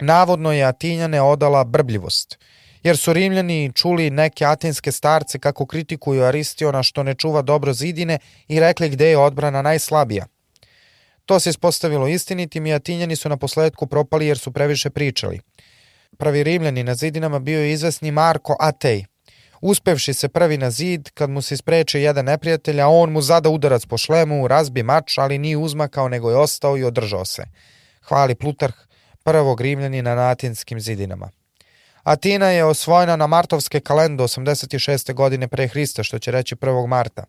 [0.00, 2.38] Navodno je Atinjane odala brbljivost,
[2.82, 8.18] jer su Rimljani čuli neke atinske starce kako kritikuju Aristiona što ne čuva dobro zidine
[8.48, 10.26] i rekli gde je odbrana najslabija–
[11.26, 15.40] To se ispostavilo istinitim i Atinjani su na posledku propali jer su previše pričali.
[16.18, 19.04] Pravi Rimljani na zidinama bio je izvesni Marko Atej.
[19.60, 23.48] Uspevši se prvi na zid, kad mu se ispreče jedan neprijatelj, a on mu zada
[23.48, 27.44] udarac po šlemu, razbi mač, ali nije uzmakao, nego je ostao i održao se.
[28.02, 28.74] Hvali Plutarh,
[29.26, 31.30] prvog Rimljanina na atinskim zidinama.
[32.02, 35.14] Atina je osvojena na martovske kalende 86.
[35.14, 36.86] godine pre Hrista, što će reći 1.
[36.86, 37.24] marta.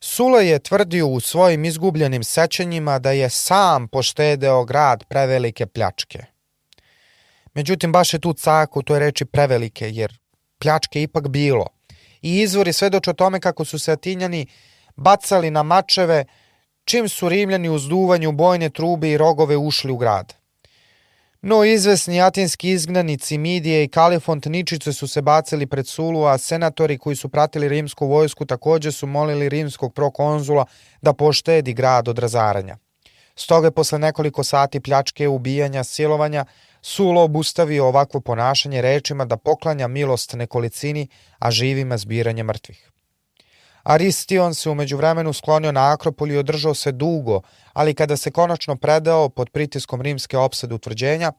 [0.00, 6.24] Sule je tvrdio u svojim izgubljenim sećanjima da je sam poštedeo grad prevelike pljačke.
[7.54, 10.18] Međutim, baš je tu caku toj reči prevelike, jer
[10.58, 11.66] pljačke ipak bilo.
[12.22, 14.46] I izvori svedoče o tome kako su se Atinjani
[14.96, 16.24] bacali na mačeve
[16.84, 20.43] čim su Rimljani uz duvanju bojne trube i rogove ušli u grad.
[21.46, 26.98] No izvesni atinski izgnanici Midije i Kalifont Ničice su se bacili pred Sulu, a senatori
[26.98, 30.64] koji su pratili rimsku vojsku takođe su molili rimskog prokonzula
[31.02, 32.76] da poštedi grad od razaranja.
[33.36, 36.44] Stoga je posle nekoliko sati pljačke, ubijanja, silovanja,
[36.82, 41.08] Sulo obustavio ovakvo ponašanje rečima da poklanja milost nekolicini,
[41.38, 42.93] a živima zbiranje mrtvih.
[43.84, 47.40] Aristion se umeđu vremenu sklonio na Akropol i održao se dugo,
[47.72, 51.32] ali kada se konačno predao pod pritiskom rimske opsade utvrđenja,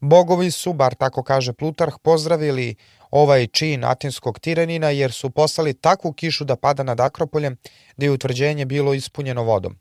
[0.00, 2.74] bogovi su, bar tako kaže Plutarh, pozdravili
[3.10, 7.56] ovaj čin atinskog tiranina jer su poslali takvu kišu da pada nad Akropoljem
[7.96, 9.78] da je utvrđenje bilo ispunjeno vodom.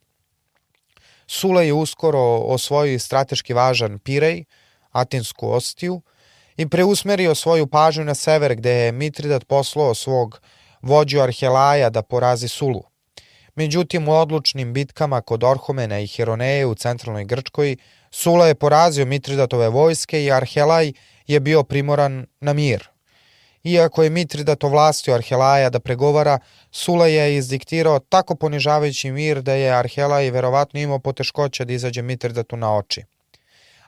[1.28, 4.44] Sula je uskoro osvojio strateški važan Pirej,
[4.92, 6.02] atinsku ostiju,
[6.58, 10.42] i preusmerio svoju pažnju na sever gde je Mitridat poslao svog
[10.82, 12.84] vođu Arhelaja da porazi Sulu.
[13.56, 17.76] Međutim, u odlučnim bitkama kod Orhomena i Heroneje u centralnoj Grčkoj,
[18.12, 20.94] Sula je porazio Mitridatove vojske i Arhelaj
[21.28, 22.90] je bio primoran na mir.
[23.64, 26.40] Iako je Mitridat ovlastio Arhelaja da pregovara,
[26.72, 32.58] Sula je izdiktirao tako ponižavajući mir da je Arhelaj verovatno imao poteškoća da izađe Mitridatu
[32.58, 33.04] na oči.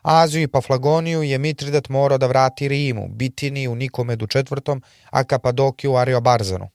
[0.02, 4.74] Aziju i Paflagoniju je Mitridat morao da vrati Rimu, Bitini u Nikomedu IV,
[5.10, 6.70] a Kapadokiju Ariobarzanu.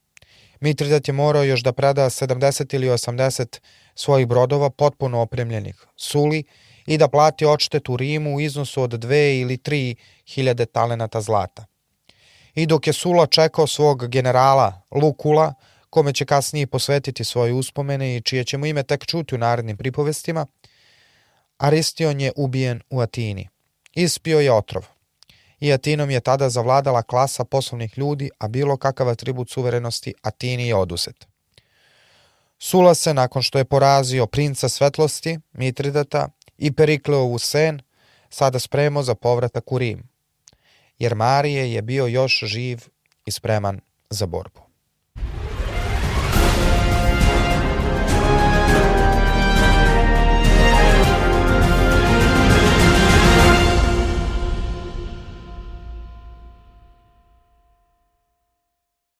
[0.61, 3.61] Mitridat je morao još da preda 70 ili 80
[3.95, 6.45] svojih brodova potpuno opremljenih Suli
[6.87, 9.95] i da plati odštetu Rimu u iznosu od 2 ili 3
[10.27, 11.65] hiljade talenata zlata.
[12.55, 15.55] I dok je Sula čekao svog generala Lukula,
[15.91, 20.47] kome će kasnije posvetiti svoje uspomene i čije ćemo ime tek čuti u narednim pripovestima,
[21.59, 23.49] Aristion je ubijen u Atini.
[23.95, 24.98] Ispio je otrov.
[25.61, 30.75] I Atinom je tada zavladala klasa poslovnih ljudi, a bilo kakav atribut suverenosti Atini je
[30.75, 31.27] oduzet.
[32.59, 36.29] Sula se, nakon što je porazio princa svetlosti, Mitridata
[36.59, 37.81] i Perikleovu sen,
[38.31, 40.09] sada spremao za povratak u Rim,
[40.99, 42.81] jer Marije je bio još živ
[43.25, 43.81] i spreman
[44.11, 44.68] za borbu.